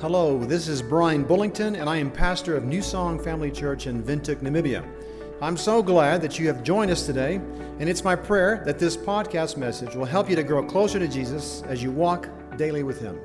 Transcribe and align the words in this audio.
Hello, 0.00 0.38
this 0.42 0.66
is 0.66 0.80
Brian 0.80 1.26
Bullington, 1.26 1.78
and 1.78 1.86
I 1.86 1.98
am 1.98 2.10
pastor 2.10 2.56
of 2.56 2.64
New 2.64 2.80
Song 2.80 3.22
Family 3.22 3.50
Church 3.50 3.86
in 3.86 4.02
Windhoek, 4.02 4.36
Namibia. 4.36 4.82
I'm 5.42 5.58
so 5.58 5.82
glad 5.82 6.22
that 6.22 6.38
you 6.38 6.46
have 6.46 6.62
joined 6.62 6.90
us 6.90 7.04
today, 7.04 7.34
and 7.34 7.86
it's 7.86 8.02
my 8.02 8.16
prayer 8.16 8.62
that 8.64 8.78
this 8.78 8.96
podcast 8.96 9.58
message 9.58 9.94
will 9.94 10.06
help 10.06 10.30
you 10.30 10.36
to 10.36 10.42
grow 10.42 10.64
closer 10.64 10.98
to 10.98 11.06
Jesus 11.06 11.62
as 11.64 11.82
you 11.82 11.90
walk 11.90 12.30
daily 12.56 12.82
with 12.82 12.98
Him. 12.98 13.20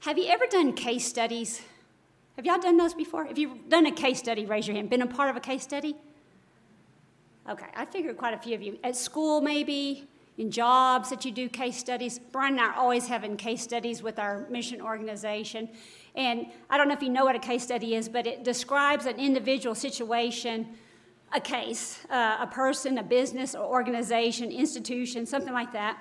Have 0.00 0.18
you 0.18 0.26
ever 0.28 0.44
done 0.50 0.74
case 0.74 1.06
studies? 1.06 1.62
Have 2.36 2.44
y'all 2.44 2.60
done 2.60 2.76
those 2.76 2.92
before? 2.92 3.24
If 3.24 3.38
you've 3.38 3.70
done 3.70 3.86
a 3.86 3.92
case 3.92 4.18
study, 4.18 4.44
raise 4.44 4.68
your 4.68 4.76
hand. 4.76 4.90
Been 4.90 5.00
a 5.00 5.06
part 5.06 5.30
of 5.30 5.36
a 5.36 5.40
case 5.40 5.62
study? 5.62 5.96
Okay, 7.48 7.68
I 7.74 7.86
figured 7.86 8.18
quite 8.18 8.34
a 8.34 8.38
few 8.38 8.54
of 8.54 8.60
you. 8.60 8.78
At 8.84 8.96
school, 8.96 9.40
maybe, 9.40 10.08
in 10.40 10.50
jobs 10.50 11.10
that 11.10 11.26
you 11.26 11.30
do 11.30 11.50
case 11.50 11.76
studies. 11.76 12.18
Brian 12.18 12.54
and 12.54 12.62
I 12.62 12.68
are 12.68 12.74
always 12.74 13.06
having 13.06 13.36
case 13.36 13.60
studies 13.60 14.02
with 14.02 14.18
our 14.18 14.46
mission 14.48 14.80
organization. 14.80 15.68
And 16.14 16.46
I 16.70 16.78
don't 16.78 16.88
know 16.88 16.94
if 16.94 17.02
you 17.02 17.10
know 17.10 17.26
what 17.26 17.36
a 17.36 17.40
case 17.40 17.62
study 17.62 17.94
is, 17.94 18.08
but 18.08 18.26
it 18.26 18.42
describes 18.42 19.04
an 19.04 19.20
individual 19.20 19.74
situation, 19.74 20.78
a 21.34 21.40
case, 21.40 21.98
uh, 22.08 22.38
a 22.40 22.46
person, 22.46 22.96
a 22.96 23.02
business, 23.02 23.54
or 23.54 23.66
organization, 23.66 24.50
institution, 24.50 25.26
something 25.26 25.52
like 25.52 25.72
that. 25.74 25.98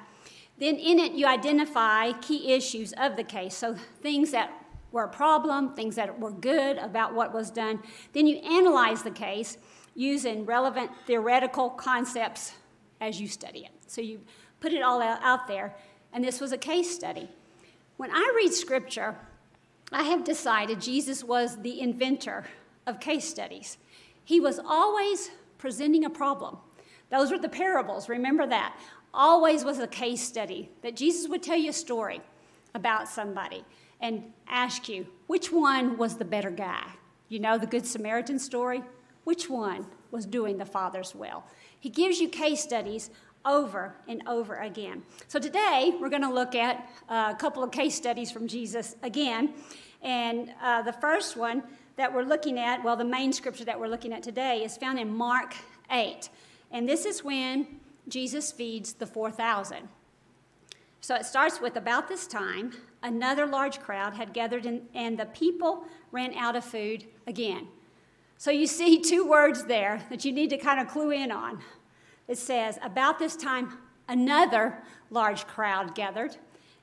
Then 0.58 0.76
in 0.76 1.00
it, 1.00 1.12
you 1.12 1.28
identify 1.28 2.14
key 2.22 2.54
issues 2.54 2.94
of 2.94 3.18
the 3.18 3.26
case. 3.26 3.56
So 3.56 3.76
things 4.02 4.32
that 4.32 4.54
were 4.94 5.04
a 5.04 5.10
problem, 5.10 5.74
things 5.74 5.96
that 5.96 6.18
were 6.18 6.32
good 6.32 6.78
about 6.78 7.14
what 7.14 7.34
was 7.34 7.52
done. 7.52 7.84
Then 8.14 8.26
you 8.26 8.38
analyze 8.38 9.04
the 9.04 9.12
case 9.12 9.58
using 9.96 10.46
relevant 10.46 10.92
theoretical 11.06 11.70
concepts 11.70 12.54
as 13.02 13.20
you 13.20 13.28
study 13.28 13.66
it. 13.66 13.79
So 13.90 14.02
you 14.02 14.22
put 14.60 14.72
it 14.72 14.84
all 14.84 15.02
out 15.02 15.48
there, 15.48 15.76
and 16.14 16.24
this 16.24 16.40
was 16.40 16.52
a 16.52 16.58
case 16.58 16.94
study. 16.94 17.28
When 17.98 18.12
I 18.12 18.34
read 18.36 18.54
scripture, 18.54 19.18
I 19.92 20.04
have 20.04 20.24
decided 20.24 20.80
Jesus 20.80 21.24
was 21.24 21.58
the 21.58 21.82
inventor 21.82 22.46
of 22.86 23.00
case 23.00 23.28
studies. 23.28 23.78
He 24.24 24.40
was 24.40 24.60
always 24.60 25.32
presenting 25.58 26.06
a 26.06 26.10
problem. 26.10 26.58
Those 27.10 27.32
were 27.32 27.40
the 27.40 27.50
parables, 27.50 28.08
remember 28.08 28.46
that. 28.46 28.80
Always 29.12 29.66
was 29.66 29.80
a 29.80 29.88
case 29.88 30.22
study 30.22 30.70
that 30.84 30.96
Jesus 30.96 31.28
would 31.28 31.42
tell 31.42 31.58
you 31.58 31.72
a 31.72 31.74
story 31.74 32.22
about 32.76 33.10
somebody 33.10 33.66
and 34.00 34.32
ask 34.48 34.88
you, 34.88 35.08
which 35.26 35.52
one 35.52 35.98
was 35.98 36.18
the 36.18 36.26
better 36.26 36.52
guy? 36.52 36.86
You 37.28 37.40
know 37.40 37.58
the 37.58 37.66
Good 37.66 37.88
Samaritan 37.88 38.38
story? 38.38 38.84
Which 39.24 39.50
one 39.50 39.88
was 40.12 40.28
doing 40.28 40.58
the 40.60 40.66
Father's 40.66 41.16
will? 41.16 41.44
He 41.80 41.90
gives 41.90 42.20
you 42.20 42.30
case 42.30 42.62
studies 42.62 43.10
over 43.46 43.96
and 44.08 44.22
over 44.28 44.56
again. 44.56 45.04
So 45.28 45.40
today 45.40 45.94
we're 46.00 46.10
going 46.10 46.22
to 46.22 46.34
look 46.34 46.56
at 46.56 46.88
a 47.08 47.36
couple 47.36 47.64
of 47.64 47.72
case 47.72 47.96
studies 47.96 48.32
from 48.32 48.48
Jesus 48.48 48.96
again. 49.04 49.54
And 50.02 50.52
uh, 50.62 50.82
the 50.82 50.94
first 50.94 51.36
one 51.36 51.64
that 51.98 52.14
we're 52.14 52.24
looking 52.24 52.58
at, 52.58 52.84
well, 52.84 52.96
the 52.96 53.04
main 53.04 53.34
scripture 53.34 53.66
that 53.66 53.80
we're 53.80 53.88
looking 53.88 54.14
at 54.14 54.24
today 54.24 54.64
is 54.64 54.78
found 54.78 55.00
in 55.00 55.14
Mark 55.14 55.56
8. 55.92 56.30
And 56.72 56.88
this 56.88 57.06
is 57.06 57.24
when 57.24 57.68
Jesus 58.08 58.52
feeds 58.52 58.94
the 58.94 59.06
4,000. 59.06 59.90
So 61.02 61.16
it 61.16 61.26
starts 61.26 61.62
with 61.62 61.76
about 61.76 62.08
this 62.08 62.28
time, 62.28 62.74
another 63.02 63.46
large 63.46 63.80
crowd 63.80 64.14
had 64.14 64.34
gathered, 64.34 64.66
in, 64.66 64.84
and 64.94 65.18
the 65.18 65.26
people 65.26 65.86
ran 66.12 66.34
out 66.36 66.56
of 66.56 66.64
food 66.64 67.06
again. 67.26 67.68
So 68.38 68.52
you 68.52 68.68
see 68.68 69.02
two 69.02 69.28
words 69.28 69.66
there 69.66 70.06
that 70.10 70.24
you 70.24 70.32
need 70.32 70.50
to 70.52 70.58
kind 70.58 70.80
of 70.80 70.88
clue 70.88 71.12
in 71.12 71.32
on. 71.32 71.60
It 72.30 72.38
says, 72.38 72.78
About 72.82 73.20
this 73.20 73.36
time, 73.36 73.80
another 74.08 74.82
large 75.10 75.46
crowd 75.48 75.96
gathered, 75.96 76.38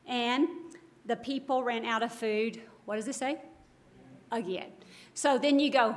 and 0.06 0.48
the 1.06 1.16
people 1.16 1.62
ran 1.62 1.86
out 1.86 2.02
of 2.02 2.12
food. 2.12 2.60
What 2.84 2.96
does 2.96 3.08
it 3.08 3.14
say? 3.14 3.38
Again. 4.32 4.72
So 5.14 5.38
then 5.38 5.58
you 5.60 5.70
go, 5.70 5.96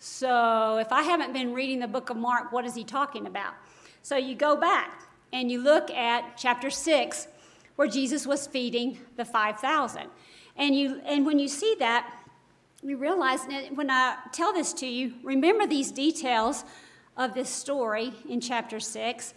So 0.00 0.78
if 0.78 0.92
I 0.92 1.02
haven't 1.02 1.32
been 1.32 1.54
reading 1.54 1.78
the 1.78 1.88
book 1.88 2.10
of 2.10 2.16
Mark, 2.16 2.52
what 2.52 2.66
is 2.66 2.74
he 2.74 2.84
talking 2.84 3.26
about? 3.26 3.54
So 4.02 4.16
you 4.16 4.34
go 4.34 4.56
back 4.56 5.04
and 5.32 5.50
you 5.50 5.62
look 5.62 5.90
at 5.90 6.36
chapter 6.36 6.68
6 6.68 7.28
where 7.76 7.86
Jesus 7.86 8.26
was 8.26 8.48
feeding 8.48 8.98
the 9.16 9.24
5,000. 9.24 10.08
And, 10.56 10.74
you, 10.74 11.00
and 11.06 11.24
when 11.24 11.38
you 11.38 11.46
see 11.46 11.76
that, 11.78 12.12
you 12.82 12.96
realize 12.96 13.40
when 13.74 13.90
I 13.90 14.16
tell 14.32 14.52
this 14.52 14.72
to 14.74 14.86
you, 14.86 15.14
remember 15.22 15.66
these 15.66 15.92
details 15.92 16.64
of 17.18 17.34
this 17.34 17.50
story 17.50 18.14
in 18.28 18.40
chapter 18.40 18.80
6. 18.80 19.34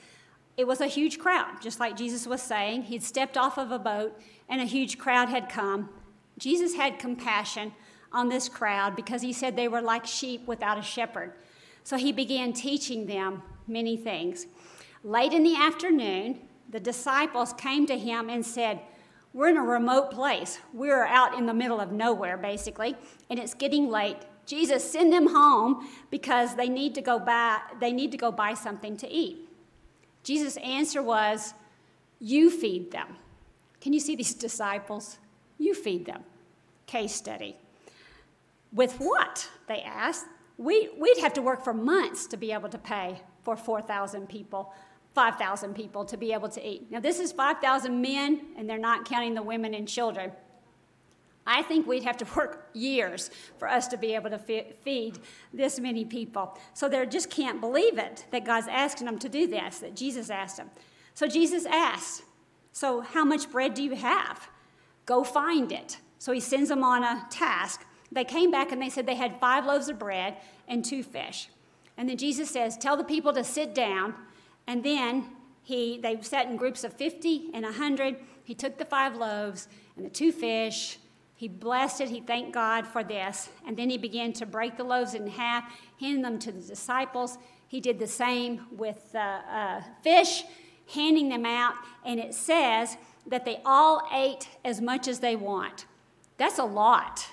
It 0.56 0.68
was 0.68 0.80
a 0.80 0.88
huge 0.88 1.18
crowd, 1.18 1.62
just 1.62 1.80
like 1.80 1.98
Jesus 1.98 2.28
was 2.28 2.42
saying. 2.42 2.84
He'd 2.84 3.04
stepped 3.04 3.36
off 3.36 3.58
of 3.58 3.72
a 3.72 3.80
boat, 3.80 4.18
and 4.48 4.62
a 4.62 4.66
huge 4.66 4.98
crowd 4.98 5.30
had 5.30 5.50
come. 5.50 5.90
Jesus 6.38 6.76
had 6.76 7.00
compassion 7.00 7.74
on 8.12 8.30
this 8.30 8.48
crowd 8.48 8.96
because 8.96 9.22
he 9.22 9.34
said 9.34 9.56
they 9.56 9.68
were 9.68 9.82
like 9.82 10.06
sheep 10.06 10.48
without 10.48 10.78
a 10.78 10.84
shepherd. 10.84 11.34
So 11.84 11.98
he 11.98 12.12
began 12.12 12.54
teaching 12.54 13.08
them 13.08 13.42
many 13.68 13.98
things. 13.98 14.46
Late 15.04 15.34
in 15.34 15.44
the 15.44 15.56
afternoon, 15.56 16.40
the 16.70 16.80
disciples 16.80 17.54
came 17.54 17.86
to 17.88 17.98
him 17.98 18.30
and 18.30 18.46
said, 18.46 18.82
We're 19.34 19.50
in 19.50 19.58
a 19.58 19.64
remote 19.64 20.12
place. 20.12 20.60
We're 20.74 21.06
out 21.06 21.38
in 21.38 21.48
the 21.48 21.54
middle 21.54 21.80
of 21.80 21.92
nowhere, 21.92 22.38
basically, 22.38 22.96
and 23.30 23.40
it's 23.40 23.56
getting 23.56 23.90
late. 23.90 24.18
Jesus, 24.46 24.90
send 24.90 25.14
them 25.14 25.28
home 25.28 25.88
because 26.10 26.56
they 26.56 26.68
need 26.68 26.96
to 26.96 27.02
go 27.02 27.20
buy, 27.20 27.60
they 27.80 27.92
need 27.92 28.12
to 28.12 28.18
go 28.18 28.32
buy 28.32 28.54
something 28.54 28.98
to 28.98 29.10
eat. 29.10 29.48
Jesus' 30.24 30.58
answer 30.58 31.02
was, 31.02 31.54
You 32.20 32.50
feed 32.50 32.92
them. 32.92 33.18
Can 33.80 33.94
you 33.94 34.00
see 34.00 34.16
these 34.16 34.34
disciples? 34.48 35.18
You 35.58 35.74
feed 35.74 36.06
them. 36.06 36.24
Case 36.86 37.14
study. 37.14 37.56
With 38.74 38.98
what? 38.98 39.50
They 39.68 39.82
asked. 39.82 40.26
We, 40.58 40.90
we'd 40.98 41.18
have 41.20 41.34
to 41.34 41.42
work 41.42 41.64
for 41.64 41.74
months 41.74 42.28
to 42.28 42.38
be 42.38 42.52
able 42.52 42.70
to 42.70 42.78
pay 42.78 43.22
for 43.44 43.56
4,000 43.56 44.30
people, 44.30 44.74
5,000 45.16 45.74
people 45.74 46.06
to 46.06 46.18
be 46.18 46.34
able 46.34 46.50
to 46.50 46.66
eat. 46.66 46.92
Now, 46.92 47.00
this 47.00 47.20
is 47.20 47.32
5,000 47.32 48.00
men, 48.00 48.42
and 48.58 48.70
they're 48.70 48.78
not 48.78 49.06
counting 49.06 49.34
the 49.34 49.42
women 49.42 49.74
and 49.74 49.88
children. 49.88 50.32
I 51.46 51.64
think 51.64 51.88
we'd 51.88 52.04
have 52.04 52.18
to 52.18 52.26
work 52.36 52.70
years 52.74 53.30
for 53.58 53.68
us 53.68 53.88
to 53.90 53.98
be 53.98 54.16
able 54.16 54.30
to 54.30 54.40
feed 54.40 55.20
this 55.54 55.80
many 55.80 56.06
people. 56.06 56.58
So 56.74 56.88
they 56.88 57.06
just 57.06 57.30
can't 57.30 57.60
believe 57.60 57.98
it 57.98 58.26
that 58.32 58.46
God's 58.46 58.68
asking 58.68 59.06
them 59.06 59.20
to 59.20 59.30
do 59.30 59.48
this, 59.48 59.80
that 59.80 59.96
Jesus 59.96 60.30
asked 60.30 60.58
them. 60.58 60.70
So 61.14 61.28
Jesus 61.28 61.66
asked, 61.66 62.24
So, 62.72 63.02
how 63.02 63.26
much 63.26 63.52
bread 63.52 63.74
do 63.74 63.84
you 63.84 63.96
have? 63.96 64.50
Go 65.06 65.24
find 65.24 65.72
it. 65.72 65.98
So 66.20 66.32
he 66.32 66.40
sends 66.40 66.70
them 66.70 66.84
on 66.84 67.04
a 67.04 67.26
task. 67.30 67.86
They 68.12 68.24
came 68.24 68.52
back 68.52 68.72
and 68.72 68.82
they 68.82 68.90
said 68.90 69.06
they 69.06 69.16
had 69.16 69.40
five 69.40 69.66
loaves 69.66 69.90
of 69.90 69.98
bread 69.98 70.38
and 70.68 70.84
two 70.86 71.04
fish. 71.04 71.50
And 71.98 72.08
then 72.08 72.18
Jesus 72.18 72.50
says, 72.50 72.78
Tell 72.78 72.98
the 72.98 73.04
people 73.04 73.34
to 73.34 73.44
sit 73.44 73.74
down. 73.74 74.14
And 74.68 74.84
then 74.84 75.30
he, 75.64 76.00
they 76.02 76.22
sat 76.22 76.48
in 76.48 76.56
groups 76.56 76.84
of 76.84 76.94
50 76.94 77.50
and 77.54 77.64
100. 77.64 78.18
He 78.44 78.54
took 78.54 78.78
the 78.78 78.86
five 78.86 79.16
loaves 79.16 79.68
and 79.96 80.06
the 80.06 80.10
two 80.10 80.32
fish. 80.32 80.98
He 81.42 81.48
blessed 81.48 82.02
it. 82.02 82.10
He 82.10 82.22
thanked 82.22 82.52
God 82.52 82.86
for 82.86 83.04
this. 83.04 83.50
And 83.66 83.76
then 83.76 83.90
he 83.90 83.98
began 83.98 84.32
to 84.34 84.46
break 84.46 84.78
the 84.78 84.84
loaves 84.84 85.16
in 85.16 85.26
half, 85.26 85.64
handing 86.00 86.22
them 86.22 86.38
to 86.38 86.52
the 86.52 86.62
disciples. 86.62 87.40
He 87.68 87.80
did 87.80 87.98
the 87.98 88.06
same 88.06 88.68
with 88.72 89.12
the 89.12 89.20
uh, 89.20 89.82
fish, 90.04 90.44
handing 90.94 91.30
them 91.30 91.48
out. 91.48 91.74
And 92.06 92.20
it 92.20 92.36
says 92.36 92.96
that 93.26 93.44
they 93.44 93.60
all 93.66 94.08
ate 94.14 94.50
as 94.64 94.82
much 94.82 95.08
as 95.08 95.20
they 95.20 95.36
want. 95.36 95.88
That's 96.38 96.60
a 96.60 96.64
lot 96.64 97.26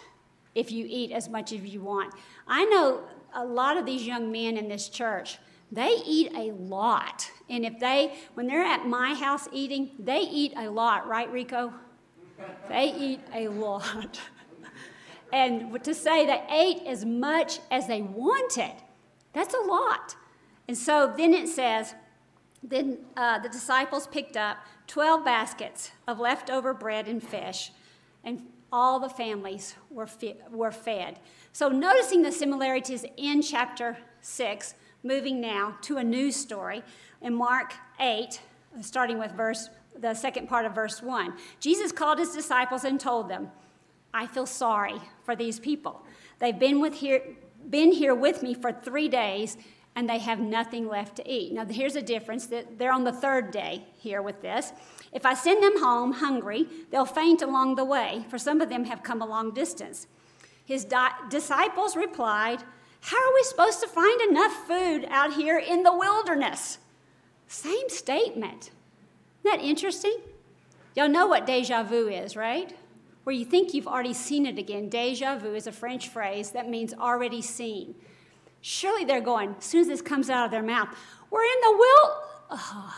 if 0.55 0.73
you 0.73 0.87
eat 0.89 1.13
as 1.13 1.29
much 1.29 1.53
as 1.53 1.61
you 1.61 1.83
want. 1.83 2.15
I 2.47 2.65
know 2.65 3.03
a 3.35 3.45
lot 3.45 3.77
of 3.77 3.85
these 3.85 4.07
young 4.07 4.33
men 4.33 4.57
in 4.57 4.71
this 4.71 4.89
church, 4.89 5.37
they 5.71 5.97
eat 6.07 6.33
a 6.35 6.53
lot. 6.53 7.31
And 7.51 7.63
if 7.63 7.79
they, 7.79 8.15
when 8.33 8.47
they're 8.47 8.63
at 8.63 8.87
my 8.87 9.13
house 9.13 9.51
eating, 9.53 9.91
they 9.99 10.21
eat 10.21 10.55
a 10.57 10.71
lot, 10.71 11.07
right, 11.07 11.31
Rico? 11.31 11.75
They 12.69 12.95
eat 12.97 13.21
a 13.35 13.49
lot. 13.49 14.21
and 15.33 15.83
to 15.85 15.95
say 15.95 16.27
they 16.27 16.43
ate 16.51 16.87
as 16.87 17.05
much 17.05 17.61
as 17.71 17.87
they 17.87 18.03
wanted, 18.03 18.75
that's 19.33 19.55
a 19.55 19.61
lot. 19.61 20.17
And 20.67 20.77
so 20.77 21.13
then 21.17 21.35
it 21.35 21.49
says, 21.49 21.95
then 22.63 22.99
uh, 23.17 23.39
the 23.39 23.49
disciples 23.49 24.07
picked 24.07 24.37
up 24.37 24.59
12 24.89 25.25
baskets 25.25 25.93
of 26.07 26.19
leftover 26.19 26.75
bread 26.75 27.09
and 27.09 27.23
fish, 27.23 27.73
and 28.25 28.43
all 28.73 28.99
the 28.99 29.09
families 29.09 29.75
were, 29.91 30.09
were 30.51 30.73
fed. 30.73 31.21
So, 31.53 31.69
noticing 31.69 32.23
the 32.23 32.33
similarities 32.33 33.05
in 33.17 33.43
chapter 33.43 33.99
6, 34.21 34.75
moving 35.03 35.41
now 35.41 35.77
to 35.83 35.97
a 35.97 36.05
news 36.05 36.37
story 36.37 36.83
in 37.23 37.35
Mark 37.35 37.75
8, 38.01 38.41
starting 38.83 39.19
with 39.19 39.33
verse 39.33 39.71
the 40.01 40.15
second 40.15 40.49
part 40.49 40.67
of 40.67 40.75
verse 40.75 41.03
1. 41.03 41.35
Jesus 41.61 41.93
called 41.93 42.19
his 42.19 42.31
disciples 42.31 42.85
and 42.85 42.99
told 42.99 43.29
them, 43.29 43.51
I 44.15 44.27
feel 44.27 44.47
sorry 44.47 45.01
for 45.25 45.37
these 45.37 45.59
people. 45.61 46.05
They've 46.39 46.59
been 46.59 46.81
with 46.81 46.95
here 46.95 47.23
been 47.69 47.93
here 47.93 48.15
with 48.15 48.43
me 48.43 48.55
for 48.55 48.73
3 48.73 49.09
days 49.09 49.59
and 49.99 50.09
they 50.09 50.19
have 50.19 50.39
nothing 50.39 50.87
left 50.87 51.17
to 51.17 51.29
eat. 51.29 51.53
Now, 51.53 51.65
here's 51.65 51.97
a 51.97 52.03
difference 52.03 52.47
that 52.47 52.79
they're 52.79 52.93
on 52.93 53.03
the 53.03 53.13
third 53.13 53.51
day 53.51 53.85
here 53.99 54.23
with 54.23 54.41
this. 54.41 54.73
If 55.13 55.27
I 55.27 55.35
send 55.35 55.61
them 55.61 55.81
home 55.81 56.13
hungry, 56.13 56.69
they'll 56.91 57.05
faint 57.05 57.43
along 57.43 57.75
the 57.75 57.85
way, 57.85 58.25
for 58.31 58.39
some 58.39 58.61
of 58.61 58.69
them 58.69 58.85
have 58.85 59.03
come 59.03 59.21
a 59.21 59.27
long 59.27 59.53
distance. 59.53 60.07
His 60.65 60.85
di- 60.85 61.11
disciples 61.31 61.97
replied, 61.97 62.63
How 63.01 63.17
are 63.17 63.35
we 63.35 63.43
supposed 63.43 63.81
to 63.81 63.89
find 63.89 64.21
enough 64.21 64.53
food 64.69 65.05
out 65.11 65.33
here 65.33 65.59
in 65.59 65.83
the 65.83 65.97
wilderness? 65.97 66.79
Same 67.49 67.89
statement. 67.89 68.71
Isn't 69.45 69.61
that 69.61 69.65
interesting? 69.65 70.17
Y'all 70.95 71.09
know 71.09 71.27
what 71.27 71.47
deja 71.47 71.83
vu 71.83 72.09
is, 72.09 72.37
right? 72.37 72.75
Where 73.25 73.35
you 73.35 73.45
think 73.45 73.75
you've 73.75 73.87
already 73.87 74.15
seen 74.15 74.47
it 74.47 74.59
again. 74.59 74.89
Deja 74.89 75.39
vu 75.39 75.55
is 75.55 75.67
a 75.67 75.73
French 75.73 76.09
phrase 76.09 76.51
that 76.53 76.69
means 76.69 76.95
already 76.95 77.43
seen. 77.43 77.95
Surely 78.61 79.05
they're 79.05 79.21
going, 79.21 79.55
as 79.59 79.65
soon 79.65 79.83
as 79.83 79.87
this 79.87 80.03
comes 80.03 80.29
out 80.31 80.47
of 80.47 80.51
their 80.51 80.63
mouth, 80.63 80.89
we're 81.31 81.45
in 81.45 81.61
the 81.63 81.73
will. 81.73 82.23
Oh, 82.51 82.97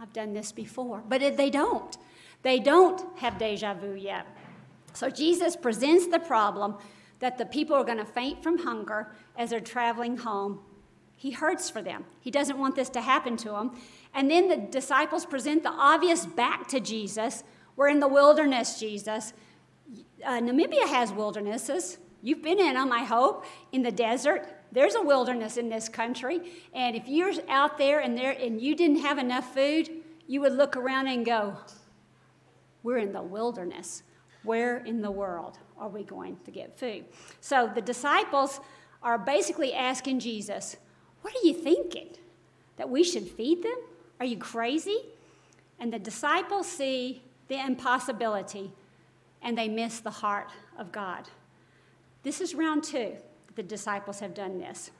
I've 0.00 0.12
done 0.12 0.32
this 0.32 0.52
before. 0.52 1.02
But 1.08 1.36
they 1.36 1.50
don't. 1.50 1.96
They 2.42 2.58
don't 2.58 3.16
have 3.18 3.38
deja 3.38 3.74
vu 3.74 3.94
yet. 3.94 4.26
So 4.92 5.10
Jesus 5.10 5.54
presents 5.54 6.06
the 6.06 6.18
problem 6.18 6.76
that 7.18 7.38
the 7.38 7.46
people 7.46 7.76
are 7.76 7.84
going 7.84 7.98
to 7.98 8.04
faint 8.04 8.42
from 8.42 8.58
hunger 8.58 9.12
as 9.36 9.50
they're 9.50 9.60
traveling 9.60 10.16
home. 10.16 10.60
He 11.16 11.30
hurts 11.30 11.70
for 11.70 11.82
them. 11.82 12.04
He 12.20 12.30
doesn't 12.30 12.58
want 12.58 12.76
this 12.76 12.88
to 12.90 13.00
happen 13.00 13.36
to 13.38 13.50
them. 13.50 13.78
And 14.16 14.30
then 14.30 14.48
the 14.48 14.56
disciples 14.56 15.26
present 15.26 15.62
the 15.62 15.68
obvious 15.70 16.24
back 16.24 16.68
to 16.68 16.80
Jesus. 16.80 17.44
We're 17.76 17.90
in 17.90 18.00
the 18.00 18.08
wilderness, 18.08 18.80
Jesus. 18.80 19.34
Uh, 20.24 20.40
Namibia 20.40 20.88
has 20.88 21.12
wildernesses. 21.12 21.98
You've 22.22 22.42
been 22.42 22.58
in 22.58 22.74
them, 22.74 22.92
I 22.92 23.04
hope, 23.04 23.44
in 23.72 23.82
the 23.82 23.92
desert. 23.92 24.48
There's 24.72 24.94
a 24.94 25.02
wilderness 25.02 25.58
in 25.58 25.68
this 25.68 25.90
country. 25.90 26.40
And 26.72 26.96
if 26.96 27.06
you're 27.06 27.34
out 27.46 27.76
there 27.76 28.00
and, 28.00 28.16
there 28.16 28.32
and 28.32 28.58
you 28.58 28.74
didn't 28.74 29.00
have 29.00 29.18
enough 29.18 29.52
food, 29.52 29.90
you 30.26 30.40
would 30.40 30.54
look 30.54 30.78
around 30.78 31.08
and 31.08 31.24
go, 31.24 31.58
We're 32.82 32.98
in 32.98 33.12
the 33.12 33.22
wilderness. 33.22 34.02
Where 34.44 34.78
in 34.78 35.02
the 35.02 35.10
world 35.10 35.58
are 35.76 35.90
we 35.90 36.04
going 36.04 36.38
to 36.46 36.50
get 36.50 36.78
food? 36.78 37.04
So 37.42 37.70
the 37.72 37.82
disciples 37.82 38.60
are 39.02 39.18
basically 39.18 39.74
asking 39.74 40.20
Jesus, 40.20 40.78
What 41.20 41.34
are 41.34 41.46
you 41.46 41.52
thinking? 41.52 42.16
That 42.78 42.88
we 42.88 43.04
should 43.04 43.28
feed 43.28 43.62
them? 43.62 43.76
Are 44.20 44.26
you 44.26 44.38
crazy? 44.38 44.98
And 45.78 45.92
the 45.92 45.98
disciples 45.98 46.66
see 46.66 47.22
the 47.48 47.64
impossibility 47.64 48.72
and 49.42 49.56
they 49.56 49.68
miss 49.68 50.00
the 50.00 50.10
heart 50.10 50.50
of 50.78 50.90
God. 50.90 51.28
This 52.22 52.40
is 52.40 52.54
round 52.54 52.82
two 52.82 53.16
the 53.56 53.62
disciples 53.62 54.20
have 54.20 54.34
done 54.34 54.58
this. 54.58 54.90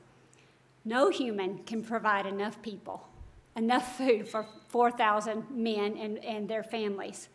No 0.85 1.11
human 1.11 1.59
can 1.65 1.83
provide 1.83 2.27
enough 2.27 2.61
people, 2.63 3.07
enough 3.55 3.97
food 3.99 4.27
for 4.27 4.47
4,000 4.69 5.45
men 5.51 5.97
and, 5.97 6.25
and 6.25 6.49
their 6.49 6.63
families, 6.63 7.29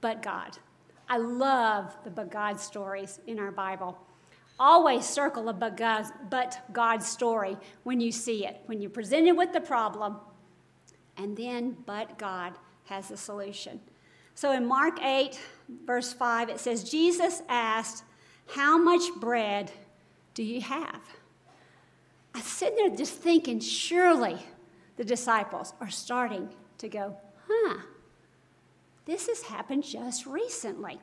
but 0.00 0.22
God. 0.22 0.58
I 1.08 1.18
love 1.18 1.96
the 2.04 2.10
but 2.10 2.30
God 2.30 2.58
stories 2.58 3.20
in 3.26 3.38
our 3.38 3.52
Bible. 3.52 3.96
Always 4.58 5.04
circle 5.04 5.48
a 5.48 5.52
but 5.52 5.76
God, 5.76 6.06
but 6.30 6.62
God 6.72 7.02
story 7.02 7.56
when 7.82 8.00
you 8.00 8.10
see 8.10 8.46
it, 8.46 8.60
when 8.66 8.80
you're 8.80 8.90
presented 8.90 9.36
with 9.36 9.52
the 9.52 9.60
problem, 9.60 10.16
and 11.16 11.36
then 11.36 11.76
but 11.86 12.18
God 12.18 12.54
has 12.86 13.08
the 13.08 13.16
solution. 13.16 13.80
So 14.34 14.52
in 14.52 14.66
Mark 14.66 15.00
8, 15.00 15.38
verse 15.86 16.12
5, 16.12 16.48
it 16.48 16.60
says, 16.60 16.84
Jesus 16.84 17.42
asked, 17.48 18.04
How 18.48 18.76
much 18.76 19.02
bread 19.20 19.70
do 20.34 20.42
you 20.42 20.60
have? 20.60 21.02
I 22.34 22.38
was 22.38 22.46
sitting 22.46 22.76
there 22.76 22.96
just 22.96 23.14
thinking, 23.14 23.60
surely 23.60 24.38
the 24.96 25.04
disciples 25.04 25.72
are 25.80 25.90
starting 25.90 26.48
to 26.78 26.88
go, 26.88 27.16
huh, 27.48 27.78
this 29.04 29.28
has 29.28 29.42
happened 29.42 29.84
just 29.84 30.26
recently. 30.26 30.98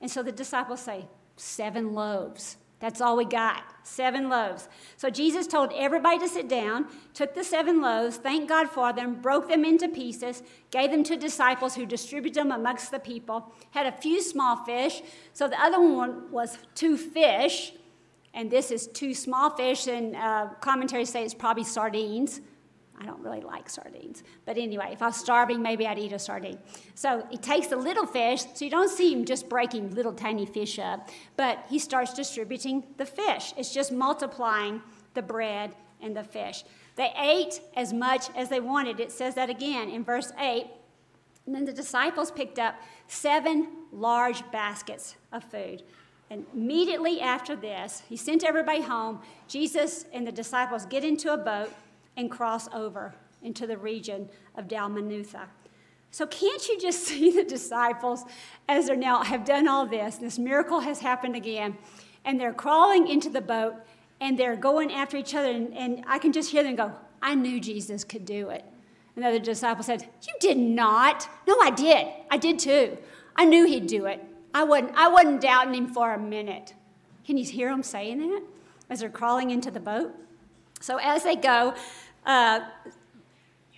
And 0.00 0.10
so 0.10 0.22
the 0.22 0.32
disciples 0.32 0.80
say, 0.80 1.06
seven 1.36 1.94
loaves. 1.94 2.56
That's 2.80 3.00
all 3.00 3.16
we 3.16 3.24
got, 3.24 3.62
seven 3.82 4.28
loaves. 4.28 4.68
So 4.96 5.08
Jesus 5.08 5.46
told 5.46 5.72
everybody 5.74 6.18
to 6.18 6.28
sit 6.28 6.48
down, 6.48 6.86
took 7.14 7.34
the 7.34 7.44
seven 7.44 7.80
loaves, 7.80 8.16
thanked 8.16 8.48
God 8.48 8.68
for 8.68 8.92
them, 8.92 9.22
broke 9.22 9.48
them 9.48 9.64
into 9.64 9.88
pieces, 9.88 10.42
gave 10.70 10.90
them 10.90 11.02
to 11.04 11.16
disciples 11.16 11.74
who 11.74 11.86
distributed 11.86 12.34
them 12.34 12.52
amongst 12.52 12.90
the 12.90 12.98
people, 12.98 13.52
had 13.70 13.86
a 13.86 13.92
few 13.92 14.20
small 14.20 14.56
fish. 14.64 15.02
So 15.32 15.48
the 15.48 15.60
other 15.60 15.80
one 15.80 16.30
was 16.30 16.58
two 16.74 16.96
fish 16.98 17.72
and 18.34 18.50
this 18.50 18.70
is 18.72 18.88
two 18.88 19.14
small 19.14 19.50
fish, 19.50 19.86
and 19.86 20.16
uh, 20.16 20.48
commentaries 20.60 21.08
say 21.08 21.24
it's 21.24 21.32
probably 21.32 21.64
sardines. 21.64 22.40
I 23.00 23.06
don't 23.06 23.20
really 23.20 23.40
like 23.40 23.68
sardines. 23.68 24.22
But 24.44 24.56
anyway, 24.56 24.90
if 24.92 25.02
I 25.02 25.06
was 25.06 25.16
starving, 25.16 25.62
maybe 25.62 25.86
I'd 25.86 25.98
eat 25.98 26.12
a 26.12 26.18
sardine. 26.18 26.58
So 26.94 27.26
he 27.30 27.36
takes 27.36 27.66
the 27.66 27.76
little 27.76 28.06
fish, 28.06 28.44
so 28.54 28.64
you 28.64 28.70
don't 28.70 28.90
see 28.90 29.12
him 29.12 29.24
just 29.24 29.48
breaking 29.48 29.94
little 29.94 30.12
tiny 30.12 30.46
fish 30.46 30.78
up, 30.78 31.08
but 31.36 31.64
he 31.68 31.78
starts 31.78 32.14
distributing 32.14 32.84
the 32.96 33.06
fish. 33.06 33.52
It's 33.56 33.74
just 33.74 33.90
multiplying 33.90 34.82
the 35.14 35.22
bread 35.22 35.74
and 36.00 36.16
the 36.16 36.24
fish. 36.24 36.64
They 36.96 37.12
ate 37.18 37.60
as 37.74 37.92
much 37.92 38.30
as 38.36 38.48
they 38.48 38.60
wanted. 38.60 39.00
It 39.00 39.10
says 39.10 39.34
that 39.34 39.50
again 39.50 39.90
in 39.90 40.04
verse 40.04 40.32
8. 40.38 40.66
And 41.46 41.54
then 41.54 41.64
the 41.64 41.72
disciples 41.72 42.30
picked 42.30 42.58
up 42.58 42.76
seven 43.08 43.68
large 43.92 44.50
baskets 44.50 45.16
of 45.32 45.44
food. 45.44 45.82
And 46.30 46.46
immediately 46.54 47.20
after 47.20 47.54
this, 47.54 48.02
he 48.08 48.16
sent 48.16 48.44
everybody 48.44 48.80
home. 48.80 49.20
Jesus 49.46 50.06
and 50.12 50.26
the 50.26 50.32
disciples 50.32 50.86
get 50.86 51.04
into 51.04 51.32
a 51.32 51.36
boat 51.36 51.70
and 52.16 52.30
cross 52.30 52.68
over 52.72 53.14
into 53.42 53.66
the 53.66 53.76
region 53.76 54.28
of 54.56 54.68
Dalmanutha. 54.68 55.46
So 56.10 56.26
can't 56.26 56.68
you 56.68 56.78
just 56.80 57.02
see 57.06 57.30
the 57.30 57.44
disciples 57.44 58.24
as 58.68 58.86
they're 58.86 58.96
now 58.96 59.22
have 59.22 59.44
done 59.44 59.68
all 59.68 59.86
this? 59.86 60.16
This 60.16 60.38
miracle 60.38 60.80
has 60.80 61.00
happened 61.00 61.36
again, 61.36 61.76
and 62.24 62.40
they're 62.40 62.54
crawling 62.54 63.08
into 63.08 63.28
the 63.28 63.40
boat 63.40 63.74
and 64.20 64.38
they're 64.38 64.56
going 64.56 64.92
after 64.92 65.16
each 65.16 65.34
other, 65.34 65.50
and, 65.50 65.74
and 65.74 66.04
I 66.06 66.18
can 66.18 66.32
just 66.32 66.50
hear 66.50 66.62
them 66.62 66.76
go, 66.76 66.92
I 67.20 67.34
knew 67.34 67.60
Jesus 67.60 68.04
could 68.04 68.24
do 68.24 68.48
it. 68.48 68.64
Another 69.16 69.38
disciple 69.38 69.84
said, 69.84 70.08
You 70.22 70.34
did 70.40 70.56
not. 70.56 71.28
No, 71.46 71.58
I 71.60 71.70
did. 71.70 72.06
I 72.30 72.36
did 72.36 72.58
too. 72.58 72.96
I 73.36 73.44
knew 73.44 73.66
he'd 73.66 73.86
do 73.86 74.06
it. 74.06 74.24
I 74.54 74.64
wasn't, 74.64 74.92
I 74.94 75.08
wasn't 75.08 75.40
doubting 75.40 75.74
him 75.74 75.88
for 75.88 76.14
a 76.14 76.18
minute. 76.18 76.74
Can 77.26 77.36
you 77.36 77.44
hear 77.44 77.68
them 77.68 77.82
saying 77.82 78.18
that 78.18 78.42
as 78.90 79.00
they're 79.00 79.08
crawling 79.08 79.50
into 79.50 79.70
the 79.70 79.80
boat? 79.80 80.14
So 80.80 80.98
as 80.98 81.24
they 81.24 81.36
go, 81.36 81.74
uh, 82.24 82.60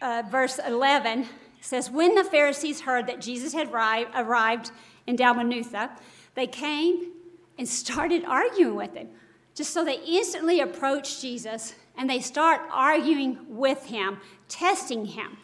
uh, 0.00 0.22
verse 0.30 0.58
11 0.66 1.26
says, 1.60 1.90
When 1.90 2.14
the 2.14 2.24
Pharisees 2.24 2.82
heard 2.82 3.06
that 3.06 3.20
Jesus 3.20 3.52
had 3.52 3.70
arrived, 3.70 4.10
arrived 4.14 4.70
in 5.06 5.16
Dalmanutha, 5.16 5.90
they 6.34 6.46
came 6.46 7.12
and 7.58 7.68
started 7.68 8.24
arguing 8.24 8.74
with 8.74 8.94
him. 8.94 9.08
Just 9.54 9.72
so 9.72 9.84
they 9.84 10.00
instantly 10.06 10.60
approach 10.60 11.20
Jesus 11.20 11.74
and 11.96 12.10
they 12.10 12.20
start 12.20 12.60
arguing 12.70 13.38
with 13.48 13.86
him, 13.86 14.18
testing 14.48 15.06
him. 15.06 15.38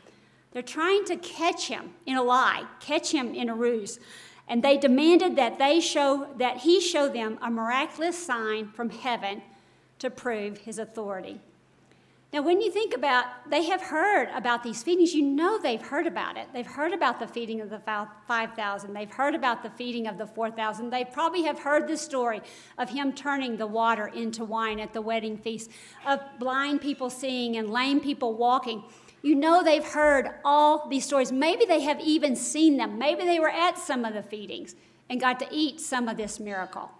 They're 0.52 0.62
trying 0.62 1.06
to 1.06 1.16
catch 1.16 1.68
him 1.68 1.94
in 2.04 2.16
a 2.16 2.22
lie, 2.22 2.66
catch 2.80 3.12
him 3.12 3.34
in 3.34 3.48
a 3.48 3.54
ruse 3.54 3.98
and 4.48 4.62
they 4.62 4.76
demanded 4.76 5.36
that 5.36 5.58
they 5.58 5.80
show 5.80 6.28
that 6.36 6.58
he 6.58 6.80
show 6.80 7.08
them 7.08 7.38
a 7.40 7.50
miraculous 7.50 8.22
sign 8.22 8.68
from 8.68 8.90
heaven 8.90 9.42
to 9.98 10.10
prove 10.10 10.58
his 10.58 10.78
authority. 10.78 11.40
Now, 12.32 12.40
when 12.40 12.62
you 12.62 12.70
think 12.70 12.94
about, 12.94 13.26
they 13.50 13.64
have 13.64 13.82
heard 13.82 14.30
about 14.34 14.62
these 14.62 14.82
feedings, 14.82 15.12
you 15.12 15.20
know 15.20 15.58
they've 15.58 15.82
heard 15.82 16.06
about 16.06 16.38
it. 16.38 16.48
They've 16.54 16.66
heard 16.66 16.94
about 16.94 17.20
the 17.20 17.26
feeding 17.26 17.60
of 17.60 17.68
the 17.68 17.78
5,000. 17.78 18.94
They've 18.94 19.10
heard 19.10 19.34
about 19.34 19.62
the 19.62 19.68
feeding 19.68 20.06
of 20.06 20.16
the 20.16 20.26
4,000. 20.26 20.88
They 20.88 21.04
probably 21.04 21.42
have 21.42 21.58
heard 21.58 21.86
the 21.86 21.96
story 21.98 22.40
of 22.78 22.88
him 22.88 23.12
turning 23.12 23.58
the 23.58 23.66
water 23.66 24.06
into 24.06 24.46
wine 24.46 24.80
at 24.80 24.94
the 24.94 25.02
wedding 25.02 25.36
feast, 25.36 25.70
of 26.06 26.20
blind 26.38 26.80
people 26.80 27.10
seeing 27.10 27.58
and 27.58 27.68
lame 27.68 28.00
people 28.00 28.34
walking. 28.34 28.82
You 29.20 29.34
know 29.34 29.62
they've 29.62 29.84
heard 29.84 30.30
all 30.42 30.88
these 30.88 31.04
stories. 31.04 31.30
Maybe 31.30 31.66
they 31.66 31.80
have 31.80 32.00
even 32.00 32.34
seen 32.34 32.78
them. 32.78 32.98
Maybe 32.98 33.24
they 33.26 33.40
were 33.40 33.50
at 33.50 33.76
some 33.76 34.06
of 34.06 34.14
the 34.14 34.22
feedings 34.22 34.74
and 35.10 35.20
got 35.20 35.38
to 35.40 35.48
eat 35.50 35.80
some 35.80 36.08
of 36.08 36.16
this 36.16 36.40
miracle. 36.40 36.92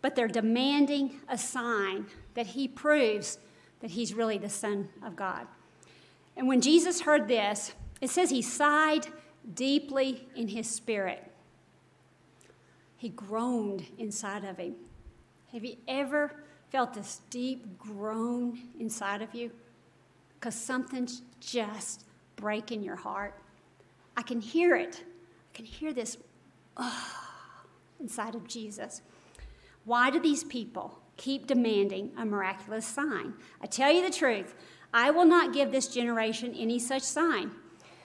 But 0.00 0.14
they're 0.14 0.28
demanding 0.28 1.18
a 1.28 1.36
sign 1.36 2.06
that 2.34 2.46
he 2.46 2.68
proves 2.68 3.38
that 3.84 3.92
he's 3.92 4.14
really 4.14 4.38
the 4.38 4.48
Son 4.48 4.88
of 5.04 5.14
God. 5.14 5.46
And 6.36 6.48
when 6.48 6.60
Jesus 6.60 7.02
heard 7.02 7.28
this, 7.28 7.74
it 8.00 8.10
says 8.10 8.30
he 8.30 8.42
sighed 8.42 9.06
deeply 9.54 10.26
in 10.34 10.48
his 10.48 10.68
spirit. 10.68 11.30
He 12.96 13.10
groaned 13.10 13.86
inside 13.98 14.44
of 14.44 14.56
him. 14.56 14.74
Have 15.52 15.64
you 15.64 15.76
ever 15.86 16.34
felt 16.72 16.94
this 16.94 17.20
deep 17.30 17.78
groan 17.78 18.58
inside 18.80 19.22
of 19.22 19.34
you? 19.34 19.52
because 20.44 20.54
something's 20.54 21.22
just 21.40 22.04
breaking 22.36 22.82
your 22.82 22.96
heart. 22.96 23.34
I 24.14 24.20
can 24.20 24.42
hear 24.42 24.76
it. 24.76 25.02
I 25.02 25.56
can 25.56 25.64
hear 25.64 25.94
this 25.94 26.18
oh, 26.76 27.16
inside 27.98 28.34
of 28.34 28.46
Jesus. 28.46 29.00
Why 29.86 30.10
do 30.10 30.20
these 30.20 30.44
people 30.44 30.98
keep 31.16 31.46
demanding 31.46 32.12
a 32.16 32.24
miraculous 32.24 32.86
sign. 32.86 33.34
I 33.62 33.66
tell 33.66 33.92
you 33.92 34.02
the 34.02 34.14
truth, 34.14 34.54
I 34.92 35.10
will 35.10 35.24
not 35.24 35.52
give 35.52 35.72
this 35.72 35.88
generation 35.88 36.54
any 36.56 36.78
such 36.78 37.02
sign. 37.02 37.52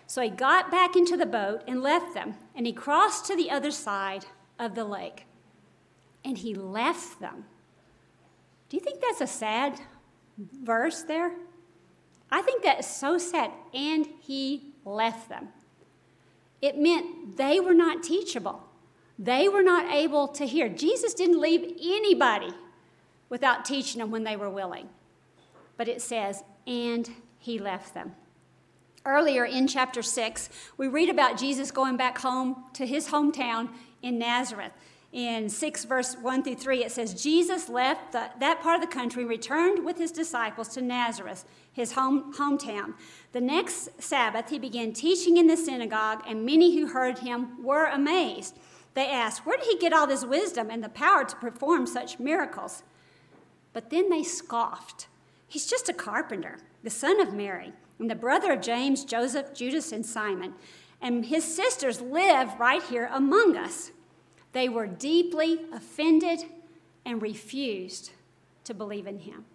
So 0.07 0.21
he 0.21 0.29
got 0.29 0.71
back 0.71 0.95
into 0.95 1.15
the 1.15 1.25
boat 1.25 1.61
and 1.67 1.83
left 1.83 2.15
them, 2.15 2.35
and 2.55 2.65
he 2.65 2.73
crossed 2.73 3.25
to 3.25 3.35
the 3.35 3.51
other 3.51 3.71
side 3.71 4.25
of 4.57 4.73
the 4.73 4.83
lake. 4.83 5.25
And 6.25 6.37
he 6.37 6.55
left 6.55 7.19
them. 7.19 7.45
Do 8.69 8.77
you 8.77 8.81
think 8.81 9.01
that's 9.01 9.21
a 9.21 9.27
sad 9.27 9.79
verse 10.63 11.03
there? 11.03 11.33
I 12.31 12.41
think 12.41 12.63
that 12.63 12.79
is 12.79 12.87
so 12.87 13.17
sad. 13.17 13.51
And 13.73 14.07
he 14.19 14.73
left 14.83 15.29
them. 15.29 15.49
It 16.61 16.77
meant 16.77 17.37
they 17.37 17.59
were 17.59 17.73
not 17.73 18.03
teachable. 18.03 18.63
They 19.17 19.47
were 19.47 19.63
not 19.63 19.91
able 19.93 20.27
to 20.29 20.45
hear. 20.45 20.69
Jesus 20.69 21.13
didn't 21.13 21.39
leave 21.39 21.77
anybody 21.81 22.49
without 23.29 23.65
teaching 23.65 23.99
them 23.99 24.11
when 24.11 24.23
they 24.23 24.35
were 24.35 24.49
willing. 24.49 24.89
But 25.77 25.87
it 25.87 26.01
says, 26.01 26.43
and 26.67 27.09
he 27.37 27.57
left 27.57 27.93
them. 27.93 28.15
Earlier 29.05 29.45
in 29.45 29.67
chapter 29.67 30.01
6, 30.01 30.49
we 30.77 30.87
read 30.87 31.09
about 31.09 31.37
Jesus 31.37 31.71
going 31.71 31.95
back 31.95 32.17
home 32.17 32.65
to 32.73 32.85
his 32.85 33.07
hometown 33.07 33.69
in 34.01 34.19
Nazareth. 34.19 34.73
In 35.11 35.49
6 35.49 35.85
verse 35.85 36.15
1 36.15 36.43
through 36.43 36.55
3, 36.55 36.83
it 36.83 36.91
says, 36.91 37.19
Jesus 37.19 37.67
left 37.69 38.11
the, 38.11 38.29
that 38.39 38.61
part 38.61 38.75
of 38.75 38.81
the 38.81 38.93
country, 38.93 39.25
returned 39.25 39.83
with 39.83 39.97
his 39.97 40.11
disciples 40.11 40.67
to 40.69 40.81
Nazareth, 40.81 41.45
his 41.71 41.93
home, 41.93 42.33
hometown. 42.33 42.93
The 43.31 43.41
next 43.41 44.01
Sabbath, 44.01 44.49
he 44.49 44.59
began 44.59 44.93
teaching 44.93 45.37
in 45.37 45.47
the 45.47 45.57
synagogue, 45.57 46.21
and 46.27 46.45
many 46.45 46.77
who 46.77 46.87
heard 46.87 47.19
him 47.19 47.63
were 47.63 47.85
amazed. 47.85 48.59
They 48.93 49.07
asked, 49.07 49.45
Where 49.45 49.57
did 49.57 49.65
he 49.65 49.77
get 49.79 49.93
all 49.93 50.05
this 50.05 50.25
wisdom 50.25 50.69
and 50.69 50.83
the 50.83 50.89
power 50.89 51.23
to 51.23 51.35
perform 51.37 51.87
such 51.87 52.19
miracles? 52.19 52.83
But 53.73 53.89
then 53.89 54.09
they 54.09 54.23
scoffed. 54.23 55.07
He's 55.47 55.67
just 55.67 55.89
a 55.89 55.93
carpenter, 55.93 56.57
the 56.83 56.89
son 56.89 57.19
of 57.19 57.33
Mary, 57.33 57.73
and 57.97 58.09
the 58.09 58.15
brother 58.15 58.53
of 58.53 58.61
James, 58.61 59.03
Joseph, 59.05 59.53
Judas, 59.53 59.91
and 59.91 60.05
Simon. 60.05 60.53
And 61.01 61.25
his 61.25 61.43
sisters 61.43 62.01
live 62.01 62.59
right 62.59 62.83
here 62.83 63.09
among 63.11 63.55
us. 63.55 63.91
They 64.51 64.69
were 64.69 64.87
deeply 64.87 65.59
offended 65.71 66.43
and 67.05 67.21
refused 67.21 68.11
to 68.65 68.73
believe 68.73 69.07
in 69.07 69.19
him. 69.19 69.45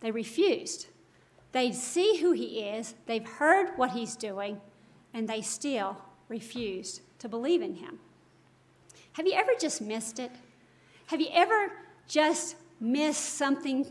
They 0.00 0.10
refused. 0.10 0.86
They 1.52 1.72
see 1.72 2.18
who 2.18 2.32
he 2.32 2.60
is, 2.60 2.94
they've 3.06 3.26
heard 3.26 3.70
what 3.76 3.92
he's 3.92 4.14
doing, 4.14 4.60
and 5.14 5.26
they 5.26 5.40
still 5.40 5.96
refused 6.28 7.00
to 7.20 7.28
believe 7.28 7.62
in 7.62 7.76
him. 7.76 7.98
Have 9.12 9.26
you 9.26 9.32
ever 9.32 9.52
just 9.58 9.80
missed 9.80 10.18
it? 10.18 10.30
Have 11.06 11.20
you 11.20 11.28
ever 11.32 11.72
just 12.06 12.56
missed 12.80 13.36
something 13.36 13.86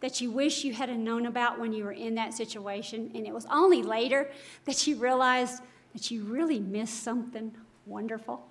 that 0.00 0.20
you 0.20 0.30
wish 0.30 0.64
you 0.64 0.72
had 0.72 0.96
known 0.98 1.26
about 1.26 1.60
when 1.60 1.72
you 1.72 1.84
were 1.84 1.92
in 1.92 2.14
that 2.14 2.32
situation, 2.34 3.10
and 3.14 3.26
it 3.26 3.34
was 3.34 3.46
only 3.50 3.82
later 3.82 4.30
that 4.64 4.86
you 4.86 4.96
realized 4.96 5.62
that 5.92 6.10
you 6.10 6.22
really 6.24 6.60
missed 6.60 7.02
something 7.02 7.52
wonderful? 7.86 8.46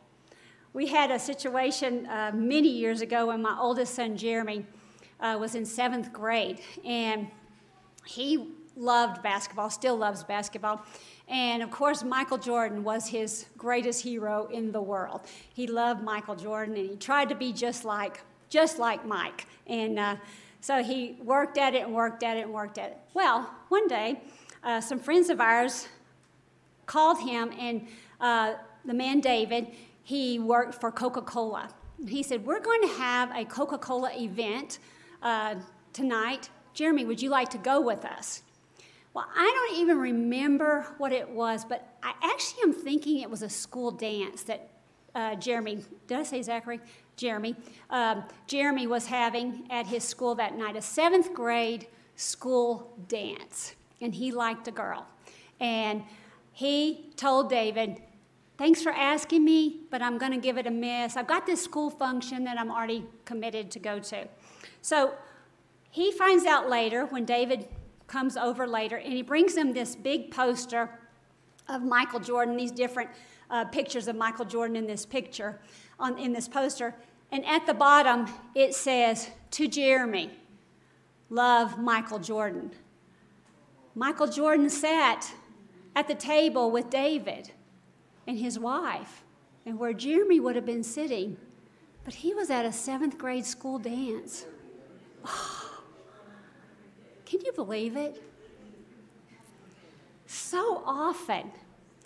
We 0.74 0.88
had 0.88 1.10
a 1.10 1.18
situation 1.18 2.06
uh, 2.06 2.32
many 2.34 2.70
years 2.70 3.02
ago 3.02 3.28
when 3.28 3.42
my 3.42 3.58
oldest 3.60 3.96
son, 3.96 4.16
Jeremy, 4.16 4.66
uh, 5.20 5.38
was 5.40 5.56
in 5.56 5.66
seventh 5.66 6.14
grade, 6.14 6.62
and 6.86 7.28
he 8.06 8.54
loved 8.76 9.24
basketball, 9.24 9.70
still 9.70 9.98
loves 9.98 10.24
basketball. 10.24 10.84
And 11.28 11.64
of 11.64 11.72
course, 11.72 12.04
Michael 12.04 12.38
Jordan 12.38 12.84
was 12.84 13.08
his 13.08 13.48
greatest 13.58 14.04
hero 14.04 14.48
in 14.52 14.72
the 14.72 14.82
world. 14.82 15.22
He 15.54 15.68
loved 15.68 16.04
Michael 16.04 16.36
Jordan, 16.36 16.76
and 16.76 16.90
he 16.90 16.96
tried 16.96 17.30
to 17.30 17.36
be 17.36 17.52
just 17.52 17.84
like, 17.84 18.22
just 18.50 18.80
like 18.80 19.06
Mike. 19.06 19.46
And 19.68 20.00
uh, 20.00 20.16
so 20.62 20.84
he 20.84 21.18
worked 21.24 21.58
at 21.58 21.74
it 21.74 21.84
and 21.84 21.94
worked 21.94 22.24
at 22.24 22.38
it 22.38 22.42
and 22.42 22.54
worked 22.54 22.78
at 22.78 22.92
it. 22.92 22.98
Well, 23.14 23.50
one 23.70 23.88
day, 23.88 24.22
uh, 24.64 24.82
some 24.82 25.00
friends 25.00 25.30
of 25.30 25.40
ours 25.40 25.88
called 26.86 27.20
him, 27.22 27.54
and 27.58 27.88
uh, 28.20 28.56
the 28.84 28.94
man 28.94 29.22
David, 29.22 29.68
he 30.04 30.40
worked 30.40 30.76
for 30.76 30.92
Coca 30.92 31.22
Cola. 31.22 31.70
He 32.08 32.24
said, 32.24 32.46
We're 32.46 32.60
going 32.60 32.82
to 32.82 32.88
have 32.96 33.36
a 33.36 33.46
Coca 33.46 33.78
Cola 33.78 34.12
event 34.16 34.80
uh, 35.22 35.56
tonight. 35.94 36.50
Jeremy, 36.74 37.06
would 37.06 37.22
you 37.22 37.30
like 37.30 37.50
to 37.50 37.58
go 37.58 37.80
with 37.80 38.06
us? 38.06 38.42
Well, 39.14 39.26
I 39.36 39.44
don't 39.44 39.82
even 39.82 39.98
remember 39.98 40.86
what 40.98 41.12
it 41.12 41.30
was, 41.30 41.66
but 41.66 41.96
I 42.04 42.14
actually 42.24 42.64
am 42.64 42.74
thinking 42.74 43.20
it 43.20 43.30
was 43.30 43.42
a 43.42 43.50
school 43.50 43.92
dance 43.92 44.44
that 44.44 44.70
uh, 45.16 45.36
Jeremy, 45.36 45.84
did 46.08 46.20
I 46.20 46.24
say 46.24 46.42
Zachary? 46.42 46.80
Jeremy. 47.20 47.56
Um, 47.90 48.24
Jeremy 48.48 48.88
was 48.88 49.06
having 49.06 49.68
at 49.70 49.86
his 49.88 50.04
school 50.04 50.36
that 50.36 50.58
night 50.58 50.76
a 50.76 50.82
seventh 50.82 51.34
grade 51.34 51.88
school 52.16 52.94
dance, 53.08 53.76
and 54.02 54.16
he 54.16 54.32
liked 54.32 54.68
a 54.68 54.72
girl. 54.72 55.06
And 55.60 56.04
he 56.54 57.12
told 57.18 57.50
David, 57.50 58.02
Thanks 58.58 58.84
for 58.84 58.92
asking 58.92 59.46
me, 59.46 59.84
but 59.90 60.02
I'm 60.02 60.18
going 60.18 60.34
to 60.34 60.38
give 60.38 60.58
it 60.58 60.68
a 60.68 60.72
miss. 60.72 61.16
I've 61.16 61.28
got 61.28 61.46
this 61.46 61.64
school 61.64 61.90
function 61.90 62.44
that 62.44 62.60
I'm 62.60 62.70
already 62.70 63.06
committed 63.24 63.72
to 63.72 63.80
go 63.80 64.00
to. 64.00 64.28
So 64.82 65.14
he 65.90 66.12
finds 66.12 66.46
out 66.46 66.70
later 66.70 67.06
when 67.06 67.24
David 67.24 67.70
comes 68.08 68.36
over 68.36 68.68
later, 68.68 68.98
and 68.98 69.14
he 69.14 69.22
brings 69.22 69.56
him 69.56 69.72
this 69.72 69.96
big 69.96 70.32
poster 70.32 70.90
of 71.70 71.84
Michael 71.84 72.20
Jordan, 72.20 72.58
these 72.58 72.72
different 72.72 73.10
uh, 73.50 73.64
pictures 73.64 74.10
of 74.10 74.18
Michael 74.18 74.44
Jordan 74.44 74.76
in 74.76 74.88
this 74.88 75.06
picture, 75.06 75.58
on, 75.98 76.18
in 76.18 76.34
this 76.34 76.50
poster. 76.50 76.96
And 77.32 77.46
at 77.46 77.66
the 77.66 77.74
bottom, 77.74 78.28
it 78.56 78.74
says, 78.74 79.30
To 79.52 79.68
Jeremy, 79.68 80.32
love 81.30 81.78
Michael 81.78 82.20
Jordan. 82.20 82.72
Michael 83.96 84.28
Jordan 84.28 84.70
sat 84.70 85.32
at 85.96 86.08
the 86.08 86.16
table 86.16 86.72
with 86.72 86.90
David 86.90 87.52
and 88.26 88.38
his 88.38 88.58
wife, 88.58 89.24
and 89.66 89.78
where 89.78 89.94
Jeremy 89.94 90.40
would 90.40 90.56
have 90.56 90.66
been 90.66 90.84
sitting, 90.84 91.38
but 92.04 92.14
he 92.14 92.34
was 92.34 92.50
at 92.50 92.66
a 92.66 92.72
seventh 92.72 93.18
grade 93.18 93.46
school 93.46 93.78
dance. 93.80 94.46
Oh, 95.26 95.82
can 97.26 97.42
you 97.42 97.52
believe 97.52 97.96
it? 97.96 98.24
So 100.26 100.84
often, 100.86 101.52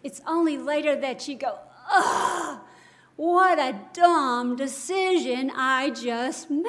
it's 0.03 0.21
only 0.25 0.57
later 0.57 0.95
that 0.95 1.27
you 1.27 1.35
go, 1.35 1.57
ugh, 1.91 2.59
what 3.15 3.59
a 3.59 3.79
dumb 3.93 4.55
decision 4.55 5.51
I 5.55 5.91
just 5.91 6.49
made. 6.49 6.63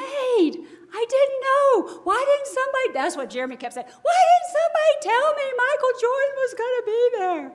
I 0.96 1.06
didn't 1.08 1.40
know. 1.40 2.00
Why 2.04 2.24
didn't 2.24 2.54
somebody? 2.54 2.92
That's 2.92 3.16
what 3.16 3.30
Jeremy 3.30 3.56
kept 3.56 3.74
saying. 3.74 3.86
Why 4.02 4.16
didn't 4.30 4.52
somebody 4.52 5.16
tell 5.16 5.34
me 5.34 5.42
Michael 5.56 6.00
Jordan 6.00 6.34
was 6.36 6.54
going 6.54 6.74
to 6.78 6.82
be 6.86 7.10
there? 7.18 7.52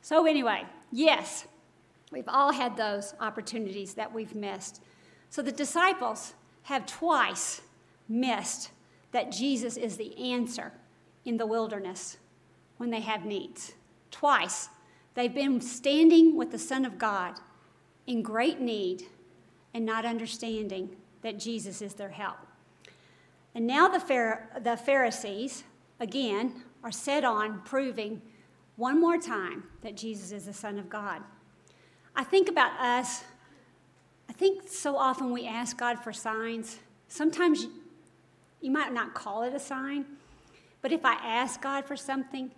So, 0.00 0.26
anyway, 0.26 0.64
yes, 0.90 1.46
we've 2.10 2.28
all 2.28 2.52
had 2.52 2.76
those 2.76 3.14
opportunities 3.20 3.94
that 3.94 4.12
we've 4.12 4.34
missed. 4.34 4.82
So, 5.30 5.42
the 5.42 5.52
disciples 5.52 6.34
have 6.64 6.86
twice 6.86 7.60
missed 8.08 8.70
that 9.12 9.30
Jesus 9.30 9.76
is 9.76 9.96
the 9.96 10.32
answer 10.32 10.72
in 11.24 11.36
the 11.36 11.46
wilderness 11.46 12.16
when 12.78 12.90
they 12.90 13.00
have 13.00 13.24
needs. 13.24 13.74
Twice, 14.10 14.70
they've 15.14 15.32
been 15.32 15.60
standing 15.60 16.36
with 16.36 16.50
the 16.50 16.58
Son 16.58 16.84
of 16.84 16.98
God 16.98 17.38
in 18.06 18.22
great 18.22 18.60
need 18.60 19.04
and 19.74 19.86
not 19.86 20.04
understanding 20.04 20.96
that 21.22 21.38
Jesus 21.38 21.80
is 21.82 21.94
their 21.94 22.10
help. 22.10 22.36
And 23.54 23.66
now 23.66 23.88
the, 23.88 24.38
the 24.60 24.76
Pharisees, 24.76 25.64
again, 26.00 26.62
are 26.82 26.92
set 26.92 27.24
on 27.24 27.60
proving 27.62 28.22
one 28.76 29.00
more 29.00 29.18
time 29.18 29.64
that 29.82 29.96
Jesus 29.96 30.32
is 30.32 30.46
the 30.46 30.52
Son 30.52 30.78
of 30.78 30.88
God. 30.88 31.22
I 32.16 32.24
think 32.24 32.48
about 32.48 32.72
us, 32.80 33.22
I 34.28 34.32
think 34.32 34.68
so 34.68 34.96
often 34.96 35.30
we 35.30 35.46
ask 35.46 35.76
God 35.78 35.98
for 36.02 36.12
signs. 36.12 36.78
Sometimes 37.08 37.66
you 38.60 38.70
might 38.70 38.92
not 38.92 39.14
call 39.14 39.42
it 39.42 39.54
a 39.54 39.60
sign, 39.60 40.04
but 40.80 40.92
if 40.92 41.04
I 41.04 41.14
ask 41.14 41.60
God 41.60 41.84
for 41.84 41.96
something 41.96 42.50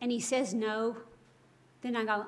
and 0.00 0.10
He 0.10 0.20
says 0.20 0.52
no, 0.52 0.96
then 1.82 1.96
I 1.96 2.04
go, 2.04 2.26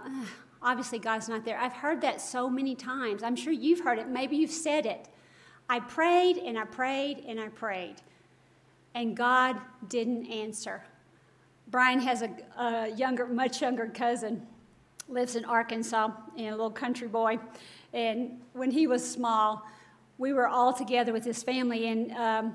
obviously 0.62 0.98
God's 0.98 1.28
not 1.28 1.44
there. 1.44 1.58
I've 1.58 1.72
heard 1.72 2.00
that 2.00 2.20
so 2.20 2.48
many 2.48 2.74
times. 2.74 3.22
I'm 3.22 3.36
sure 3.36 3.52
you've 3.52 3.80
heard 3.80 3.98
it. 3.98 4.08
Maybe 4.08 4.36
you've 4.36 4.50
said 4.50 4.86
it. 4.86 5.08
I 5.68 5.80
prayed 5.80 6.38
and 6.38 6.58
I 6.58 6.64
prayed 6.64 7.24
and 7.26 7.38
I 7.38 7.48
prayed, 7.48 7.96
and 8.94 9.16
God 9.16 9.60
didn't 9.88 10.26
answer. 10.26 10.82
Brian 11.68 12.00
has 12.00 12.22
a, 12.22 12.30
a 12.58 12.88
younger, 12.96 13.26
much 13.26 13.60
younger 13.60 13.86
cousin, 13.88 14.46
lives 15.08 15.36
in 15.36 15.44
Arkansas, 15.44 16.10
and 16.38 16.48
a 16.48 16.50
little 16.52 16.70
country 16.70 17.08
boy. 17.08 17.38
And 17.92 18.40
when 18.54 18.70
he 18.70 18.86
was 18.86 19.08
small, 19.08 19.62
we 20.16 20.32
were 20.32 20.48
all 20.48 20.72
together 20.72 21.12
with 21.12 21.24
his 21.24 21.42
family, 21.42 21.88
and 21.88 22.12
um, 22.12 22.54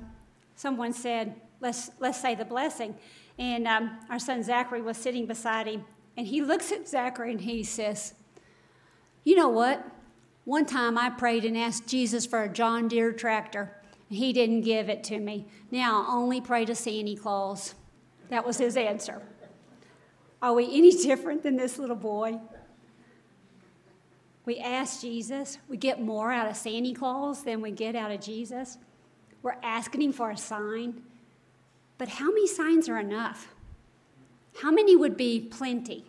someone 0.56 0.94
said, 0.94 1.36
let's, 1.62 1.92
let's 2.00 2.20
say 2.20 2.36
the 2.36 2.46
blessing. 2.46 2.96
And 3.38 3.68
um, 3.68 3.98
our 4.10 4.20
son 4.20 4.44
Zachary 4.44 4.82
was 4.82 4.98
sitting 4.98 5.28
beside 5.28 5.68
him, 5.68 5.86
and 6.16 6.28
he 6.28 6.42
looks 6.42 6.72
at 6.72 6.88
Zachary 6.88 7.32
and 7.32 7.42
he 7.42 7.64
says, 7.64 8.14
You 9.24 9.36
know 9.36 9.50
what? 9.50 9.86
One 10.46 10.66
time 10.66 10.98
I 10.98 11.10
prayed 11.10 11.46
and 11.46 11.58
asked 11.58 11.88
Jesus 11.88 12.26
for 12.26 12.44
a 12.44 12.50
John 12.50 12.88
Deere 12.90 13.14
tractor, 13.14 13.78
and 14.10 14.18
He 14.18 14.34
didn't 14.34 14.62
give 14.62 14.90
it 14.90 15.04
to 15.06 15.20
me. 15.20 15.46
Now 15.72 16.04
I 16.04 16.14
only 16.14 16.42
pray 16.42 16.66
to 16.66 16.76
Santa 16.76 17.16
Claus. 17.16 17.76
That 18.30 18.46
was 18.46 18.58
his 18.58 18.76
answer. 18.76 19.22
Are 20.42 20.54
we 20.54 20.66
any 20.66 20.92
different 21.04 21.44
than 21.44 21.56
this 21.56 21.80
little 21.80 21.96
boy? 21.96 22.40
We 24.46 24.58
ask 24.58 25.00
Jesus, 25.00 25.58
we 25.70 25.78
get 25.78 26.02
more 26.02 26.32
out 26.32 26.50
of 26.50 26.58
Santa 26.58 26.94
Claus 26.94 27.44
than 27.44 27.62
we 27.62 27.72
get 27.72 27.96
out 27.96 28.12
of 28.12 28.20
Jesus. 28.20 28.78
We're 29.42 29.56
asking 29.64 30.02
him 30.02 30.12
for 30.12 30.32
a 30.32 30.38
sign. 30.38 31.02
But 31.98 32.10
how 32.10 32.28
many 32.28 32.48
signs 32.48 32.90
are 32.90 33.00
enough? 33.00 33.53
How 34.62 34.72
many 34.72 34.96
would 34.96 35.18
be 35.18 35.40
plenty? 35.40 36.06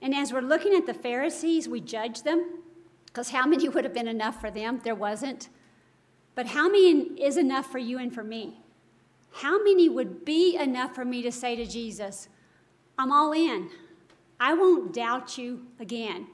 And 0.00 0.14
as 0.14 0.32
we're 0.32 0.40
looking 0.40 0.74
at 0.74 0.86
the 0.86 0.94
Pharisees, 0.94 1.68
we 1.68 1.80
judge 1.80 2.22
them 2.22 2.62
because 3.06 3.30
how 3.30 3.46
many 3.46 3.68
would 3.70 3.84
have 3.84 3.94
been 3.94 4.08
enough 4.08 4.40
for 4.40 4.50
them? 4.50 4.80
There 4.82 4.94
wasn't. 4.94 5.48
But 6.34 6.46
how 6.46 6.68
many 6.68 7.20
is 7.20 7.36
enough 7.36 7.70
for 7.70 7.78
you 7.78 7.98
and 7.98 8.12
for 8.12 8.24
me? 8.24 8.62
How 9.32 9.62
many 9.62 9.88
would 9.88 10.24
be 10.24 10.56
enough 10.56 10.94
for 10.94 11.04
me 11.04 11.22
to 11.22 11.32
say 11.32 11.56
to 11.56 11.66
Jesus, 11.66 12.28
I'm 12.98 13.12
all 13.12 13.32
in. 13.32 13.70
I 14.38 14.54
won't 14.54 14.92
doubt 14.92 15.38
you 15.38 15.66
again. 15.78 16.26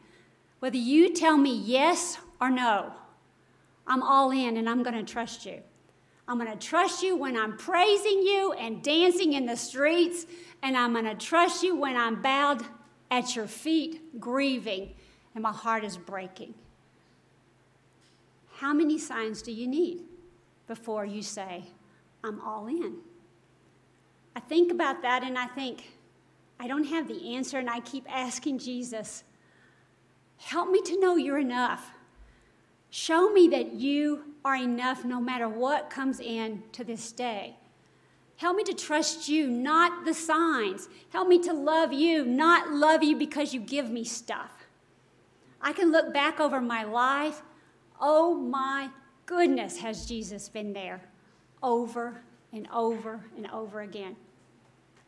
Whether 0.61 0.79
you 0.79 1.13
tell 1.13 1.37
me 1.37 1.55
yes 1.55 2.19
or 2.41 2.51
no, 2.51 2.93
I'm 3.87 4.03
all 4.03 4.31
in 4.31 4.57
and 4.57 4.69
I'm 4.69 4.83
going 4.83 4.97
to 4.97 5.13
trust 5.13 5.47
you. 5.47 5.63
I'm 6.29 6.39
going 6.39 6.51
to 6.57 6.67
trust 6.67 7.03
you 7.03 7.17
when 7.17 7.39
I'm 7.39 7.57
praising 7.57 8.21
you 8.21 8.53
and 8.53 8.83
dancing 8.83 9.33
in 9.33 9.47
the 9.47 9.57
streets, 9.57 10.27
and 10.63 10.77
I'm 10.77 10.93
going 10.93 11.07
to 11.07 11.15
trust 11.15 11.63
you 11.63 11.75
when 11.75 11.97
I'm 11.97 12.21
bowed 12.21 12.63
at 13.11 13.35
your 13.35 13.47
feet, 13.47 14.21
grieving, 14.21 14.93
and 15.35 15.43
my 15.43 15.53
heart 15.53 15.85
is 15.85 15.97
breaking. 15.97 16.53
How 18.57 18.75
many 18.75 18.99
signs 18.99 19.41
do 19.41 19.53
you 19.53 19.67
need 19.67 20.03
before 20.67 21.07
you 21.07 21.23
say, 21.23 21.65
I'm 22.23 22.43
all 22.43 22.67
in? 22.67 22.97
I 24.37 24.41
think 24.41 24.71
about 24.71 25.01
that 25.03 25.23
and 25.23 25.39
I 25.39 25.47
think, 25.47 25.93
I 26.61 26.69
don't 26.69 26.85
have 26.85 27.09
the 27.09 27.37
answer, 27.37 27.59
and 27.59 27.71
I 27.71 27.81
keep 27.81 28.05
asking 28.13 28.59
Jesus, 28.59 29.25
help 30.37 30.71
me 30.71 30.83
to 30.83 31.01
know 31.01 31.17
you're 31.17 31.39
enough. 31.39 31.93
Show 32.91 33.33
me 33.33 33.49
that 33.49 33.73
you 33.73 34.28
are 34.45 34.57
enough 34.57 35.05
no 35.05 35.21
matter 35.21 35.49
what 35.49 35.91
comes 35.91 36.21
in 36.21 36.63
to 36.73 36.85
this 36.85 37.13
day. 37.13 37.57
Help 38.37 38.57
me 38.57 38.63
to 38.65 38.73
trust 38.73 39.29
you, 39.29 39.49
not 39.49 40.05
the 40.05 40.15
signs. 40.15 40.89
Help 41.11 41.29
me 41.29 41.41
to 41.41 41.53
love 41.53 41.93
you, 41.93 42.25
not 42.25 42.71
love 42.71 43.03
you 43.03 43.17
because 43.17 43.53
you 43.53 43.61
give 43.61 43.91
me 43.91 44.05
stuff. 44.05 44.69
I 45.61 45.73
can 45.73 45.91
look 45.91 46.15
back 46.15 46.39
over 46.39 46.61
my 46.61 46.85
life. 46.85 47.43
Oh 48.01 48.35
my 48.35 48.91
goodness, 49.27 49.79
has 49.79 50.07
Jesus 50.07 50.49
been 50.49 50.73
there 50.73 51.03
over 51.63 52.23
and 52.53 52.69
over 52.73 53.25
and 53.37 53.51
over 53.51 53.81
again. 53.81 54.17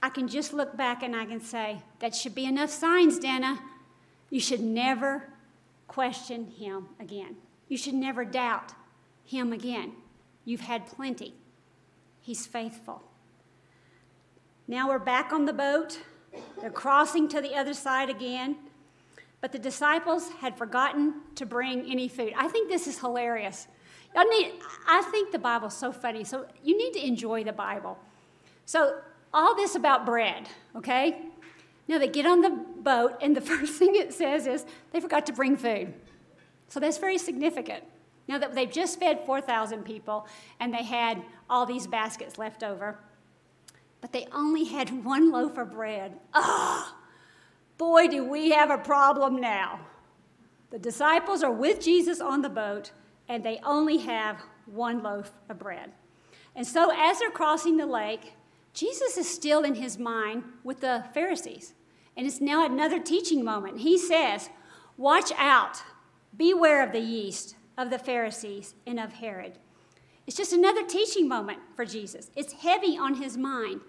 I 0.03 0.09
can 0.09 0.27
just 0.29 0.53
look 0.53 0.77
back 0.77 1.03
and 1.03 1.15
I 1.15 1.25
can 1.25 1.41
say, 1.41 1.83
that 2.01 2.15
should 2.15 2.35
be 2.35 2.47
enough 2.47 2.71
signs, 2.71 3.19
Dana. 3.19 3.61
You 4.29 4.41
should 4.41 4.61
never 4.61 5.29
question 5.87 6.47
him 6.47 6.87
again. 6.99 7.37
You 7.69 7.77
should 7.77 7.95
never 7.95 8.25
doubt 8.25 8.73
him 9.31 9.53
again. 9.53 9.93
You've 10.45 10.63
had 10.63 10.87
plenty. 10.87 11.35
He's 12.21 12.47
faithful. 12.47 13.03
Now 14.67 14.89
we're 14.89 14.99
back 14.99 15.33
on 15.33 15.45
the 15.45 15.53
boat. 15.53 16.01
They're 16.61 16.71
crossing 16.71 17.29
to 17.29 17.41
the 17.41 17.55
other 17.55 17.75
side 17.75 18.11
again. 18.11 18.57
But 19.41 19.53
the 19.53 19.59
disciples 19.59 20.29
had 20.41 20.59
forgotten 20.59 21.15
to 21.37 21.47
bring 21.47 21.91
any 21.91 22.09
food. 22.09 22.33
I 22.37 22.49
think 22.49 22.69
this 22.69 22.87
is 22.87 22.99
hilarious. 22.99 23.69
I, 24.15 24.25
need, 24.25 24.53
I 24.89 25.03
think 25.11 25.31
the 25.31 25.39
Bible's 25.39 25.77
so 25.77 25.93
funny. 25.93 26.25
So 26.25 26.47
you 26.65 26.77
need 26.77 26.93
to 26.95 27.07
enjoy 27.07 27.45
the 27.45 27.53
Bible. 27.53 27.99
So 28.67 28.99
all 29.33 29.55
this 29.55 29.77
about 29.77 30.05
bread, 30.05 30.49
okay? 30.75 31.23
Now 31.87 31.99
they 31.99 32.09
get 32.09 32.27
on 32.27 32.41
the 32.41 32.51
boat, 32.51 33.13
and 33.23 33.37
the 33.37 33.41
first 33.53 33.75
thing 33.75 33.95
it 33.95 34.13
says 34.13 34.47
is 34.47 34.67
they 34.93 35.01
forgot 35.01 35.25
to 35.27 35.33
bring 35.33 35.57
food. 35.57 35.95
So 36.69 36.81
that's 36.81 36.99
very 36.99 37.19
significant. 37.19 37.85
Now 38.29 38.39
that 38.39 38.55
they've 38.55 38.71
just 38.71 38.99
fed 38.99 39.25
4,000 39.27 39.85
people 39.85 40.27
and 40.61 40.73
they 40.73 40.85
had 40.85 41.23
all 41.49 41.67
these 41.67 41.87
baskets 41.87 42.39
left 42.39 42.63
over, 42.63 42.99
but 44.01 44.13
they 44.13 44.27
only 44.33 44.65
had 44.65 45.05
one 45.05 45.31
loaf 45.31 45.59
of 45.59 45.73
bread. 45.73 46.19
Oh, 46.33 46.95
boy, 47.77 48.09
do 48.09 48.25
we 48.25 48.51
have 48.51 48.71
a 48.71 48.79
problem 48.79 49.41
now. 49.41 49.81
The 50.71 50.79
disciples 50.79 51.43
are 51.43 51.51
with 51.51 51.81
Jesus 51.81 52.21
on 52.21 52.43
the 52.43 52.49
boat 52.49 52.93
and 53.29 53.45
they 53.45 53.61
only 53.65 53.99
have 53.99 54.41
one 54.67 55.03
loaf 55.03 55.33
of 55.49 55.59
bread. 55.59 55.93
And 56.55 56.67
so 56.67 56.93
as 56.97 57.19
they're 57.19 57.31
crossing 57.31 57.77
the 57.77 57.87
lake, 57.87 58.35
Jesus 58.73 59.17
is 59.17 59.29
still 59.29 59.63
in 59.63 59.75
his 59.75 59.99
mind 59.99 60.45
with 60.63 60.81
the 60.81 61.05
Pharisees. 61.13 61.75
And 62.17 62.27
it's 62.27 62.41
now 62.41 62.65
another 62.65 63.01
teaching 63.01 63.45
moment. 63.45 63.81
He 63.81 63.99
says, 63.99 64.51
Watch 64.97 65.33
out, 65.37 65.83
beware 66.37 66.85
of 66.85 66.93
the 66.93 67.01
yeast 67.01 67.57
of 67.77 67.91
the 67.91 67.99
Pharisees 67.99 68.75
and 68.87 68.99
of 69.01 69.15
Herod. 69.15 69.59
It's 70.27 70.37
just 70.37 70.53
another 70.53 70.87
teaching 70.87 71.29
moment 71.29 71.59
for 71.75 71.85
Jesus. 71.85 72.31
It's 72.37 72.53
heavy 72.53 72.97
on 72.97 73.15
his 73.15 73.37
mind. 73.37 73.81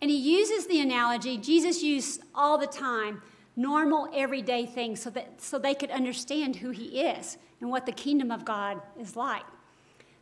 And 0.00 0.10
he 0.10 0.16
uses 0.16 0.66
the 0.66 0.80
analogy 0.80 1.38
Jesus 1.38 1.82
used 1.82 2.22
all 2.34 2.58
the 2.58 2.66
time 2.66 3.22
normal, 3.56 4.08
everyday 4.14 4.66
things 4.66 5.00
so 5.00 5.10
that 5.10 5.40
so 5.40 5.58
they 5.58 5.74
could 5.74 5.90
understand 5.90 6.56
who 6.56 6.70
he 6.70 7.00
is 7.00 7.38
and 7.60 7.70
what 7.70 7.86
the 7.86 7.92
kingdom 7.92 8.30
of 8.30 8.44
God 8.44 8.80
is 9.00 9.16
like. 9.16 9.44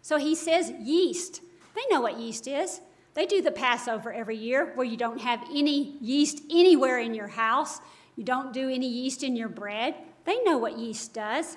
So 0.02 0.18
he 0.18 0.34
says 0.34 0.72
yeast. 0.80 1.40
They 1.74 1.82
know 1.90 2.00
what 2.00 2.18
yeast 2.18 2.46
is. 2.46 2.80
They 3.14 3.26
do 3.26 3.42
the 3.42 3.50
Passover 3.50 4.12
every 4.12 4.36
year 4.36 4.72
where 4.74 4.86
you 4.86 4.96
don't 4.96 5.20
have 5.20 5.42
any 5.50 5.96
yeast 6.00 6.42
anywhere 6.50 6.98
in 6.98 7.14
your 7.14 7.28
house. 7.28 7.80
You 8.16 8.24
don't 8.24 8.52
do 8.52 8.68
any 8.68 8.88
yeast 8.88 9.22
in 9.22 9.34
your 9.34 9.48
bread. 9.48 9.94
They 10.24 10.42
know 10.42 10.58
what 10.58 10.78
yeast 10.78 11.14
does. 11.14 11.56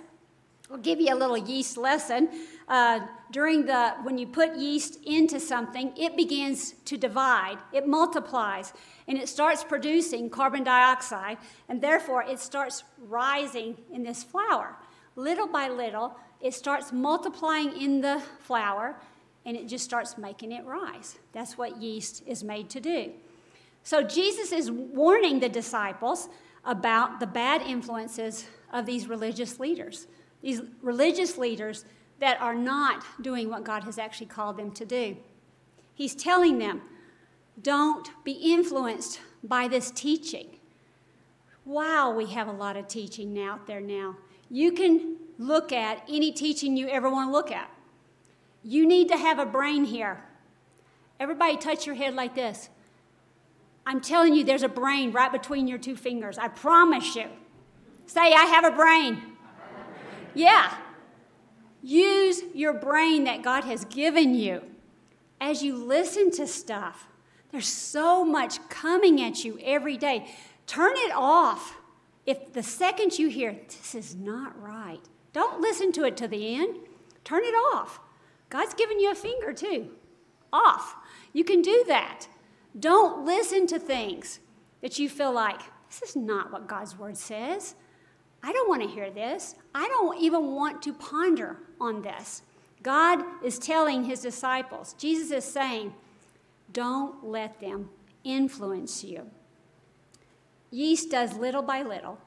I'll 0.70 0.78
give 0.78 1.00
you 1.00 1.14
a 1.14 1.16
little 1.16 1.38
yeast 1.38 1.78
lesson. 1.78 2.30
Uh, 2.68 3.00
during 3.32 3.66
the 3.66 3.94
when 4.04 4.18
you 4.18 4.28
put 4.28 4.58
yeast 4.58 5.00
into 5.06 5.40
something, 5.40 5.94
it 5.98 6.18
begins 6.18 6.74
to 6.86 6.98
divide. 6.98 7.58
It 7.72 7.88
multiplies, 7.88 8.74
and 9.08 9.18
it 9.18 9.30
starts 9.30 9.64
producing 9.64 10.30
carbon 10.30 10.64
dioxide, 10.64 11.38
and 11.70 11.80
therefore 11.82 12.24
it 12.24 12.40
starts 12.40 12.84
rising 13.08 13.78
in 13.94 14.04
this 14.04 14.24
flour. 14.24 14.76
Little 15.16 15.48
by 15.48 15.70
little, 15.70 16.18
it 16.42 16.54
starts 16.54 16.92
multiplying 16.92 17.82
in 17.82 18.02
the 18.02 18.22
flour, 18.42 19.00
and 19.46 19.56
it 19.56 19.68
just 19.68 19.86
starts 19.86 20.18
making 20.18 20.52
it 20.52 20.66
rise. 20.66 21.18
That's 21.32 21.58
what 21.58 21.82
yeast 21.82 22.24
is 22.28 22.44
made 22.44 22.70
to 22.72 22.82
do. 22.82 23.14
So 23.84 24.04
Jesus 24.04 24.52
is 24.52 24.70
warning 24.70 25.40
the 25.40 25.48
disciples 25.48 26.28
about 26.66 27.22
the 27.22 27.28
bad 27.28 27.62
influences 27.62 28.46
of 28.74 28.86
these 28.86 29.08
religious 29.08 29.60
leaders, 29.62 30.08
these 30.42 30.62
religious 30.82 31.38
leaders 31.38 31.86
that 32.20 32.40
are 32.42 32.56
not 32.56 33.04
doing 33.22 33.50
what 33.50 33.64
God 33.64 33.84
has 33.84 33.98
actually 33.98 34.28
called 34.28 34.58
them 34.58 34.72
to 34.72 34.86
do. 34.86 35.18
He's 35.94 36.16
telling 36.16 36.60
them, 36.60 36.82
don't 37.62 38.10
be 38.24 38.34
influenced 38.34 39.20
by 39.44 39.68
this 39.68 39.92
teaching. 39.92 40.48
Wow, 41.66 42.14
we 42.16 42.28
have 42.28 42.48
a 42.48 42.52
lot 42.52 42.78
of 42.78 42.88
teaching 42.88 43.40
out 43.42 43.68
there 43.68 43.82
now. 43.82 44.16
You 44.50 44.72
can 44.72 45.18
look 45.38 45.72
at 45.72 46.04
any 46.08 46.32
teaching 46.32 46.78
you 46.78 46.88
ever 46.88 47.10
want 47.10 47.30
to 47.30 47.32
look 47.32 47.52
at. 47.52 47.70
You 48.64 48.88
need 48.88 49.10
to 49.10 49.18
have 49.18 49.40
a 49.40 49.46
brain 49.46 49.86
here. 49.86 50.24
Everybody, 51.20 51.58
touch 51.58 51.86
your 51.86 51.96
head 51.96 52.16
like 52.16 52.36
this. 52.36 52.70
I'm 53.86 54.02
telling 54.02 54.34
you, 54.34 54.44
there's 54.44 54.64
a 54.64 54.70
brain 54.70 55.12
right 55.12 55.32
between 55.32 55.68
your 55.68 55.78
two 55.78 55.96
fingers. 55.96 56.38
I 56.38 56.48
promise 56.50 57.16
you. 57.16 57.28
Say, 58.06 58.34
I 58.34 58.46
have 58.46 58.66
a 58.66 58.72
brain. 58.72 59.37
Yeah. 60.38 60.74
Use 61.82 62.44
your 62.54 62.74
brain 62.74 63.24
that 63.24 63.42
God 63.42 63.64
has 63.64 63.86
given 63.86 64.36
you 64.36 64.62
as 65.42 65.64
you 65.64 65.76
listen 65.76 66.32
to 66.32 66.48
stuff. 66.48 67.08
There's 67.52 67.68
so 67.68 68.24
much 68.24 68.68
coming 68.70 69.22
at 69.22 69.44
you 69.44 69.60
every 69.64 69.98
day. 69.98 70.30
Turn 70.66 70.94
it 70.96 71.12
off. 71.14 71.78
If 72.26 72.54
the 72.54 72.64
second 72.64 73.18
you 73.18 73.30
hear, 73.30 73.58
this 73.68 73.96
is 73.96 74.16
not 74.16 74.62
right, 74.62 75.02
don't 75.34 75.62
listen 75.62 75.92
to 75.94 76.04
it 76.04 76.18
to 76.18 76.28
the 76.28 76.56
end. 76.56 76.78
Turn 77.24 77.44
it 77.44 77.56
off. 77.74 78.00
God's 78.50 78.74
given 78.74 79.00
you 79.00 79.12
a 79.12 79.16
finger 79.16 79.54
too. 79.54 79.92
Off. 80.52 80.96
You 81.34 81.44
can 81.44 81.62
do 81.62 81.84
that. 81.88 82.28
Don't 82.78 83.26
listen 83.26 83.66
to 83.68 83.80
things 83.80 84.40
that 84.82 85.00
you 85.00 85.10
feel 85.10 85.32
like, 85.32 85.62
this 85.90 86.10
is 86.10 86.16
not 86.16 86.52
what 86.52 86.68
God's 86.68 86.98
word 86.98 87.18
says. 87.18 87.76
I 88.44 88.52
don't 88.52 88.70
want 88.70 88.82
to 88.82 88.88
hear 88.88 89.10
this. 89.10 89.56
I 89.74 89.88
don't 89.88 90.20
even 90.20 90.52
want 90.54 90.82
to 90.84 90.94
ponder 90.94 91.58
on 91.80 92.02
this. 92.02 92.44
God 92.84 93.24
is 93.44 93.60
telling 93.60 94.04
his 94.04 94.22
disciples, 94.22 94.94
Jesus 94.94 95.32
is 95.32 95.44
saying, 95.44 95.94
don't 96.72 97.26
let 97.26 97.60
them 97.60 97.90
influence 98.24 99.04
you. 99.04 99.30
Yeast 100.72 101.12
does 101.12 101.36
little 101.38 101.62
by 101.62 101.82
little. 101.82 102.20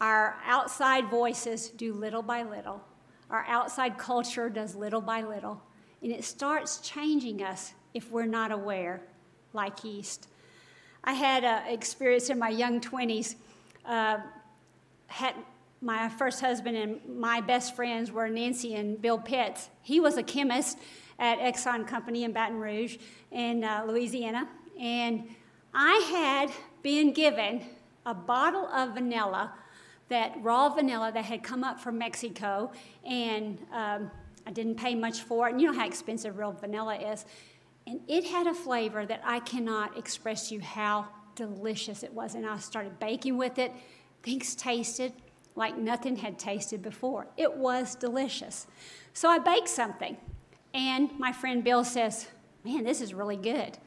Our 0.00 0.36
outside 0.46 1.10
voices 1.10 1.68
do 1.68 1.92
little 1.92 2.22
by 2.22 2.42
little. 2.42 2.82
Our 3.28 3.44
outside 3.46 3.98
culture 3.98 4.48
does 4.48 4.74
little 4.74 5.00
by 5.00 5.22
little. 5.22 5.62
and 6.02 6.10
it 6.10 6.24
starts 6.24 6.78
changing 6.78 7.42
us 7.42 7.74
if 7.92 8.10
we're 8.10 8.24
not 8.26 8.50
aware, 8.50 9.02
like 9.52 9.84
yeast. 9.84 10.28
I 11.04 11.12
had 11.12 11.44
an 11.44 11.66
experience 11.72 12.30
in 12.30 12.38
my 12.38 12.48
young 12.48 12.80
20s. 12.80 13.34
Uh, 13.84 14.18
had 15.10 15.34
my 15.80 16.08
first 16.08 16.40
husband 16.40 16.76
and 16.76 17.00
my 17.18 17.40
best 17.40 17.74
friends 17.74 18.12
were 18.12 18.28
Nancy 18.28 18.74
and 18.74 19.00
Bill 19.00 19.18
Pitts. 19.18 19.70
He 19.82 19.98
was 19.98 20.16
a 20.16 20.22
chemist 20.22 20.78
at 21.18 21.38
Exxon 21.38 21.86
Company 21.86 22.24
in 22.24 22.32
Baton 22.32 22.58
Rouge 22.58 22.96
in 23.30 23.64
uh, 23.64 23.84
Louisiana. 23.86 24.48
And 24.78 25.28
I 25.74 25.94
had 26.10 26.50
been 26.82 27.12
given 27.12 27.62
a 28.06 28.14
bottle 28.14 28.66
of 28.66 28.94
vanilla, 28.94 29.52
that 30.08 30.34
raw 30.42 30.68
vanilla 30.68 31.12
that 31.12 31.24
had 31.24 31.42
come 31.42 31.62
up 31.62 31.78
from 31.80 31.98
Mexico, 31.98 32.72
and 33.04 33.58
um, 33.72 34.10
I 34.46 34.50
didn't 34.50 34.76
pay 34.76 34.94
much 34.94 35.20
for 35.20 35.48
it. 35.48 35.52
And 35.52 35.60
you 35.60 35.70
know 35.70 35.78
how 35.78 35.86
expensive 35.86 36.36
real 36.36 36.52
vanilla 36.52 36.96
is. 36.96 37.24
And 37.86 38.00
it 38.08 38.24
had 38.24 38.46
a 38.46 38.54
flavor 38.54 39.06
that 39.06 39.22
I 39.24 39.40
cannot 39.40 39.96
express 39.96 40.48
to 40.48 40.56
you 40.56 40.60
how 40.60 41.08
delicious 41.36 42.02
it 42.02 42.12
was. 42.12 42.34
And 42.34 42.46
I 42.46 42.56
started 42.58 42.98
baking 42.98 43.36
with 43.36 43.58
it. 43.58 43.72
Things 44.22 44.54
tasted 44.54 45.12
like 45.54 45.76
nothing 45.76 46.16
had 46.16 46.38
tasted 46.38 46.82
before. 46.82 47.26
It 47.36 47.56
was 47.56 47.94
delicious. 47.94 48.66
So 49.12 49.28
I 49.28 49.38
baked 49.38 49.68
something. 49.68 50.16
And 50.72 51.10
my 51.18 51.32
friend 51.32 51.64
Bill 51.64 51.84
says, 51.84 52.28
Man, 52.64 52.84
this 52.84 53.00
is 53.00 53.14
really 53.14 53.36
good. 53.36 53.78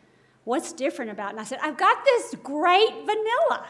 What's 0.45 0.73
different 0.73 1.11
about 1.11 1.27
it? 1.27 1.31
And 1.31 1.39
I 1.39 1.43
said, 1.43 1.59
I've 1.61 1.77
got 1.77 2.03
this 2.03 2.35
great 2.43 2.91
vanilla 3.05 3.67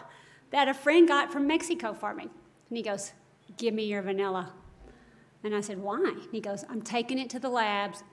that 0.52 0.67
a 0.67 0.73
friend 0.73 1.08
got 1.08 1.32
from 1.32 1.45
Mexico 1.45 1.93
me. 2.15 2.23
And 2.23 2.78
he 2.78 2.82
goes, 2.82 3.13
Give 3.58 3.73
me 3.73 3.86
your 3.86 4.02
vanilla. 4.02 4.52
And 5.43 5.54
I 5.54 5.62
said, 5.62 5.78
Why? 5.78 5.97
And 5.97 6.28
he 6.32 6.39
goes, 6.39 6.63
I'm 6.69 6.82
taking 6.82 7.19
it 7.19 7.30
to 7.32 7.39
the 7.39 7.49
labs 7.49 8.04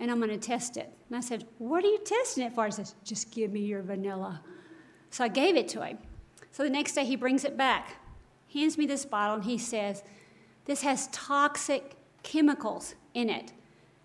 and 0.00 0.10
I'm 0.10 0.18
going 0.18 0.30
to 0.30 0.38
test 0.38 0.76
it. 0.76 0.92
And 1.08 1.16
I 1.16 1.20
said, 1.20 1.46
What 1.58 1.84
are 1.84 1.88
you 1.88 2.00
testing 2.04 2.44
it 2.44 2.52
for? 2.54 2.64
He 2.64 2.72
says, 2.72 2.94
Just 3.04 3.30
give 3.30 3.52
me 3.52 3.60
your 3.60 3.82
vanilla. 3.82 4.42
So 5.10 5.24
I 5.24 5.28
gave 5.28 5.56
it 5.56 5.68
to 5.68 5.82
him. 5.82 5.98
So 6.52 6.62
the 6.62 6.70
next 6.70 6.94
day 6.94 7.04
he 7.04 7.16
brings 7.16 7.44
it 7.44 7.56
back, 7.56 7.96
hands 8.52 8.78
me 8.78 8.86
this 8.86 9.04
bottle, 9.04 9.36
and 9.36 9.44
he 9.44 9.58
says, 9.58 10.02
This 10.64 10.82
has 10.82 11.08
toxic 11.08 11.96
chemicals 12.22 12.94
in 13.14 13.30
it. 13.30 13.52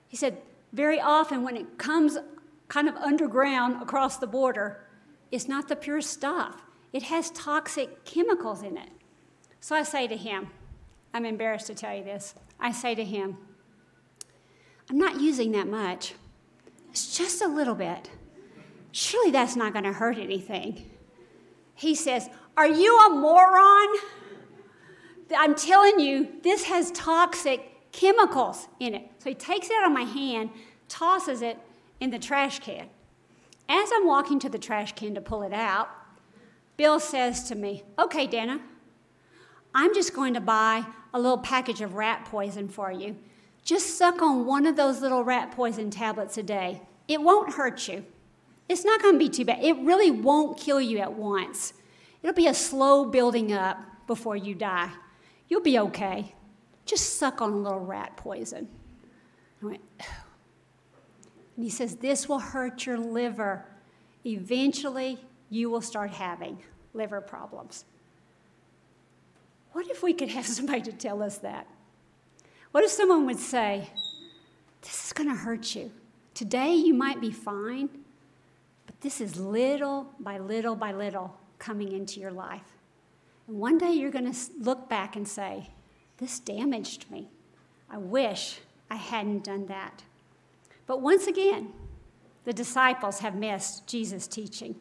He 0.08 0.18
said, 0.18 0.38
Very 0.72 1.00
often 1.00 1.44
when 1.44 1.58
it 1.58 1.78
comes 1.78 2.18
kind 2.68 2.88
of 2.88 2.96
underground 2.96 3.82
across 3.82 4.18
the 4.18 4.28
border, 4.28 4.86
it's 5.32 5.48
not 5.48 5.68
the 5.68 5.76
pure 5.76 6.02
stuff. 6.02 6.62
It 6.92 7.04
has 7.04 7.32
toxic 7.32 8.06
chemicals 8.06 8.62
in 8.62 8.78
it. 8.78 8.90
So 9.60 9.76
I 9.76 9.84
say 9.84 10.08
to 10.08 10.16
him, 10.16 10.50
I'm 11.14 11.26
embarrassed 11.26 11.68
to 11.68 11.76
tell 11.76 11.96
you 11.96 12.04
this. 12.04 12.36
I 12.60 12.72
say 12.72 12.96
to 12.96 13.04
him, 13.04 13.38
I'm 14.90 14.98
not 14.98 15.22
using 15.22 15.52
that 15.54 15.68
much. 15.68 16.14
It's 16.92 17.18
just 17.18 17.42
a 17.42 17.48
little 17.48 17.76
bit. 17.76 18.10
Surely 18.92 19.32
that's 19.32 19.56
not 19.56 19.74
going 19.74 19.86
to 19.86 19.94
hurt 19.94 20.18
anything. 20.18 20.92
He 21.84 21.96
says, 21.96 22.30
Are 22.56 22.68
you 22.68 22.98
a 22.98 23.10
moron? 23.10 23.90
I'm 25.36 25.54
telling 25.54 26.00
you, 26.00 26.30
this 26.42 26.64
has 26.64 26.92
toxic 26.92 27.92
chemicals 27.92 28.70
in 28.80 28.96
it. 28.96 29.12
So 29.20 29.30
he 29.30 29.36
takes 29.36 29.68
it 29.68 29.74
out 29.74 29.88
of 29.88 29.92
my 29.92 30.04
hand, 30.04 30.52
tosses 30.88 31.42
it 31.42 31.58
in 32.00 32.10
the 32.10 32.20
trash 32.20 32.60
can. 32.60 32.88
As 33.68 33.90
I'm 33.94 34.08
walking 34.08 34.40
to 34.40 34.50
the 34.50 34.58
trash 34.58 34.94
can 34.94 35.14
to 35.16 35.22
pull 35.22 35.44
it 35.44 35.52
out, 35.52 35.90
Bill 36.78 37.02
says 37.02 37.44
to 37.50 37.56
me, 37.56 37.84
Okay, 38.00 38.28
Dana, 38.28 38.62
I'm 39.76 39.94
just 39.94 40.14
going 40.14 40.36
to 40.36 40.42
buy 40.42 40.86
a 41.14 41.20
little 41.20 41.38
package 41.38 41.82
of 41.82 41.96
rat 41.96 42.24
poison 42.26 42.70
for 42.70 42.94
you. 42.94 43.18
Just 43.66 43.98
suck 43.98 44.22
on 44.22 44.46
one 44.46 44.66
of 44.66 44.78
those 44.78 45.02
little 45.02 45.26
rat 45.26 45.52
poison 45.52 45.90
tablets 45.90 46.38
a 46.38 46.44
day. 46.44 46.82
It 47.10 47.22
won't 47.22 47.54
hurt 47.54 47.90
you. 47.90 48.06
It's 48.70 48.86
not 48.86 49.02
going 49.02 49.16
to 49.16 49.20
be 49.20 49.30
too 49.30 49.46
bad. 49.46 49.64
It 49.64 49.78
really 49.80 50.12
won't 50.12 50.58
kill 50.58 50.80
you 50.80 51.00
at 51.00 51.14
once. 51.14 51.74
It'll 52.22 52.34
be 52.34 52.48
a 52.48 52.54
slow 52.54 53.06
building 53.06 53.54
up 53.54 53.78
before 54.08 54.38
you 54.38 54.56
die. 54.56 54.90
You'll 55.48 55.62
be 55.62 55.78
okay. 55.80 56.34
Just 56.86 57.18
suck 57.18 57.42
on 57.42 57.52
a 57.52 57.58
little 57.58 57.80
rat 57.80 58.18
poison. 58.18 58.68
I 59.62 59.66
went, 59.66 59.82
and 61.56 61.64
he 61.64 61.70
says, 61.70 61.98
This 61.98 62.28
will 62.28 62.40
hurt 62.40 62.86
your 62.86 62.98
liver. 62.98 63.66
Eventually, 64.26 65.20
you 65.50 65.70
will 65.70 65.82
start 65.82 66.12
having 66.12 66.58
liver 66.94 67.22
problems. 67.22 67.86
What 69.74 69.90
if 69.90 70.04
we 70.04 70.14
could 70.14 70.30
have 70.30 70.48
somebody 70.58 70.82
to 70.82 70.94
tell 70.94 71.22
us 71.22 71.38
that? 71.40 71.68
What 72.72 72.84
if 72.84 72.92
someone 72.92 73.26
would 73.26 73.40
say, 73.40 73.90
This 74.82 75.08
is 75.08 75.14
going 75.14 75.30
to 75.30 75.36
hurt 75.36 75.76
you? 75.76 75.92
Today 76.34 76.74
you 76.74 76.94
might 76.94 77.22
be 77.22 77.32
fine, 77.32 77.90
this 79.04 79.20
is 79.20 79.38
little 79.38 80.08
by 80.20 80.40
little 80.40 80.76
by 80.76 80.94
little 80.94 81.38
coming 81.60 81.92
into 81.92 82.20
your 82.20 82.32
life. 82.32 82.78
And 83.48 83.60
one 83.60 83.78
day 83.78 83.92
you're 83.92 84.12
going 84.12 84.32
to 84.34 84.40
look 84.60 84.90
back 84.90 85.16
and 85.16 85.28
say, 85.28 85.70
This 86.18 86.40
damaged 86.40 87.12
me. 87.12 87.30
I 87.90 87.98
wish 87.98 88.60
I 88.90 88.96
hadn't 88.96 89.44
done 89.44 89.68
that. 89.68 90.04
But 90.88 91.02
once 91.02 91.28
again, 91.28 91.74
the 92.46 92.54
disciples 92.54 93.20
have 93.20 93.36
missed 93.36 93.88
Jesus' 93.88 94.26
teaching. 94.26 94.76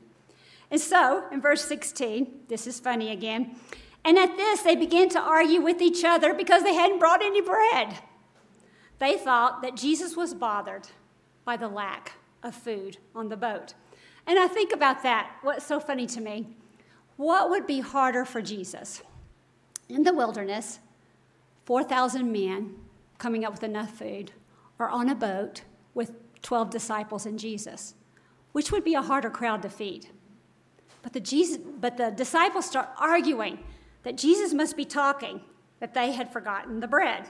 And 0.70 0.80
so, 0.80 1.24
in 1.30 1.40
verse 1.40 1.64
16, 1.64 2.44
this 2.48 2.66
is 2.66 2.80
funny 2.80 3.10
again. 3.10 3.56
And 4.04 4.18
at 4.18 4.36
this, 4.36 4.62
they 4.62 4.74
began 4.74 5.08
to 5.10 5.20
argue 5.20 5.60
with 5.60 5.82
each 5.82 6.04
other 6.04 6.32
because 6.32 6.62
they 6.62 6.74
hadn't 6.74 6.98
brought 6.98 7.22
any 7.22 7.40
bread. 7.40 7.98
They 8.98 9.16
thought 9.16 9.62
that 9.62 9.76
Jesus 9.76 10.16
was 10.16 10.32
bothered 10.32 10.88
by 11.44 11.56
the 11.56 11.68
lack 11.68 12.12
of 12.42 12.54
food 12.54 12.98
on 13.14 13.28
the 13.28 13.36
boat. 13.36 13.74
And 14.26 14.38
I 14.38 14.46
think 14.46 14.72
about 14.72 15.02
that. 15.02 15.30
What's 15.42 15.66
so 15.66 15.80
funny 15.80 16.06
to 16.06 16.20
me? 16.20 16.46
What 17.16 17.50
would 17.50 17.66
be 17.66 17.80
harder 17.80 18.24
for 18.24 18.40
Jesus? 18.40 19.02
In 19.88 20.02
the 20.02 20.14
wilderness, 20.14 20.80
4,000 21.64 22.30
men 22.30 22.74
coming 23.18 23.44
up 23.44 23.52
with 23.52 23.62
enough 23.62 23.90
food, 23.90 24.32
or 24.78 24.88
on 24.88 25.08
a 25.08 25.14
boat 25.14 25.62
with 25.94 26.12
12 26.42 26.70
disciples 26.70 27.26
and 27.26 27.38
Jesus, 27.38 27.94
which 28.52 28.72
would 28.72 28.84
be 28.84 28.94
a 28.94 29.02
harder 29.02 29.30
crowd 29.30 29.62
to 29.62 29.68
feed. 29.68 30.08
But 31.02 31.12
the, 31.12 31.20
Jesus, 31.20 31.58
but 31.58 31.96
the 31.96 32.10
disciples 32.10 32.66
start 32.66 32.88
arguing 32.98 33.60
that 34.02 34.16
Jesus 34.16 34.52
must 34.52 34.76
be 34.76 34.84
talking, 34.84 35.40
that 35.80 35.94
they 35.94 36.12
had 36.12 36.32
forgotten 36.32 36.80
the 36.80 36.88
bread. 36.88 37.28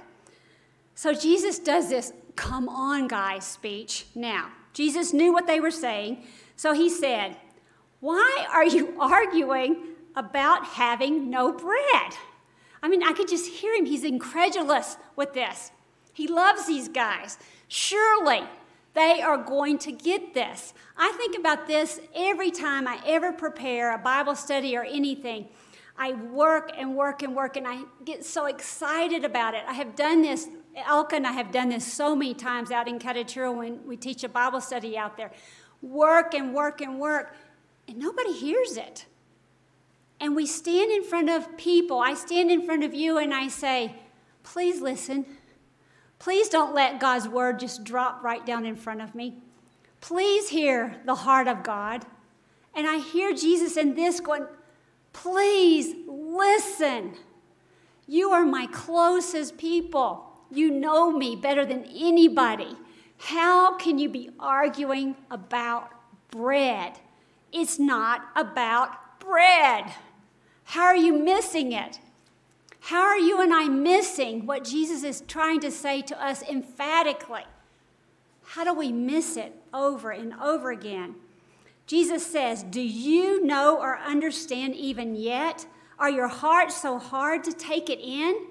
So 0.94 1.12
Jesus 1.12 1.58
does 1.58 1.88
this, 1.88 2.12
come 2.36 2.68
on, 2.68 3.08
guys, 3.08 3.46
speech. 3.46 4.06
Now, 4.14 4.50
Jesus 4.72 5.12
knew 5.12 5.32
what 5.32 5.46
they 5.46 5.60
were 5.60 5.70
saying, 5.70 6.24
so 6.56 6.72
he 6.72 6.88
said, 6.88 7.36
Why 8.00 8.46
are 8.52 8.64
you 8.66 8.94
arguing 9.00 9.88
about 10.16 10.66
having 10.66 11.30
no 11.30 11.52
bread? 11.52 12.16
I 12.82 12.88
mean, 12.88 13.02
I 13.02 13.12
could 13.12 13.28
just 13.28 13.48
hear 13.48 13.74
him. 13.74 13.86
He's 13.86 14.04
incredulous 14.04 14.96
with 15.14 15.32
this. 15.34 15.70
He 16.12 16.26
loves 16.26 16.66
these 16.66 16.88
guys. 16.88 17.38
Surely 17.68 18.42
they 18.94 19.22
are 19.22 19.38
going 19.38 19.78
to 19.78 19.92
get 19.92 20.34
this. 20.34 20.74
I 20.96 21.12
think 21.16 21.38
about 21.38 21.66
this 21.66 22.00
every 22.14 22.50
time 22.50 22.86
I 22.86 23.00
ever 23.06 23.32
prepare 23.32 23.94
a 23.94 23.98
Bible 23.98 24.34
study 24.34 24.76
or 24.76 24.84
anything. 24.84 25.48
I 25.96 26.12
work 26.12 26.72
and 26.76 26.96
work 26.96 27.22
and 27.22 27.34
work, 27.34 27.56
and 27.56 27.66
I 27.66 27.82
get 28.04 28.24
so 28.24 28.46
excited 28.46 29.24
about 29.24 29.54
it. 29.54 29.62
I 29.66 29.74
have 29.74 29.94
done 29.94 30.22
this, 30.22 30.48
Elka 30.76 31.14
and 31.14 31.26
I 31.26 31.32
have 31.32 31.52
done 31.52 31.68
this 31.68 31.90
so 31.90 32.14
many 32.16 32.34
times 32.34 32.70
out 32.70 32.88
in 32.88 32.98
Katutura 32.98 33.54
when 33.54 33.86
we 33.86 33.96
teach 33.96 34.24
a 34.24 34.28
Bible 34.28 34.60
study 34.60 34.96
out 34.96 35.16
there. 35.16 35.30
Work 35.82 36.32
and 36.34 36.54
work 36.54 36.80
and 36.80 36.98
work, 36.98 37.34
and 37.86 37.98
nobody 37.98 38.32
hears 38.32 38.76
it. 38.76 39.04
And 40.20 40.36
we 40.36 40.46
stand 40.46 40.92
in 40.92 41.02
front 41.02 41.28
of 41.28 41.56
people. 41.56 41.98
I 41.98 42.14
stand 42.14 42.50
in 42.50 42.64
front 42.64 42.84
of 42.84 42.94
you 42.94 43.18
and 43.18 43.34
I 43.34 43.48
say, 43.48 43.96
please 44.44 44.80
listen. 44.80 45.26
Please 46.20 46.48
don't 46.48 46.72
let 46.74 47.00
God's 47.00 47.26
word 47.26 47.58
just 47.58 47.82
drop 47.82 48.22
right 48.22 48.46
down 48.46 48.64
in 48.64 48.76
front 48.76 49.02
of 49.02 49.16
me. 49.16 49.38
Please 50.00 50.48
hear 50.48 51.00
the 51.04 51.16
heart 51.16 51.48
of 51.48 51.64
God. 51.64 52.06
And 52.74 52.86
I 52.86 52.98
hear 52.98 53.34
Jesus 53.34 53.76
in 53.76 53.94
this 53.94 54.20
going, 54.20 54.46
Please 55.12 55.94
listen. 56.06 57.14
You 58.06 58.30
are 58.30 58.44
my 58.44 58.66
closest 58.66 59.58
people. 59.58 60.30
You 60.50 60.70
know 60.70 61.10
me 61.10 61.36
better 61.36 61.64
than 61.64 61.84
anybody. 61.84 62.76
How 63.26 63.76
can 63.76 64.00
you 64.00 64.08
be 64.08 64.30
arguing 64.40 65.14
about 65.30 65.90
bread? 66.32 66.98
It's 67.52 67.78
not 67.78 68.22
about 68.34 69.20
bread. 69.20 69.94
How 70.64 70.86
are 70.86 70.96
you 70.96 71.16
missing 71.16 71.70
it? 71.70 72.00
How 72.80 73.02
are 73.02 73.18
you 73.18 73.40
and 73.40 73.54
I 73.54 73.68
missing 73.68 74.44
what 74.44 74.64
Jesus 74.64 75.04
is 75.04 75.20
trying 75.28 75.60
to 75.60 75.70
say 75.70 76.02
to 76.02 76.20
us 76.20 76.42
emphatically? 76.42 77.44
How 78.42 78.64
do 78.64 78.74
we 78.74 78.90
miss 78.90 79.36
it 79.36 79.54
over 79.72 80.10
and 80.10 80.34
over 80.42 80.72
again? 80.72 81.14
Jesus 81.86 82.26
says, 82.26 82.64
Do 82.64 82.80
you 82.82 83.46
know 83.46 83.78
or 83.78 83.98
understand 83.98 84.74
even 84.74 85.14
yet? 85.14 85.64
Are 85.96 86.10
your 86.10 86.26
hearts 86.26 86.82
so 86.82 86.98
hard 86.98 87.44
to 87.44 87.52
take 87.52 87.88
it 87.88 88.00
in? 88.00 88.48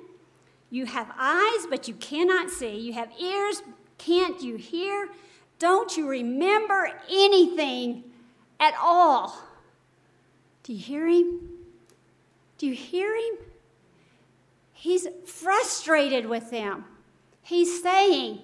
You 0.69 0.85
have 0.85 1.11
eyes, 1.17 1.67
but 1.69 1.89
you 1.89 1.93
cannot 1.95 2.49
see. 2.49 2.79
You 2.79 2.93
have 2.93 3.11
ears, 3.19 3.61
Can't 4.05 4.41
you 4.41 4.55
hear? 4.55 5.09
Don't 5.59 5.95
you 5.95 6.09
remember 6.09 6.91
anything 7.07 8.03
at 8.59 8.73
all? 8.81 9.37
Do 10.63 10.73
you 10.73 10.79
hear 10.79 11.07
him? 11.07 11.39
Do 12.57 12.65
you 12.65 12.73
hear 12.73 13.15
him? 13.15 13.37
He's 14.73 15.07
frustrated 15.27 16.25
with 16.25 16.49
them. 16.49 16.85
He's 17.43 17.83
saying, 17.83 18.39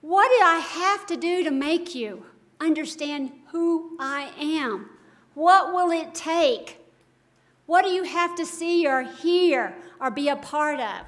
What 0.00 0.28
did 0.28 0.42
I 0.42 0.58
have 0.58 1.06
to 1.06 1.16
do 1.16 1.44
to 1.44 1.52
make 1.52 1.94
you 1.94 2.24
understand 2.60 3.30
who 3.52 3.96
I 4.00 4.32
am? 4.40 4.90
What 5.34 5.72
will 5.72 5.92
it 5.92 6.16
take? 6.16 6.84
What 7.66 7.84
do 7.84 7.90
you 7.90 8.02
have 8.02 8.34
to 8.36 8.44
see 8.44 8.88
or 8.88 9.02
hear 9.02 9.76
or 10.00 10.10
be 10.10 10.28
a 10.28 10.36
part 10.36 10.80
of 10.80 11.06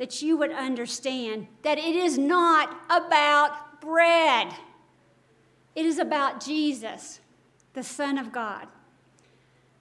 that 0.00 0.22
you 0.22 0.34
would 0.34 0.50
understand 0.50 1.46
that 1.60 1.76
it 1.76 1.94
is 1.94 2.16
not 2.16 2.74
about 2.88 3.82
bread? 3.82 4.48
It 5.76 5.84
is 5.84 5.98
about 5.98 6.42
Jesus, 6.42 7.20
the 7.74 7.82
Son 7.82 8.16
of 8.16 8.32
God. 8.32 8.66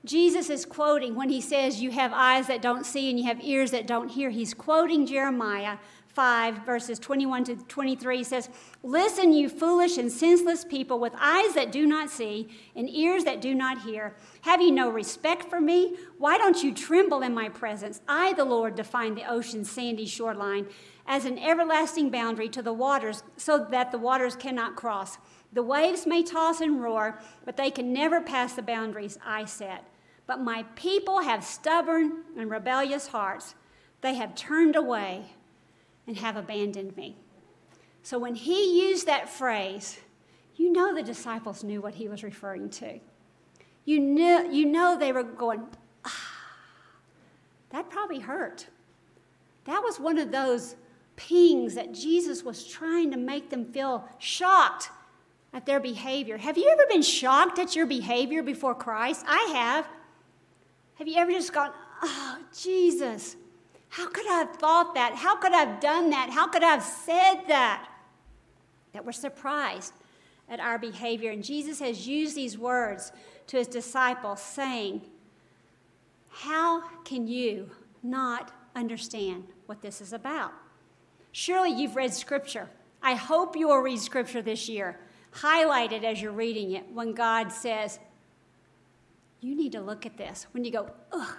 Jesus 0.04 0.50
is 0.50 0.66
quoting 0.66 1.16
when 1.16 1.30
he 1.30 1.40
says, 1.40 1.82
You 1.82 1.92
have 1.92 2.12
eyes 2.14 2.48
that 2.48 2.62
don't 2.62 2.86
see 2.86 3.10
and 3.10 3.18
you 3.18 3.28
have 3.28 3.42
ears 3.42 3.72
that 3.72 3.88
don't 3.88 4.10
hear. 4.10 4.30
He's 4.30 4.54
quoting 4.54 5.06
Jeremiah 5.06 5.78
5, 6.20 6.66
verses 6.66 7.00
21 7.00 7.46
to 7.46 7.56
23 7.56 8.26
says, 8.26 8.50
Listen, 8.84 9.32
you 9.32 9.48
foolish 9.48 9.98
and 9.98 10.12
senseless 10.12 10.66
people 10.66 11.00
with 11.00 11.14
eyes 11.18 11.54
that 11.54 11.72
do 11.72 11.86
not 11.86 12.10
see 12.10 12.50
and 12.76 12.90
ears 12.90 13.24
that 13.24 13.40
do 13.40 13.56
not 13.56 13.84
hear. 13.84 14.18
Have 14.42 14.62
you 14.62 14.70
no 14.70 14.90
respect 14.90 15.50
for 15.50 15.62
me? 15.62 15.96
Why 16.18 16.38
don't 16.38 16.62
you 16.62 16.74
tremble 16.74 17.22
in 17.22 17.34
my 17.34 17.48
presence? 17.48 18.02
I, 18.06 18.34
the 18.34 18.44
Lord, 18.44 18.76
define 18.76 19.16
the 19.16 19.32
ocean's 19.32 19.72
sandy 19.72 20.06
shoreline 20.06 20.68
as 21.08 21.24
an 21.24 21.40
everlasting 21.40 22.10
boundary 22.10 22.50
to 22.50 22.62
the 22.62 22.74
waters 22.74 23.24
so 23.38 23.66
that 23.72 23.94
the 23.94 23.98
waters 23.98 24.36
cannot 24.36 24.76
cross. 24.76 25.20
The 25.54 25.64
waves 25.64 26.06
may 26.06 26.24
toss 26.24 26.60
and 26.60 26.84
roar, 26.84 27.18
but 27.46 27.56
they 27.56 27.72
can 27.72 27.94
never 27.94 28.20
pass 28.20 28.56
the 28.56 28.62
boundaries 28.62 29.18
I 29.26 29.46
set. 29.46 29.86
But 30.28 30.42
my 30.42 30.64
people 30.76 31.22
have 31.22 31.46
stubborn 31.46 32.24
and 32.38 32.52
rebellious 32.52 33.08
hearts. 33.08 33.56
They 34.02 34.16
have 34.16 34.36
turned 34.36 34.76
away 34.76 35.38
and 36.10 36.18
have 36.18 36.36
abandoned 36.36 36.98
me. 36.98 37.16
So 38.02 38.18
when 38.18 38.34
he 38.34 38.82
used 38.90 39.06
that 39.06 39.30
phrase, 39.30 40.00
you 40.56 40.72
know 40.72 40.96
the 40.96 41.04
disciples 41.04 41.64
knew 41.64 41.82
what 41.82 41.94
he 41.94 42.08
was 42.08 42.24
referring 42.24 42.72
to. 42.72 43.00
You, 43.86 44.00
knew, 44.00 44.52
you 44.52 44.66
know 44.66 44.98
they 44.98 45.12
were 45.12 45.22
going, 45.22 45.62
ah, 46.04 46.34
that 47.70 47.92
probably 47.92 48.20
hurt. 48.20 48.66
That 49.66 49.84
was 49.84 50.00
one 50.00 50.18
of 50.18 50.32
those 50.32 50.76
pings 51.16 51.76
that 51.76 51.94
Jesus 51.94 52.44
was 52.44 52.66
trying 52.66 53.12
to 53.12 53.18
make 53.18 53.52
them 53.52 53.66
feel 53.66 54.10
shocked 54.18 54.90
at 55.54 55.68
their 55.68 55.80
behavior. 55.80 56.38
Have 56.38 56.58
you 56.58 56.70
ever 56.70 56.88
been 56.90 57.04
shocked 57.04 57.60
at 57.60 57.76
your 57.76 57.86
behavior 57.86 58.42
before 58.42 58.74
Christ? 58.74 59.24
I 59.28 59.52
have. 59.54 59.88
Have 60.96 61.08
you 61.08 61.18
ever 61.18 61.32
just 61.32 61.54
gone, 61.54 61.72
oh, 62.02 62.40
Jesus, 62.60 63.36
how 63.90 64.08
could 64.08 64.28
I 64.28 64.36
have 64.40 64.56
thought 64.56 64.94
that? 64.96 65.16
How 65.16 65.36
could 65.36 65.54
I 65.54 65.66
have 65.66 65.80
done 65.80 66.12
that? 66.12 66.30
How 66.30 66.48
could 66.48 66.64
I 66.64 66.72
have 66.72 66.84
said 66.84 67.42
that? 67.48 67.88
That 68.94 69.06
we're 69.06 69.12
surprised 69.12 69.94
at 70.48 70.60
our 70.60 70.78
behavior. 70.78 71.32
And 71.32 71.44
Jesus 71.44 71.80
has 71.80 72.08
used 72.08 72.36
these 72.36 72.58
words 72.58 73.12
to 73.48 73.58
his 73.58 73.68
disciples, 73.68 74.42
saying, 74.42 75.02
How 76.30 76.84
can 77.04 77.28
you 77.28 77.72
not 78.04 78.52
understand 78.76 79.46
what 79.66 79.82
this 79.82 80.02
is 80.02 80.14
about? 80.14 80.54
Surely 81.32 81.72
you've 81.72 81.96
read 81.96 82.14
Scripture. 82.14 82.70
I 83.02 83.16
hope 83.16 83.56
you 83.56 83.68
will 83.68 83.80
read 83.80 84.00
Scripture 84.00 84.42
this 84.42 84.70
year 84.70 85.00
highlight 85.32 85.92
it 85.92 86.04
as 86.04 86.22
you're 86.22 86.32
reading 86.32 86.72
it 86.72 86.86
when 86.92 87.14
God 87.14 87.52
says, 87.52 88.00
You 89.42 89.56
need 89.56 89.74
to 89.74 89.82
look 89.82 90.06
at 90.06 90.18
this. 90.18 90.48
When 90.52 90.64
you 90.64 90.72
go, 90.72 90.90
Ugh, 91.12 91.36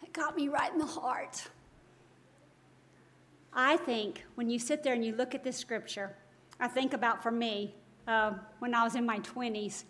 that 0.00 0.12
got 0.12 0.36
me 0.36 0.48
right 0.48 0.72
in 0.72 0.78
the 0.78 0.86
heart. 0.86 1.48
I 3.54 3.76
think 3.76 4.24
when 4.34 4.50
you 4.50 4.58
sit 4.58 4.82
there 4.82 4.94
and 4.94 5.04
you 5.04 5.14
look 5.14 5.34
at 5.34 5.44
this 5.44 5.56
scripture, 5.56 6.16
I 6.58 6.66
think 6.66 6.92
about 6.92 7.22
for 7.22 7.30
me, 7.30 7.74
uh, 8.08 8.32
when 8.58 8.74
I 8.74 8.82
was 8.82 8.96
in 8.96 9.06
my 9.06 9.20
20s, 9.20 9.84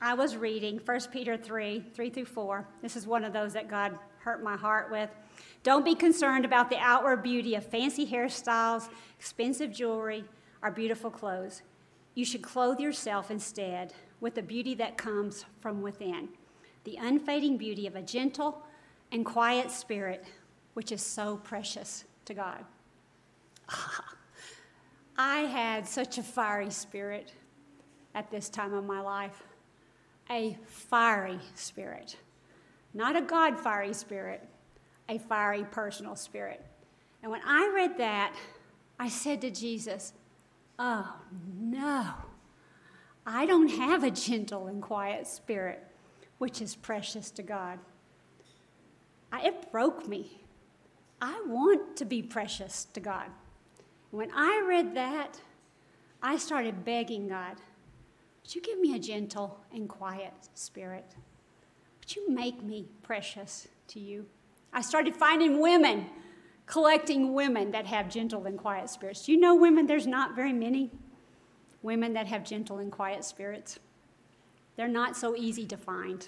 I 0.00 0.14
was 0.14 0.36
reading 0.36 0.80
1 0.84 1.00
Peter 1.12 1.36
3 1.36 1.84
3 1.94 2.10
through 2.10 2.24
4. 2.24 2.68
This 2.80 2.96
is 2.96 3.06
one 3.06 3.24
of 3.24 3.32
those 3.32 3.52
that 3.54 3.68
God 3.68 3.98
hurt 4.18 4.42
my 4.42 4.56
heart 4.56 4.90
with. 4.90 5.10
Don't 5.62 5.84
be 5.84 5.94
concerned 5.94 6.44
about 6.44 6.70
the 6.70 6.78
outward 6.78 7.22
beauty 7.22 7.54
of 7.54 7.66
fancy 7.66 8.06
hairstyles, 8.06 8.88
expensive 9.18 9.72
jewelry, 9.72 10.24
or 10.62 10.70
beautiful 10.70 11.10
clothes. 11.10 11.62
You 12.14 12.24
should 12.24 12.42
clothe 12.42 12.78
yourself 12.78 13.30
instead 13.30 13.94
with 14.20 14.34
the 14.34 14.42
beauty 14.42 14.74
that 14.74 14.96
comes 14.96 15.44
from 15.60 15.82
within, 15.82 16.28
the 16.84 16.96
unfading 17.00 17.56
beauty 17.56 17.86
of 17.86 17.96
a 17.96 18.02
gentle 18.02 18.62
and 19.10 19.24
quiet 19.24 19.70
spirit, 19.70 20.24
which 20.74 20.92
is 20.92 21.02
so 21.02 21.36
precious 21.38 22.04
to 22.26 22.34
God. 22.34 22.64
I 25.16 25.40
had 25.40 25.86
such 25.86 26.18
a 26.18 26.22
fiery 26.22 26.70
spirit 26.70 27.32
at 28.14 28.30
this 28.30 28.48
time 28.48 28.72
of 28.74 28.84
my 28.84 29.00
life. 29.00 29.42
A 30.30 30.56
fiery 30.66 31.40
spirit. 31.54 32.16
Not 32.94 33.16
a 33.16 33.22
God 33.22 33.58
fiery 33.58 33.94
spirit, 33.94 34.46
a 35.08 35.18
fiery 35.18 35.64
personal 35.64 36.16
spirit. 36.16 36.64
And 37.22 37.30
when 37.30 37.40
I 37.44 37.70
read 37.74 37.98
that, 37.98 38.34
I 38.98 39.08
said 39.08 39.40
to 39.42 39.50
Jesus, 39.50 40.12
Oh, 40.78 41.16
no. 41.58 42.08
I 43.24 43.46
don't 43.46 43.68
have 43.68 44.02
a 44.02 44.10
gentle 44.10 44.66
and 44.66 44.82
quiet 44.82 45.26
spirit, 45.26 45.86
which 46.38 46.60
is 46.60 46.74
precious 46.74 47.30
to 47.32 47.42
God. 47.42 47.78
I, 49.30 49.46
it 49.46 49.70
broke 49.70 50.08
me. 50.08 50.40
I 51.20 51.40
want 51.46 51.96
to 51.98 52.04
be 52.04 52.20
precious 52.20 52.86
to 52.94 53.00
God. 53.00 53.26
When 54.12 54.30
I 54.32 54.64
read 54.68 54.94
that, 54.94 55.40
I 56.22 56.36
started 56.36 56.84
begging 56.84 57.26
God, 57.26 57.56
would 58.42 58.54
you 58.54 58.60
give 58.62 58.78
me 58.78 58.94
a 58.94 58.98
gentle 59.00 59.58
and 59.74 59.88
quiet 59.88 60.34
spirit? 60.54 61.16
Would 61.98 62.14
you 62.14 62.30
make 62.30 62.62
me 62.62 62.86
precious 63.02 63.66
to 63.88 63.98
you? 63.98 64.26
I 64.72 64.82
started 64.82 65.16
finding 65.16 65.60
women 65.60 66.06
collecting 66.66 67.34
women 67.34 67.70
that 67.72 67.86
have 67.86 68.08
gentle 68.08 68.46
and 68.46 68.58
quiet 68.58 68.88
spirits. 68.88 69.26
Do 69.26 69.32
you 69.32 69.38
know 69.38 69.54
women? 69.54 69.86
There's 69.86 70.06
not 70.06 70.34
very 70.34 70.52
many 70.52 70.90
women 71.82 72.12
that 72.14 72.26
have 72.28 72.44
gentle 72.44 72.78
and 72.78 72.90
quiet 72.90 73.24
spirits. 73.24 73.78
They're 74.76 74.88
not 74.88 75.16
so 75.16 75.36
easy 75.36 75.66
to 75.66 75.76
find. 75.76 76.26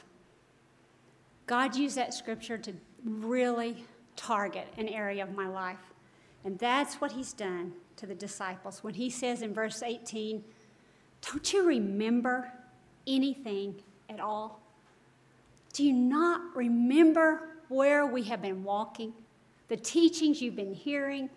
God 1.46 1.76
used 1.76 1.96
that 1.96 2.12
scripture 2.12 2.58
to 2.58 2.74
really 3.04 3.84
target 4.16 4.68
an 4.76 4.88
area 4.88 5.22
of 5.22 5.34
my 5.34 5.48
life. 5.48 5.93
And 6.44 6.58
that's 6.58 7.00
what 7.00 7.12
he's 7.12 7.32
done 7.32 7.72
to 7.96 8.06
the 8.06 8.14
disciples 8.14 8.84
when 8.84 8.94
he 8.94 9.08
says 9.08 9.42
in 9.42 9.54
verse 9.54 9.82
18, 9.82 10.44
Don't 11.32 11.52
you 11.52 11.66
remember 11.66 12.52
anything 13.06 13.76
at 14.10 14.20
all? 14.20 14.60
Do 15.72 15.84
you 15.84 15.92
not 15.92 16.54
remember 16.54 17.48
where 17.68 18.06
we 18.06 18.24
have 18.24 18.42
been 18.42 18.62
walking? 18.62 19.14
the 19.68 19.76
teachings 19.76 20.42
you've 20.42 20.56
been 20.56 20.74
hearing, 20.74 21.30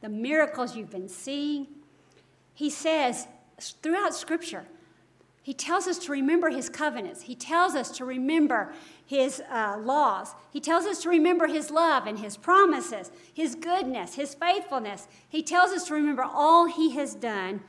the 0.00 0.08
miracles 0.08 0.76
you've 0.76 0.90
been 0.90 1.08
seeing. 1.08 1.66
He 2.54 2.70
says 2.70 3.26
throughout 3.58 4.14
Scripture, 4.14 4.66
he 5.42 5.52
tells 5.52 5.86
us 5.86 5.98
to 5.98 6.12
remember 6.12 6.48
his 6.48 6.68
covenants. 6.68 7.22
He 7.22 7.34
tells 7.34 7.74
us 7.74 7.90
to 7.98 8.04
remember 8.04 8.72
his 9.06 9.42
uh, 9.50 9.78
laws. 9.82 10.34
He 10.50 10.60
tells 10.60 10.84
us 10.84 11.02
to 11.02 11.08
remember 11.08 11.46
his 11.46 11.70
love 11.70 12.06
and 12.06 12.18
his 12.18 12.36
promises, 12.36 13.10
his 13.32 13.54
goodness, 13.54 14.14
his 14.14 14.34
faithfulness. 14.34 15.08
He 15.28 15.42
tells 15.42 15.70
us 15.72 15.86
to 15.88 15.94
remember 15.94 16.22
all 16.22 16.66
he 16.66 16.92
has 16.92 17.14
done, 17.14 17.62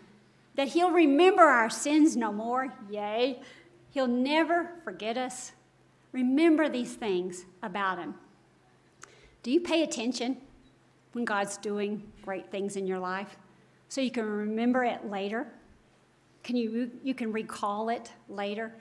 that 0.56 0.70
he'll 0.70 0.92
remember 0.92 1.44
our 1.44 1.70
sins 1.70 2.16
no 2.16 2.32
more. 2.32 2.74
Yea, 2.90 3.42
he'll 3.92 4.08
never 4.08 4.72
forget 4.84 5.18
us. 5.18 5.52
Remember 6.14 6.70
these 6.70 6.94
things 6.94 7.46
about 7.62 8.00
him. 8.00 8.16
Do 9.44 9.52
you 9.52 9.60
pay 9.60 9.84
attention 9.84 10.38
when 11.12 11.26
God's 11.26 11.58
doing 11.58 12.04
great 12.22 12.50
things 12.50 12.78
in 12.78 12.88
your 12.88 13.00
life 13.00 13.36
so 13.90 14.00
you 14.00 14.12
can 14.12 14.26
remember 14.26 14.86
it 14.86 15.10
later? 15.10 15.48
Can 16.44 16.56
you, 16.56 16.92
you 17.04 17.14
can 17.14 17.32
recall 17.32 17.90
it 17.90 18.12
later, 18.30 18.74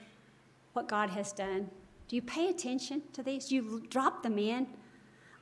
what 0.75 0.87
God 0.87 1.11
has 1.11 1.33
done? 1.33 1.69
Do 2.09 2.17
you 2.17 2.23
pay 2.23 2.49
attention 2.49 3.03
to 3.13 3.23
these? 3.23 3.47
Do 3.47 3.55
you 3.55 3.83
drop 3.89 4.23
them 4.23 4.39
in? 4.39 4.67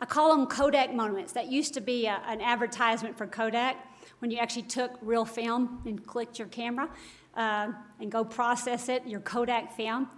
I 0.01 0.07
call 0.07 0.37
them 0.37 0.47
Kodak 0.47 0.95
moments. 0.95 1.33
That 1.33 1.51
used 1.51 1.75
to 1.75 1.81
be 1.81 2.07
a, 2.07 2.23
an 2.27 2.41
advertisement 2.41 3.17
for 3.17 3.27
Kodak 3.27 3.77
when 4.19 4.31
you 4.31 4.39
actually 4.39 4.63
took 4.63 4.93
real 5.01 5.25
film 5.25 5.83
and 5.87 6.05
clicked 6.07 6.39
your 6.39 6.49
camera 6.49 6.89
uh, 7.35 7.73
and 8.01 8.11
go 8.11 8.25
process 8.25 8.89
it, 8.89 9.07
your 9.07 9.21
Kodak 9.21 9.73
film. 9.77 10.09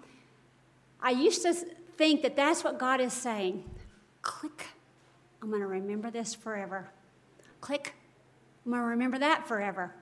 I 1.01 1.11
used 1.11 1.43
to 1.43 1.55
think 1.55 2.23
that 2.23 2.37
that's 2.37 2.65
what 2.65 2.79
God 2.79 3.01
is 3.01 3.13
saying. 3.13 3.65
Click 4.23 4.69
I'm 5.45 5.51
going 5.51 5.61
to 5.61 5.69
remember 5.69 6.11
this 6.11 6.35
forever. 6.35 6.89
Click. 7.61 7.93
I'm 8.65 8.73
going 8.73 8.81
to 8.81 8.87
remember 8.89 9.19
that 9.19 9.47
forever. 9.47 9.95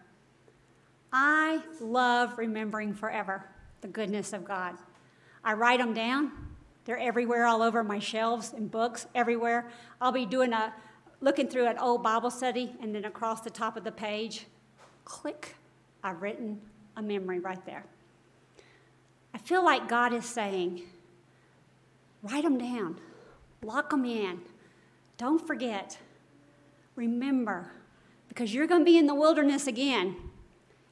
I 1.12 1.60
love 1.80 2.38
remembering 2.38 2.94
forever 2.94 3.50
the 3.80 3.88
goodness 3.88 4.32
of 4.32 4.44
God. 4.44 4.76
I 5.44 5.54
write 5.54 5.80
them 5.80 5.92
down. 5.92 6.32
They're 6.84 6.98
everywhere, 6.98 7.46
all 7.46 7.62
over 7.62 7.84
my 7.84 7.98
shelves 7.98 8.52
and 8.52 8.70
books, 8.70 9.06
everywhere. 9.14 9.70
I'll 10.00 10.12
be 10.12 10.26
doing 10.26 10.52
a, 10.52 10.72
looking 11.20 11.48
through 11.48 11.66
an 11.66 11.78
old 11.78 12.02
Bible 12.02 12.30
study, 12.30 12.74
and 12.80 12.94
then 12.94 13.04
across 13.04 13.40
the 13.40 13.50
top 13.50 13.76
of 13.76 13.84
the 13.84 13.92
page, 13.92 14.46
click, 15.04 15.54
I've 16.02 16.20
written 16.22 16.60
a 16.96 17.02
memory 17.02 17.38
right 17.38 17.64
there. 17.64 17.84
I 19.34 19.38
feel 19.38 19.64
like 19.64 19.88
God 19.88 20.12
is 20.12 20.26
saying, 20.26 20.82
write 22.22 22.44
them 22.44 22.58
down, 22.58 23.00
lock 23.62 23.90
them 23.90 24.04
in, 24.04 24.40
don't 25.16 25.44
forget, 25.46 25.98
remember, 26.96 27.70
because 28.28 28.52
you're 28.52 28.66
going 28.66 28.80
to 28.80 28.84
be 28.84 28.98
in 28.98 29.06
the 29.06 29.14
wilderness 29.14 29.66
again, 29.66 30.16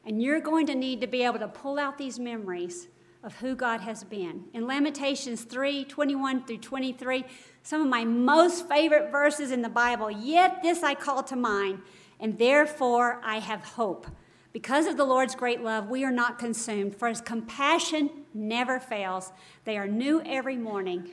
and 0.06 0.22
you're 0.22 0.40
going 0.40 0.66
to 0.66 0.74
need 0.74 1.00
to 1.00 1.06
be 1.06 1.24
able 1.24 1.40
to 1.40 1.48
pull 1.48 1.78
out 1.78 1.98
these 1.98 2.18
memories 2.18 2.86
of 3.22 3.36
who 3.36 3.54
God 3.54 3.80
has 3.80 4.02
been. 4.04 4.44
In 4.54 4.66
Lamentations 4.66 5.42
3 5.42 5.84
21 5.84 6.44
through 6.44 6.58
23, 6.58 7.24
some 7.62 7.82
of 7.82 7.88
my 7.88 8.04
most 8.04 8.68
favorite 8.68 9.10
verses 9.10 9.50
in 9.50 9.62
the 9.62 9.68
Bible, 9.68 10.10
yet 10.10 10.62
this 10.62 10.82
I 10.82 10.94
call 10.94 11.22
to 11.24 11.36
mind, 11.36 11.80
and 12.18 12.38
therefore 12.38 13.20
I 13.22 13.38
have 13.38 13.62
hope. 13.62 14.06
Because 14.52 14.86
of 14.86 14.96
the 14.96 15.04
Lord's 15.04 15.34
great 15.34 15.62
love, 15.62 15.88
we 15.88 16.04
are 16.04 16.10
not 16.10 16.38
consumed, 16.38 16.96
for 16.96 17.08
his 17.08 17.20
compassion 17.20 18.10
never 18.34 18.80
fails. 18.80 19.32
They 19.64 19.76
are 19.76 19.86
new 19.86 20.22
every 20.22 20.56
morning. 20.56 21.08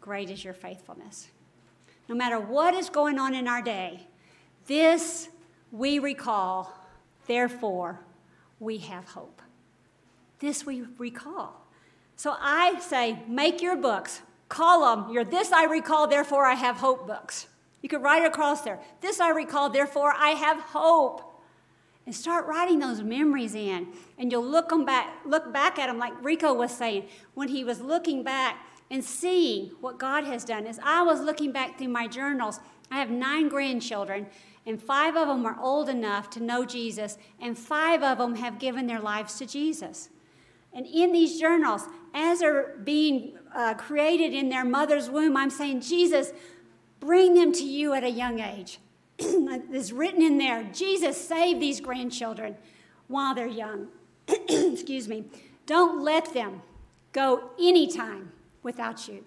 Great 0.00 0.30
is 0.30 0.44
your 0.44 0.54
faithfulness. 0.54 1.28
No 2.08 2.14
matter 2.14 2.38
what 2.38 2.74
is 2.74 2.90
going 2.90 3.18
on 3.18 3.34
in 3.34 3.48
our 3.48 3.62
day, 3.62 4.06
this 4.66 5.28
we 5.70 5.98
recall, 5.98 6.74
therefore 7.26 8.00
we 8.60 8.78
have 8.78 9.04
hope. 9.06 9.40
This 10.38 10.64
we 10.64 10.84
recall. 10.98 11.66
So 12.16 12.36
I 12.40 12.78
say, 12.80 13.22
make 13.28 13.62
your 13.62 13.76
books, 13.76 14.22
call 14.48 14.96
them 14.96 15.12
your 15.12 15.24
This 15.24 15.52
I 15.52 15.64
Recall, 15.64 16.06
Therefore 16.06 16.46
I 16.46 16.54
Have 16.54 16.76
Hope 16.76 17.06
books. 17.06 17.46
You 17.82 17.88
could 17.88 18.02
write 18.02 18.24
across 18.24 18.62
there, 18.62 18.80
This 19.00 19.20
I 19.20 19.30
Recall, 19.30 19.70
Therefore 19.70 20.12
I 20.16 20.30
Have 20.30 20.60
Hope 20.60 21.28
and 22.08 22.14
start 22.14 22.46
writing 22.46 22.78
those 22.78 23.02
memories 23.02 23.54
in. 23.54 23.86
And 24.16 24.32
you'll 24.32 24.42
look 24.42 24.70
them 24.70 24.86
back, 24.86 25.18
look 25.26 25.52
back 25.52 25.78
at 25.78 25.88
them 25.88 25.98
like 25.98 26.14
Rico 26.24 26.54
was 26.54 26.74
saying 26.74 27.06
when 27.34 27.48
he 27.48 27.64
was 27.64 27.82
looking 27.82 28.22
back 28.22 28.66
and 28.90 29.04
seeing 29.04 29.72
what 29.82 29.98
God 29.98 30.24
has 30.24 30.42
done. 30.42 30.66
As 30.66 30.80
I 30.82 31.02
was 31.02 31.20
looking 31.20 31.52
back 31.52 31.76
through 31.76 31.88
my 31.88 32.06
journals, 32.06 32.60
I 32.90 32.98
have 32.98 33.10
nine 33.10 33.50
grandchildren, 33.50 34.26
and 34.64 34.82
five 34.82 35.16
of 35.16 35.28
them 35.28 35.44
are 35.44 35.60
old 35.60 35.90
enough 35.90 36.30
to 36.30 36.42
know 36.42 36.64
Jesus, 36.64 37.18
and 37.42 37.58
five 37.58 38.02
of 38.02 38.16
them 38.16 38.36
have 38.36 38.58
given 38.58 38.86
their 38.86 39.00
lives 39.00 39.36
to 39.36 39.44
Jesus. 39.44 40.08
And 40.72 40.86
in 40.86 41.12
these 41.12 41.40
journals, 41.40 41.86
as 42.14 42.40
they're 42.40 42.76
being 42.84 43.38
uh, 43.54 43.74
created 43.74 44.32
in 44.32 44.48
their 44.48 44.64
mother's 44.64 45.08
womb, 45.10 45.36
I'm 45.36 45.50
saying, 45.50 45.80
Jesus, 45.80 46.32
bring 47.00 47.34
them 47.34 47.52
to 47.52 47.64
you 47.64 47.94
at 47.94 48.04
a 48.04 48.10
young 48.10 48.40
age. 48.40 48.78
it's 49.18 49.90
written 49.90 50.22
in 50.22 50.38
there 50.38 50.62
Jesus 50.72 51.16
saved 51.16 51.60
these 51.60 51.80
grandchildren 51.80 52.56
while 53.08 53.34
they're 53.34 53.46
young. 53.46 53.88
Excuse 54.28 55.08
me. 55.08 55.24
Don't 55.66 56.02
let 56.02 56.32
them 56.32 56.62
go 57.12 57.50
anytime 57.60 58.32
without 58.62 59.08
you. 59.08 59.24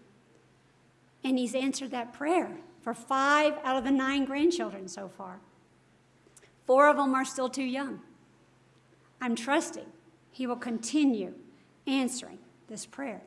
And 1.23 1.38
he's 1.38 1.54
answered 1.54 1.91
that 1.91 2.13
prayer 2.13 2.58
for 2.82 2.93
five 2.93 3.60
out 3.63 3.77
of 3.77 3.84
the 3.84 3.91
nine 3.91 4.25
grandchildren 4.25 4.88
so 4.88 5.08
far. 5.10 5.39
Four 6.65 6.88
of 6.88 6.97
them 6.97 7.13
are 7.13 7.25
still 7.25 7.49
too 7.49 7.63
young. 7.63 8.01
I'm 9.19 9.36
trusting 9.36 9.86
he 10.32 10.48
will 10.48 10.56
continue 10.56 11.34
answering 11.88 12.39
this 12.67 12.86
prayer. 12.86 13.22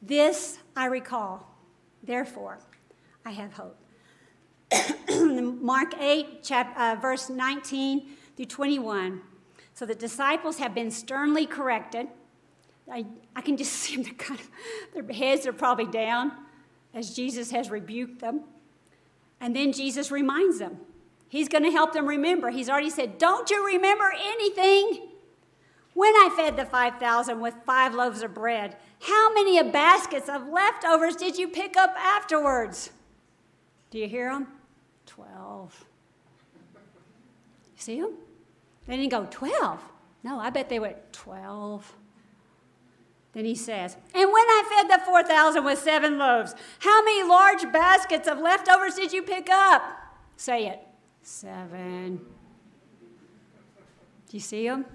This 0.00 0.58
I 0.76 0.86
recall, 0.86 1.54
therefore 2.02 2.58
I 3.24 3.30
have 3.30 3.52
hope. 3.52 3.76
Mark 5.60 5.94
8, 5.98 6.42
chap, 6.42 6.74
uh, 6.78 6.96
verse 7.00 7.28
19 7.28 8.08
through 8.36 8.46
21. 8.46 9.20
So 9.74 9.86
the 9.86 9.94
disciples 9.94 10.58
have 10.58 10.74
been 10.74 10.90
sternly 10.90 11.46
corrected. 11.46 12.08
I, 12.90 13.06
I 13.34 13.40
can 13.40 13.56
just 13.56 13.72
see 13.74 13.96
them, 13.96 14.14
kind 14.14 14.40
of, 14.40 14.48
their 14.94 15.14
heads 15.14 15.46
are 15.46 15.52
probably 15.52 15.86
down 15.86 16.32
as 16.94 17.14
Jesus 17.14 17.50
has 17.50 17.70
rebuked 17.70 18.20
them. 18.20 18.42
And 19.40 19.56
then 19.56 19.72
Jesus 19.72 20.10
reminds 20.10 20.58
them. 20.58 20.78
He's 21.28 21.48
going 21.48 21.64
to 21.64 21.70
help 21.70 21.94
them 21.94 22.06
remember. 22.06 22.50
He's 22.50 22.68
already 22.68 22.90
said, 22.90 23.18
Don't 23.18 23.48
you 23.50 23.66
remember 23.66 24.12
anything? 24.22 25.08
When 25.94 26.14
I 26.14 26.32
fed 26.34 26.56
the 26.56 26.64
5,000 26.64 27.40
with 27.40 27.54
five 27.66 27.94
loaves 27.94 28.22
of 28.22 28.32
bread, 28.32 28.76
how 29.00 29.32
many 29.34 29.62
baskets 29.62 30.28
of 30.28 30.48
leftovers 30.48 31.16
did 31.16 31.36
you 31.36 31.48
pick 31.48 31.76
up 31.76 31.94
afterwards? 31.98 32.90
Do 33.90 33.98
you 33.98 34.08
hear 34.08 34.32
them? 34.32 34.48
12. 35.06 35.84
See 37.76 38.00
them? 38.00 38.14
They 38.86 38.96
didn't 38.96 39.10
go, 39.10 39.26
12. 39.30 39.80
No, 40.24 40.38
I 40.38 40.50
bet 40.50 40.68
they 40.68 40.78
went, 40.78 41.12
12. 41.12 41.94
Then 43.32 43.44
he 43.44 43.54
says, 43.54 43.96
And 44.14 44.30
when 44.30 44.34
I 44.34 44.84
fed 44.88 45.00
the 45.00 45.04
4,000 45.04 45.64
with 45.64 45.78
seven 45.78 46.18
loaves, 46.18 46.54
how 46.80 47.02
many 47.04 47.22
large 47.28 47.70
baskets 47.72 48.28
of 48.28 48.38
leftovers 48.38 48.94
did 48.94 49.12
you 49.12 49.22
pick 49.22 49.48
up? 49.50 49.82
Say 50.36 50.66
it. 50.66 50.80
Seven. 51.22 52.16
Do 54.28 54.36
you 54.36 54.40
see 54.40 54.66
them? 54.66 54.86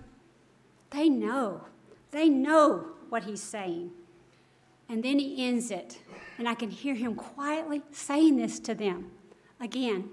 They 0.91 1.09
know. 1.09 1.61
They 2.11 2.29
know 2.29 2.87
what 3.09 3.23
he's 3.25 3.41
saying. 3.41 3.91
And 4.89 5.03
then 5.03 5.19
he 5.19 5.45
ends 5.45 5.71
it. 5.71 5.99
And 6.37 6.47
I 6.47 6.53
can 6.53 6.69
hear 6.69 6.95
him 6.95 7.15
quietly 7.15 7.81
saying 7.91 8.37
this 8.37 8.59
to 8.61 8.73
them. 8.73 9.11
Again, 9.59 10.09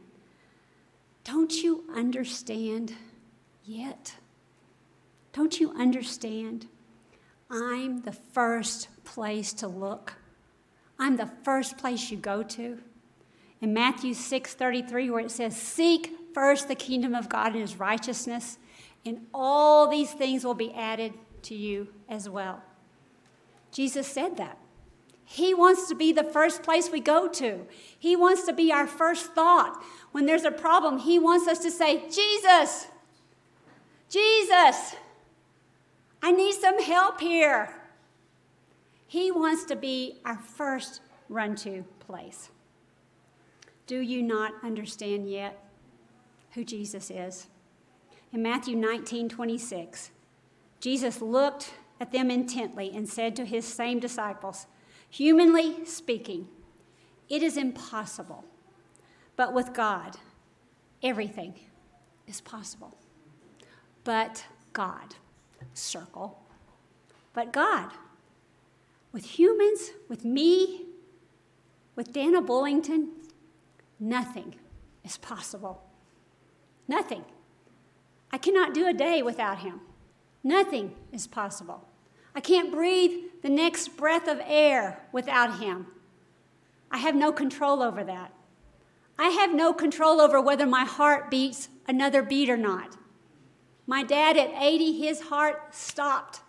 don't 1.22 1.62
you 1.62 1.84
understand 1.94 2.94
yet? 3.64 4.14
Don't 5.32 5.60
you 5.60 5.72
understand? 5.72 6.66
I'm 7.50 8.02
the 8.02 8.12
first 8.12 8.88
place 9.04 9.52
to 9.54 9.68
look. 9.68 10.14
I'm 10.98 11.16
the 11.16 11.30
first 11.44 11.76
place 11.78 12.10
you 12.10 12.16
go 12.16 12.42
to. 12.42 12.78
In 13.60 13.72
Matthew 13.72 14.12
6:33 14.12 15.10
where 15.10 15.24
it 15.24 15.30
says 15.30 15.56
seek 15.56 16.16
first 16.34 16.68
the 16.68 16.74
kingdom 16.74 17.14
of 17.14 17.28
God 17.28 17.52
and 17.52 17.60
his 17.60 17.78
righteousness 17.78 18.58
and 19.06 19.26
all 19.32 19.88
these 19.88 20.12
things 20.12 20.44
will 20.44 20.54
be 20.54 20.72
added 20.72 21.12
to 21.42 21.54
you 21.54 21.88
as 22.08 22.28
well. 22.28 22.62
Jesus 23.70 24.06
said 24.06 24.36
that. 24.36 24.58
He 25.24 25.54
wants 25.54 25.88
to 25.88 25.94
be 25.94 26.12
the 26.12 26.24
first 26.24 26.62
place 26.62 26.90
we 26.90 27.00
go 27.00 27.28
to. 27.28 27.66
He 27.98 28.14
wants 28.14 28.44
to 28.44 28.52
be 28.52 28.70
our 28.70 28.86
first 28.86 29.32
thought. 29.32 29.82
When 30.12 30.26
there's 30.26 30.44
a 30.44 30.50
problem, 30.50 30.98
He 30.98 31.18
wants 31.18 31.48
us 31.48 31.58
to 31.60 31.70
say, 31.70 32.08
Jesus, 32.10 32.86
Jesus, 34.08 34.96
I 36.22 36.30
need 36.30 36.54
some 36.54 36.80
help 36.82 37.20
here. 37.20 37.74
He 39.06 39.30
wants 39.30 39.64
to 39.66 39.76
be 39.76 40.20
our 40.24 40.36
first 40.38 41.00
run 41.28 41.56
to 41.56 41.84
place. 42.00 42.50
Do 43.86 44.00
you 44.00 44.22
not 44.22 44.52
understand 44.62 45.30
yet 45.30 45.62
who 46.52 46.64
Jesus 46.64 47.10
is? 47.10 47.48
In 48.34 48.42
Matthew 48.42 48.74
19 48.74 49.28
26, 49.28 50.10
Jesus 50.80 51.22
looked 51.22 51.74
at 52.00 52.10
them 52.10 52.32
intently 52.32 52.90
and 52.92 53.08
said 53.08 53.36
to 53.36 53.44
his 53.44 53.64
same 53.64 54.00
disciples, 54.00 54.66
Humanly 55.08 55.84
speaking, 55.84 56.48
it 57.28 57.44
is 57.44 57.56
impossible. 57.56 58.44
But 59.36 59.54
with 59.54 59.72
God, 59.72 60.16
everything 61.00 61.54
is 62.26 62.40
possible. 62.40 62.96
But 64.02 64.44
God, 64.72 65.14
circle. 65.72 66.42
But 67.34 67.52
God, 67.52 67.92
with 69.12 69.38
humans, 69.38 69.92
with 70.08 70.24
me, 70.24 70.86
with 71.94 72.12
Dana 72.12 72.42
Bullington, 72.42 73.10
nothing 74.00 74.56
is 75.04 75.18
possible. 75.18 75.84
Nothing. 76.88 77.24
I 78.34 78.36
cannot 78.36 78.74
do 78.74 78.88
a 78.88 78.92
day 78.92 79.22
without 79.22 79.60
him. 79.60 79.80
Nothing 80.42 80.96
is 81.12 81.28
possible. 81.28 81.86
I 82.34 82.40
can't 82.40 82.72
breathe 82.72 83.12
the 83.44 83.48
next 83.48 83.96
breath 83.96 84.26
of 84.26 84.40
air 84.44 85.06
without 85.12 85.60
Him. 85.60 85.86
I 86.90 86.98
have 86.98 87.14
no 87.14 87.30
control 87.30 87.80
over 87.80 88.02
that. 88.02 88.32
I 89.16 89.28
have 89.28 89.54
no 89.54 89.72
control 89.72 90.20
over 90.20 90.40
whether 90.40 90.66
my 90.66 90.84
heart 90.84 91.30
beats 91.30 91.68
another 91.86 92.24
beat 92.24 92.50
or 92.50 92.56
not. 92.56 92.96
My 93.86 94.02
dad 94.02 94.36
at 94.36 94.50
80, 94.60 94.98
his 94.98 95.20
heart 95.20 95.72
stopped 95.72 96.40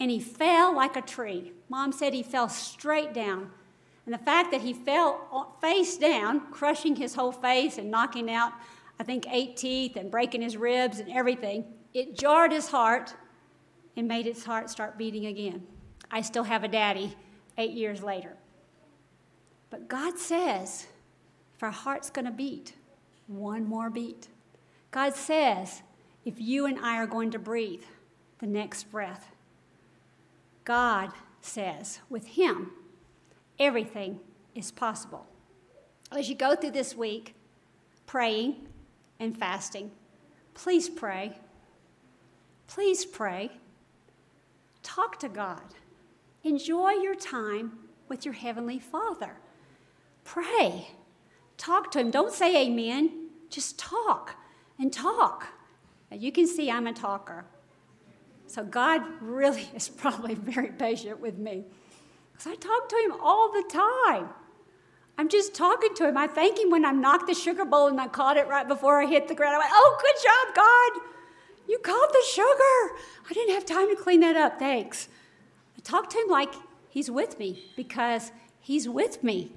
and 0.00 0.10
he 0.10 0.18
fell 0.18 0.74
like 0.74 0.96
a 0.96 1.02
tree. 1.02 1.52
Mom 1.68 1.92
said 1.92 2.14
he 2.14 2.22
fell 2.22 2.48
straight 2.48 3.12
down. 3.12 3.50
And 4.06 4.14
the 4.14 4.18
fact 4.18 4.50
that 4.50 4.62
he 4.62 4.72
fell 4.72 5.28
uh, 5.30 5.44
face 5.60 5.98
down, 5.98 6.50
crushing 6.50 6.96
his 6.96 7.14
whole 7.14 7.32
face 7.32 7.76
and 7.76 7.90
knocking 7.90 8.30
out, 8.30 8.52
I 8.98 9.04
think, 9.04 9.26
eight 9.30 9.56
teeth 9.56 9.96
and 9.96 10.10
breaking 10.10 10.42
his 10.42 10.56
ribs 10.56 10.98
and 10.98 11.10
everything, 11.10 11.64
It 11.92 12.16
jarred 12.16 12.52
his 12.52 12.68
heart 12.68 13.14
and 13.96 14.06
made 14.06 14.26
his 14.26 14.44
heart 14.44 14.70
start 14.70 14.98
beating 14.98 15.26
again. 15.26 15.66
I 16.10 16.20
still 16.20 16.44
have 16.44 16.64
a 16.64 16.68
daddy 16.68 17.16
eight 17.58 17.72
years 17.72 18.02
later. 18.02 18.36
But 19.70 19.88
God 19.88 20.18
says, 20.18 20.86
if 21.56 21.62
our 21.62 21.70
heart's 21.70 22.10
going 22.10 22.26
to 22.26 22.30
beat, 22.30 22.74
one 23.26 23.64
more 23.66 23.90
beat. 23.90 24.28
God 24.90 25.14
says, 25.14 25.82
if 26.24 26.40
you 26.40 26.66
and 26.66 26.78
I 26.78 26.96
are 26.96 27.06
going 27.06 27.30
to 27.32 27.38
breathe 27.38 27.84
the 28.38 28.46
next 28.46 28.84
breath, 28.90 29.32
God 30.64 31.10
says, 31.40 32.00
with 32.08 32.26
Him, 32.26 32.72
everything 33.58 34.20
is 34.54 34.70
possible. 34.70 35.26
As 36.12 36.28
you 36.28 36.34
go 36.34 36.54
through 36.54 36.72
this 36.72 36.96
week, 36.96 37.34
praying 38.06 38.65
and 39.18 39.36
fasting, 39.36 39.90
please 40.54 40.88
pray. 40.88 41.38
Please 42.66 43.04
pray. 43.04 43.50
Talk 44.82 45.18
to 45.20 45.28
God. 45.28 45.62
Enjoy 46.44 46.90
your 46.90 47.14
time 47.14 47.72
with 48.08 48.24
your 48.24 48.34
Heavenly 48.34 48.78
Father. 48.78 49.36
Pray. 50.24 50.88
Talk 51.56 51.90
to 51.92 52.00
Him. 52.00 52.10
Don't 52.10 52.32
say 52.32 52.66
amen, 52.66 53.28
just 53.50 53.78
talk 53.78 54.36
and 54.78 54.92
talk. 54.92 55.48
Now, 56.10 56.16
you 56.16 56.30
can 56.30 56.46
see 56.46 56.70
I'm 56.70 56.86
a 56.86 56.92
talker. 56.92 57.44
So 58.46 58.64
God 58.64 59.02
really 59.20 59.68
is 59.74 59.88
probably 59.88 60.34
very 60.34 60.68
patient 60.68 61.20
with 61.20 61.38
me. 61.38 61.64
Because 62.32 62.52
I 62.52 62.54
talk 62.54 62.88
to 62.88 62.96
Him 62.96 63.14
all 63.20 63.50
the 63.50 63.64
time. 63.68 64.28
I'm 65.18 65.28
just 65.28 65.54
talking 65.54 65.94
to 65.94 66.08
Him. 66.08 66.16
I 66.16 66.26
thank 66.26 66.58
Him 66.58 66.70
when 66.70 66.84
I 66.84 66.92
knocked 66.92 67.26
the 67.26 67.34
sugar 67.34 67.64
bowl 67.64 67.88
and 67.88 68.00
I 68.00 68.08
caught 68.08 68.36
it 68.36 68.48
right 68.48 68.68
before 68.68 69.02
I 69.02 69.06
hit 69.06 69.28
the 69.28 69.34
ground. 69.34 69.54
I 69.54 69.58
went, 69.58 69.70
Oh, 69.72 69.98
good 70.00 70.22
job, 70.22 70.54
God. 70.54 71.02
You 71.68 71.78
caught 71.78 72.12
the 72.12 72.24
sugar. 72.30 73.00
I 73.28 73.32
didn't 73.32 73.54
have 73.54 73.64
time 73.64 73.88
to 73.88 73.96
clean 73.96 74.20
that 74.20 74.36
up. 74.36 74.58
Thanks. 74.58 75.08
I 75.76 75.80
talk 75.80 76.10
to 76.10 76.18
Him 76.18 76.28
like 76.28 76.54
He's 76.88 77.10
with 77.10 77.38
me 77.38 77.64
because 77.76 78.32
He's 78.60 78.88
with 78.88 79.24
me. 79.24 79.52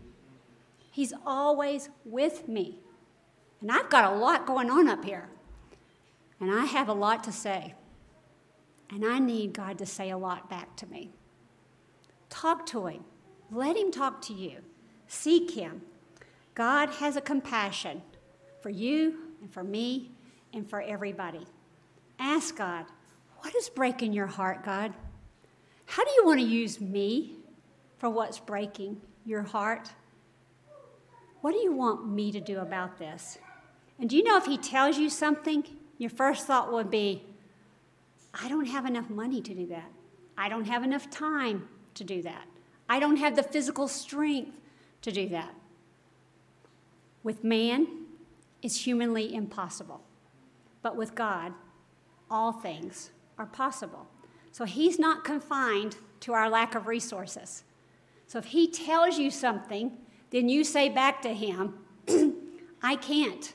He's 0.91 1.13
always 1.25 1.89
with 2.05 2.47
me. 2.47 2.79
And 3.61 3.71
I've 3.71 3.89
got 3.89 4.13
a 4.13 4.15
lot 4.15 4.45
going 4.45 4.69
on 4.69 4.87
up 4.87 5.03
here. 5.03 5.29
And 6.39 6.51
I 6.51 6.65
have 6.65 6.87
a 6.87 6.93
lot 6.93 7.23
to 7.25 7.31
say. 7.31 7.73
And 8.89 9.05
I 9.05 9.19
need 9.19 9.53
God 9.53 9.77
to 9.79 9.85
say 9.85 10.09
a 10.09 10.17
lot 10.17 10.49
back 10.49 10.75
to 10.77 10.87
me. 10.87 11.11
Talk 12.29 12.65
to 12.67 12.87
Him. 12.87 13.03
Let 13.51 13.75
Him 13.75 13.91
talk 13.91 14.21
to 14.23 14.33
you. 14.33 14.59
Seek 15.09 15.51
Him. 15.51 15.81
God 16.53 16.89
has 16.89 17.17
a 17.17 17.21
compassion 17.21 18.03
for 18.61 18.69
you 18.69 19.15
and 19.41 19.51
for 19.51 19.63
me 19.63 20.11
and 20.53 20.69
for 20.69 20.81
everybody. 20.81 21.45
Ask 22.19 22.55
God, 22.55 22.85
what 23.39 23.55
is 23.55 23.69
breaking 23.69 24.13
your 24.13 24.27
heart, 24.27 24.63
God? 24.63 24.93
How 25.85 26.05
do 26.05 26.11
you 26.11 26.25
want 26.25 26.39
to 26.39 26.45
use 26.45 26.79
me 26.79 27.37
for 27.97 28.09
what's 28.09 28.39
breaking 28.39 29.01
your 29.25 29.41
heart? 29.41 29.89
What 31.41 31.53
do 31.53 31.57
you 31.57 31.71
want 31.71 32.07
me 32.07 32.31
to 32.31 32.39
do 32.39 32.59
about 32.59 32.99
this? 32.99 33.39
And 33.99 34.09
do 34.09 34.15
you 34.15 34.23
know 34.23 34.37
if 34.37 34.45
He 34.45 34.57
tells 34.57 34.99
you 34.99 35.09
something, 35.09 35.63
your 35.97 36.11
first 36.11 36.45
thought 36.45 36.71
would 36.71 36.91
be, 36.91 37.23
I 38.33 38.47
don't 38.47 38.65
have 38.65 38.85
enough 38.85 39.09
money 39.09 39.41
to 39.41 39.55
do 39.55 39.65
that. 39.67 39.89
I 40.37 40.49
don't 40.49 40.65
have 40.65 40.83
enough 40.83 41.09
time 41.09 41.67
to 41.95 42.03
do 42.03 42.21
that. 42.21 42.45
I 42.87 42.99
don't 42.99 43.17
have 43.17 43.35
the 43.35 43.43
physical 43.43 43.87
strength 43.87 44.51
to 45.01 45.11
do 45.11 45.29
that. 45.29 45.53
With 47.23 47.43
man, 47.43 47.87
it's 48.61 48.85
humanly 48.85 49.33
impossible. 49.33 50.01
But 50.81 50.95
with 50.95 51.15
God, 51.15 51.53
all 52.29 52.51
things 52.51 53.11
are 53.37 53.45
possible. 53.45 54.07
So 54.51 54.65
he's 54.65 54.99
not 54.99 55.23
confined 55.23 55.97
to 56.21 56.33
our 56.33 56.49
lack 56.49 56.75
of 56.75 56.87
resources. 56.87 57.63
So 58.27 58.39
if 58.39 58.45
he 58.45 58.69
tells 58.69 59.17
you 59.17 59.31
something, 59.31 59.97
then 60.31 60.49
you 60.49 60.63
say 60.63 60.89
back 60.89 61.21
to 61.23 61.33
him, 61.33 61.75
I 62.81 62.95
can't. 62.95 63.53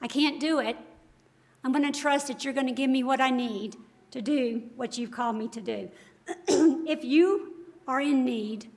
I 0.00 0.08
can't 0.08 0.40
do 0.40 0.58
it. 0.58 0.76
I'm 1.64 1.72
going 1.72 1.90
to 1.90 1.98
trust 1.98 2.28
that 2.28 2.44
you're 2.44 2.54
going 2.54 2.66
to 2.66 2.72
give 2.72 2.90
me 2.90 3.02
what 3.02 3.20
I 3.20 3.30
need 3.30 3.76
to 4.12 4.22
do 4.22 4.62
what 4.76 4.96
you've 4.96 5.10
called 5.10 5.36
me 5.36 5.48
to 5.48 5.60
do. 5.60 5.90
if 6.48 7.04
you 7.04 7.54
are 7.86 8.00
in 8.00 8.24
need, 8.24 8.70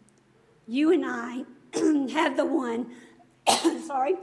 you 0.67 0.91
and 0.91 1.05
I 1.05 1.43
have 2.11 2.37
the 2.37 2.45
one, 2.45 2.91
sorry, 3.85 4.15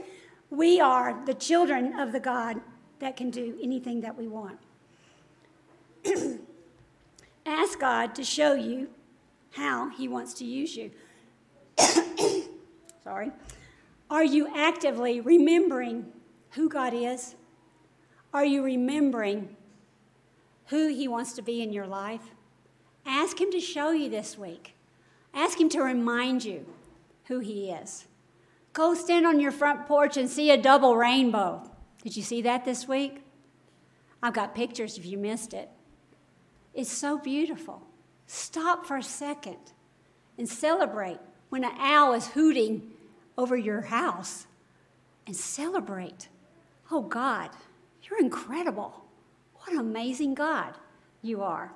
we 0.50 0.80
are 0.80 1.24
the 1.26 1.34
children 1.34 1.98
of 1.98 2.12
the 2.12 2.20
God 2.20 2.60
that 2.98 3.16
can 3.16 3.30
do 3.30 3.58
anything 3.62 4.00
that 4.00 4.16
we 4.16 4.28
want. 4.28 4.58
Ask 7.46 7.78
God 7.78 8.14
to 8.14 8.24
show 8.24 8.54
you 8.54 8.88
how 9.52 9.90
He 9.90 10.08
wants 10.08 10.34
to 10.34 10.44
use 10.44 10.76
you. 10.76 10.90
sorry. 13.04 13.32
Are 14.10 14.24
you 14.24 14.48
actively 14.54 15.20
remembering 15.20 16.12
who 16.50 16.68
God 16.68 16.94
is? 16.94 17.34
Are 18.32 18.44
you 18.44 18.62
remembering 18.62 19.56
who 20.66 20.88
He 20.88 21.08
wants 21.08 21.32
to 21.34 21.42
be 21.42 21.62
in 21.62 21.72
your 21.72 21.86
life? 21.86 22.32
Ask 23.04 23.40
Him 23.40 23.50
to 23.52 23.60
show 23.60 23.90
you 23.90 24.08
this 24.08 24.36
week. 24.38 24.74
Ask 25.34 25.60
Him 25.60 25.68
to 25.70 25.82
remind 25.82 26.44
you 26.44 26.66
who 27.28 27.40
He 27.40 27.70
is. 27.70 28.06
Go 28.72 28.94
stand 28.94 29.26
on 29.26 29.40
your 29.40 29.52
front 29.52 29.86
porch 29.86 30.16
and 30.16 30.28
see 30.28 30.50
a 30.50 30.60
double 30.60 30.96
rainbow. 30.96 31.62
Did 32.02 32.16
you 32.16 32.22
see 32.22 32.42
that 32.42 32.64
this 32.64 32.86
week? 32.86 33.22
I've 34.22 34.34
got 34.34 34.54
pictures 34.54 34.98
if 34.98 35.06
you 35.06 35.18
missed 35.18 35.54
it. 35.54 35.70
It's 36.74 36.92
so 36.92 37.18
beautiful. 37.18 37.82
Stop 38.26 38.86
for 38.86 38.96
a 38.96 39.02
second 39.02 39.56
and 40.36 40.48
celebrate 40.48 41.18
when 41.48 41.64
an 41.64 41.72
owl 41.78 42.12
is 42.12 42.28
hooting 42.28 42.90
over 43.38 43.56
your 43.56 43.82
house 43.82 44.46
and 45.26 45.34
celebrate. 45.34 46.28
Oh, 46.90 47.02
God, 47.02 47.50
you're 48.02 48.20
incredible. 48.20 49.04
What 49.54 49.72
an 49.72 49.78
amazing 49.78 50.34
God 50.34 50.74
you 51.22 51.42
are. 51.42 51.72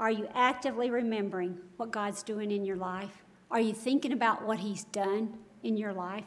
Are 0.00 0.10
you 0.10 0.28
actively 0.34 0.90
remembering 0.90 1.58
what 1.76 1.90
God's 1.90 2.22
doing 2.22 2.50
in 2.50 2.64
your 2.64 2.76
life? 2.76 3.24
Are 3.50 3.60
you 3.60 3.72
thinking 3.72 4.12
about 4.12 4.46
what 4.46 4.58
He's 4.58 4.84
done 4.84 5.38
in 5.62 5.76
your 5.76 5.92
life? 5.92 6.24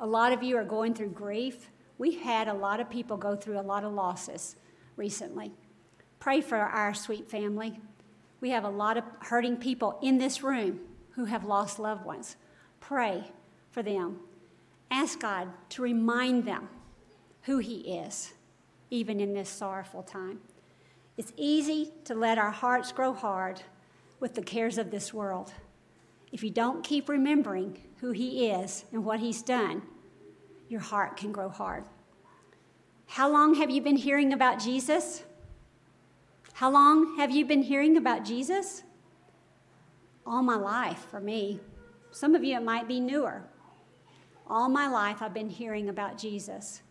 A 0.00 0.06
lot 0.06 0.32
of 0.32 0.42
you 0.42 0.56
are 0.56 0.64
going 0.64 0.94
through 0.94 1.10
grief. 1.10 1.70
We've 1.98 2.20
had 2.20 2.48
a 2.48 2.54
lot 2.54 2.80
of 2.80 2.90
people 2.90 3.16
go 3.16 3.36
through 3.36 3.60
a 3.60 3.62
lot 3.62 3.84
of 3.84 3.92
losses 3.92 4.56
recently. 4.96 5.52
Pray 6.18 6.40
for 6.40 6.56
our 6.56 6.94
sweet 6.94 7.30
family. 7.30 7.78
We 8.40 8.50
have 8.50 8.64
a 8.64 8.70
lot 8.70 8.96
of 8.96 9.04
hurting 9.20 9.58
people 9.58 9.98
in 10.02 10.18
this 10.18 10.42
room 10.42 10.80
who 11.10 11.26
have 11.26 11.44
lost 11.44 11.78
loved 11.78 12.04
ones. 12.04 12.36
Pray 12.80 13.30
for 13.70 13.82
them. 13.82 14.20
Ask 14.90 15.20
God 15.20 15.48
to 15.70 15.82
remind 15.82 16.44
them 16.46 16.68
who 17.42 17.58
He 17.58 17.96
is 17.98 18.32
even 18.90 19.20
in 19.20 19.32
this 19.34 19.48
sorrowful 19.48 20.02
time. 20.02 20.40
It's 21.16 21.32
easy 21.36 21.92
to 22.04 22.14
let 22.14 22.38
our 22.38 22.50
hearts 22.50 22.92
grow 22.92 23.12
hard 23.12 23.62
with 24.18 24.34
the 24.34 24.42
cares 24.42 24.78
of 24.78 24.90
this 24.90 25.14
world. 25.14 25.52
If 26.32 26.42
you 26.44 26.50
don't 26.50 26.84
keep 26.84 27.08
remembering 27.08 27.78
who 28.00 28.12
He 28.12 28.50
is 28.50 28.84
and 28.92 29.04
what 29.04 29.20
He's 29.20 29.42
done, 29.42 29.82
your 30.68 30.80
heart 30.80 31.16
can 31.16 31.32
grow 31.32 31.48
hard. 31.48 31.84
How 33.06 33.28
long 33.28 33.54
have 33.54 33.70
you 33.70 33.82
been 33.82 33.96
hearing 33.96 34.32
about 34.32 34.60
Jesus? 34.60 35.24
How 36.52 36.70
long 36.70 37.16
have 37.16 37.30
you 37.30 37.44
been 37.44 37.62
hearing 37.62 37.96
about 37.96 38.24
Jesus? 38.24 38.84
All 40.24 40.42
my 40.42 40.56
life 40.56 41.06
for 41.10 41.20
me. 41.20 41.58
Some 42.12 42.34
of 42.34 42.44
you, 42.44 42.56
it 42.56 42.62
might 42.62 42.86
be 42.86 43.00
newer. 43.00 43.42
All 44.46 44.68
my 44.68 44.86
life, 44.86 45.22
I've 45.22 45.34
been 45.34 45.50
hearing 45.50 45.88
about 45.88 46.18
Jesus. 46.18 46.82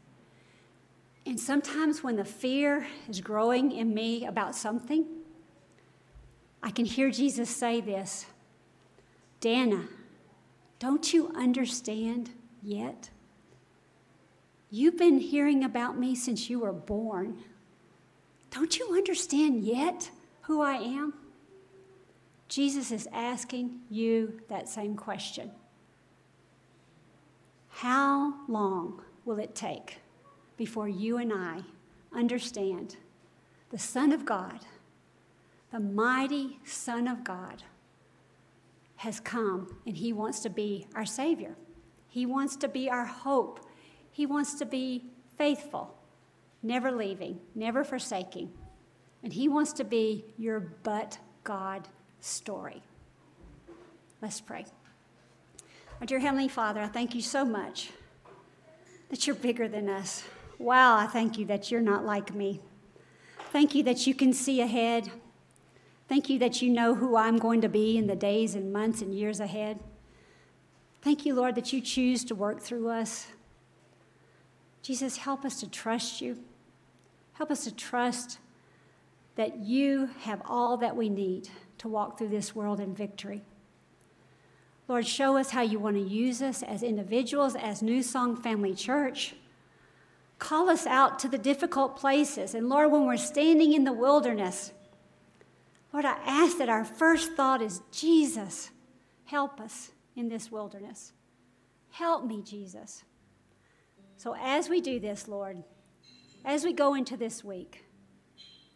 And 1.25 1.39
sometimes 1.39 2.03
when 2.03 2.15
the 2.15 2.25
fear 2.25 2.87
is 3.07 3.21
growing 3.21 3.71
in 3.71 3.93
me 3.93 4.25
about 4.25 4.55
something, 4.55 5.05
I 6.63 6.71
can 6.71 6.85
hear 6.85 7.11
Jesus 7.11 7.49
say 7.49 7.79
this 7.79 8.25
Dana, 9.39 9.87
don't 10.79 11.13
you 11.13 11.31
understand 11.35 12.31
yet? 12.61 13.09
You've 14.69 14.97
been 14.97 15.19
hearing 15.19 15.63
about 15.63 15.97
me 15.97 16.15
since 16.15 16.49
you 16.49 16.59
were 16.59 16.73
born. 16.73 17.39
Don't 18.51 18.77
you 18.77 18.93
understand 18.93 19.63
yet 19.63 20.11
who 20.41 20.61
I 20.61 20.75
am? 20.75 21.13
Jesus 22.47 22.91
is 22.91 23.07
asking 23.13 23.79
you 23.89 24.41
that 24.49 24.67
same 24.67 24.95
question. 24.95 25.51
How 27.69 28.33
long 28.47 29.01
will 29.25 29.39
it 29.39 29.55
take 29.55 29.99
before 30.57 30.89
you 30.89 31.17
and 31.17 31.31
I 31.31 31.61
understand 32.13 32.97
the 33.69 33.77
Son 33.77 34.11
of 34.11 34.25
God, 34.25 34.59
the 35.71 35.79
mighty 35.79 36.59
Son 36.65 37.07
of 37.07 37.23
God, 37.23 37.63
has 38.99 39.21
come 39.21 39.77
and 39.85 39.95
He 39.95 40.11
wants 40.11 40.41
to 40.41 40.49
be 40.49 40.85
our 40.93 41.05
Savior. 41.05 41.55
He 42.09 42.25
wants 42.25 42.57
to 42.57 42.67
be 42.67 42.89
our 42.89 43.05
hope. 43.05 43.61
He 44.11 44.25
wants 44.25 44.55
to 44.55 44.65
be 44.65 45.05
faithful, 45.37 45.95
never 46.61 46.91
leaving, 46.91 47.39
never 47.55 47.85
forsaking, 47.85 48.51
And 49.23 49.31
He 49.31 49.47
wants 49.47 49.71
to 49.73 49.85
be 49.85 50.25
your 50.37 50.59
but 50.59 51.17
God 51.45 51.87
story. 52.19 52.83
Let's 54.21 54.41
pray. 54.41 54.65
Our 56.01 56.05
dear 56.05 56.19
Heavenly 56.19 56.49
Father, 56.49 56.81
I 56.81 56.87
thank 56.87 57.15
you 57.15 57.21
so 57.21 57.45
much 57.45 57.91
that 59.09 59.25
you're 59.25 59.35
bigger 59.35 59.69
than 59.69 59.87
us. 59.87 60.25
Wow, 60.57 60.97
I 60.97 61.07
thank 61.07 61.37
you 61.37 61.45
that 61.45 61.71
you're 61.71 61.79
not 61.79 62.05
like 62.05 62.35
me. 62.35 62.59
Thank 63.53 63.75
you 63.75 63.83
that 63.83 64.05
you 64.07 64.13
can 64.13 64.33
see 64.33 64.59
ahead. 64.59 65.09
Thank 66.09 66.27
you 66.27 66.39
that 66.39 66.59
you 66.59 66.71
know 66.71 66.95
who 66.95 67.15
I'm 67.15 67.37
going 67.37 67.61
to 67.61 67.69
be 67.69 67.95
in 67.95 68.07
the 68.07 68.15
days 68.15 68.55
and 68.55 68.73
months 68.73 69.03
and 69.03 69.13
years 69.13 69.39
ahead. 69.39 69.79
Thank 71.03 71.23
you, 71.23 71.35
Lord, 71.35 71.53
that 71.53 71.71
you 71.71 71.81
choose 71.81 72.23
to 72.25 72.35
work 72.35 72.59
through 72.59 72.89
us. 72.89 73.27
Jesus, 74.81 75.17
help 75.17 75.45
us 75.45 75.59
to 75.59 75.69
trust 75.69 76.19
you. 76.19 76.39
Help 77.33 77.51
us 77.51 77.63
to 77.65 77.75
trust 77.75 78.39
that 79.35 79.59
you 79.59 80.09
have 80.21 80.41
all 80.45 80.77
that 80.77 80.97
we 80.97 81.09
need 81.09 81.47
to 81.77 81.87
walk 81.87 82.17
through 82.17 82.29
this 82.29 82.55
world 82.55 82.79
in 82.79 82.95
victory. 82.95 83.43
Lord, 84.87 85.05
show 85.05 85.37
us 85.37 85.51
how 85.51 85.61
you 85.61 85.77
want 85.77 85.95
to 85.95 86.01
use 86.01 86.41
us 86.41 86.63
as 86.63 86.81
individuals, 86.81 87.55
as 87.55 87.83
New 87.83 88.01
Song 88.01 88.35
Family 88.35 88.73
Church. 88.73 89.35
Call 90.39 90.71
us 90.71 90.87
out 90.87 91.19
to 91.19 91.27
the 91.27 91.37
difficult 91.37 91.95
places. 91.95 92.55
And 92.55 92.67
Lord, 92.67 92.91
when 92.91 93.05
we're 93.05 93.15
standing 93.15 93.73
in 93.73 93.83
the 93.83 93.93
wilderness, 93.93 94.71
Lord, 95.91 96.05
I 96.05 96.17
ask 96.25 96.57
that 96.57 96.69
our 96.69 96.85
first 96.85 97.33
thought 97.33 97.61
is 97.61 97.81
Jesus, 97.91 98.69
help 99.25 99.59
us 99.59 99.91
in 100.15 100.29
this 100.29 100.51
wilderness. 100.51 101.13
Help 101.89 102.25
me, 102.25 102.41
Jesus. 102.43 103.03
So 104.17 104.35
as 104.39 104.69
we 104.69 104.81
do 104.81 104.99
this, 104.99 105.27
Lord, 105.27 105.63
as 106.45 106.63
we 106.63 106.73
go 106.73 106.93
into 106.93 107.17
this 107.17 107.43
week, 107.43 107.85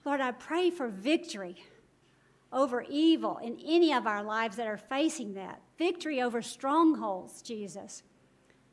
Lord, 0.06 0.22
I 0.22 0.32
pray 0.32 0.70
for 0.70 0.88
victory 0.88 1.56
over 2.52 2.84
evil 2.90 3.40
in 3.40 3.58
any 3.66 3.94
of 3.94 4.06
our 4.08 4.24
lives 4.24 4.56
that 4.58 4.68
are 4.68 4.78
facing 4.78 5.34
that. 5.34 5.62
Victory 5.78 6.22
over 6.22 6.42
strongholds, 6.42 7.42
Jesus. 7.42 8.04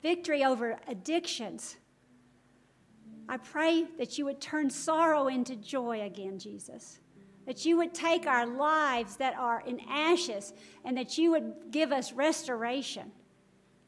Victory 0.02 0.44
over 0.44 0.78
addictions. 0.86 1.76
I 3.28 3.36
pray 3.36 3.86
that 3.98 4.18
you 4.18 4.24
would 4.24 4.40
turn 4.40 4.70
sorrow 4.70 5.28
into 5.28 5.56
joy 5.56 6.02
again, 6.02 6.38
Jesus. 6.38 6.98
That 7.50 7.64
you 7.64 7.78
would 7.78 7.92
take 7.92 8.28
our 8.28 8.46
lives 8.46 9.16
that 9.16 9.34
are 9.36 9.60
in 9.66 9.80
ashes 9.88 10.52
and 10.84 10.96
that 10.96 11.18
you 11.18 11.32
would 11.32 11.52
give 11.72 11.90
us 11.90 12.12
restoration. 12.12 13.10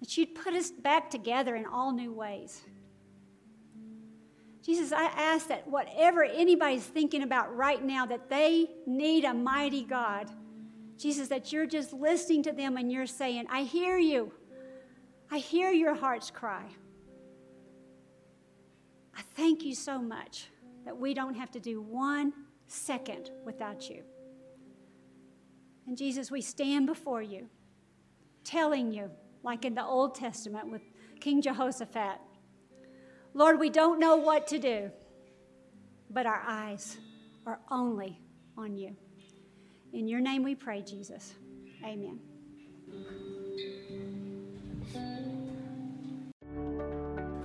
That 0.01 0.19
you'd 0.19 0.35
put 0.35 0.55
us 0.55 0.73
back 0.73 1.11
together 1.11 1.55
in 1.55 1.65
all 1.65 1.93
new 1.93 2.13
ways. 2.13 2.61
Jesus, 4.65 4.91
I 4.91 5.05
ask 5.05 5.47
that 5.47 5.69
whatever 5.69 6.25
anybody's 6.25 6.83
thinking 6.83 7.23
about 7.23 7.55
right 7.55 7.81
now, 7.81 8.05
that 8.05 8.29
they 8.29 8.67
need 8.85 9.25
a 9.25 9.33
mighty 9.33 9.85
God. 9.85 10.29
Jesus, 10.99 11.29
that 11.29 11.53
you're 11.53 11.65
just 11.65 11.93
listening 11.93 12.43
to 12.43 12.53
them 12.53 12.77
and 12.77 12.91
you're 12.91 13.07
saying, 13.07 13.47
I 13.49 13.63
hear 13.63 13.97
you. 13.97 14.33
I 15.31 15.39
hear 15.39 15.71
your 15.71 15.95
heart's 15.95 16.33
cry. 16.33 16.65
I 19.17 19.23
thank 19.37 19.63
you 19.63 19.77
so 19.77 20.03
much 20.03 20.49
that 20.85 20.99
we 20.99 21.15
don't 21.15 21.35
have 21.35 21.53
to 21.53 21.61
do 21.61 21.81
one 21.81 22.33
second 22.73 23.31
without 23.45 23.89
you. 23.89 24.03
And 25.87 25.97
Jesus, 25.97 26.31
we 26.31 26.41
stand 26.41 26.87
before 26.87 27.23
you, 27.23 27.49
telling 28.45 28.93
you, 28.93 29.11
like 29.43 29.65
in 29.65 29.75
the 29.75 29.85
Old 29.85 30.15
Testament 30.15 30.71
with 30.71 30.83
King 31.21 31.43
Jehoshaphat, 31.43 32.19
Lord, 33.35 33.59
we 33.59 33.71
don't 33.71 33.99
know 33.99 34.17
what 34.17 34.47
to 34.49 34.59
do, 34.59 34.91
but 36.11 36.27
our 36.27 36.43
eyes 36.47 36.99
are 37.47 37.61
only 37.71 38.21
on 38.57 38.77
you. 38.77 38.95
In 39.93 40.07
your 40.07 40.21
name 40.21 40.43
we 40.43 40.55
pray, 40.55 40.83
Jesus. 40.83 41.35
Amen. 41.85 42.21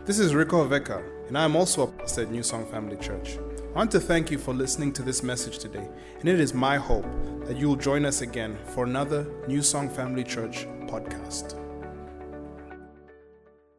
This 0.05 0.19
is 0.19 0.33
Rico 0.33 0.67
Veka, 0.67 1.27
and 1.27 1.37
I 1.37 1.43
am 1.43 1.55
also 1.55 1.83
a 1.83 1.87
pastor 1.87 2.21
at 2.21 2.31
New 2.31 2.43
Song 2.43 2.65
Family 2.65 2.95
Church. 2.97 3.37
I 3.77 3.79
want 3.79 3.91
to 3.91 3.99
thank 3.99 4.31
you 4.31 4.39
for 4.39 4.55
listening 4.55 4.91
to 4.93 5.03
this 5.03 5.21
message 5.21 5.59
today, 5.59 5.87
and 6.19 6.27
it 6.27 6.39
is 6.39 6.51
my 6.51 6.77
hope 6.77 7.05
that 7.45 7.57
you 7.57 7.67
will 7.67 7.75
join 7.75 8.05
us 8.05 8.21
again 8.21 8.57
for 8.73 8.85
another 8.85 9.27
New 9.47 9.61
Song 9.61 9.87
Family 9.87 10.23
Church 10.23 10.65
podcast. 10.87 11.66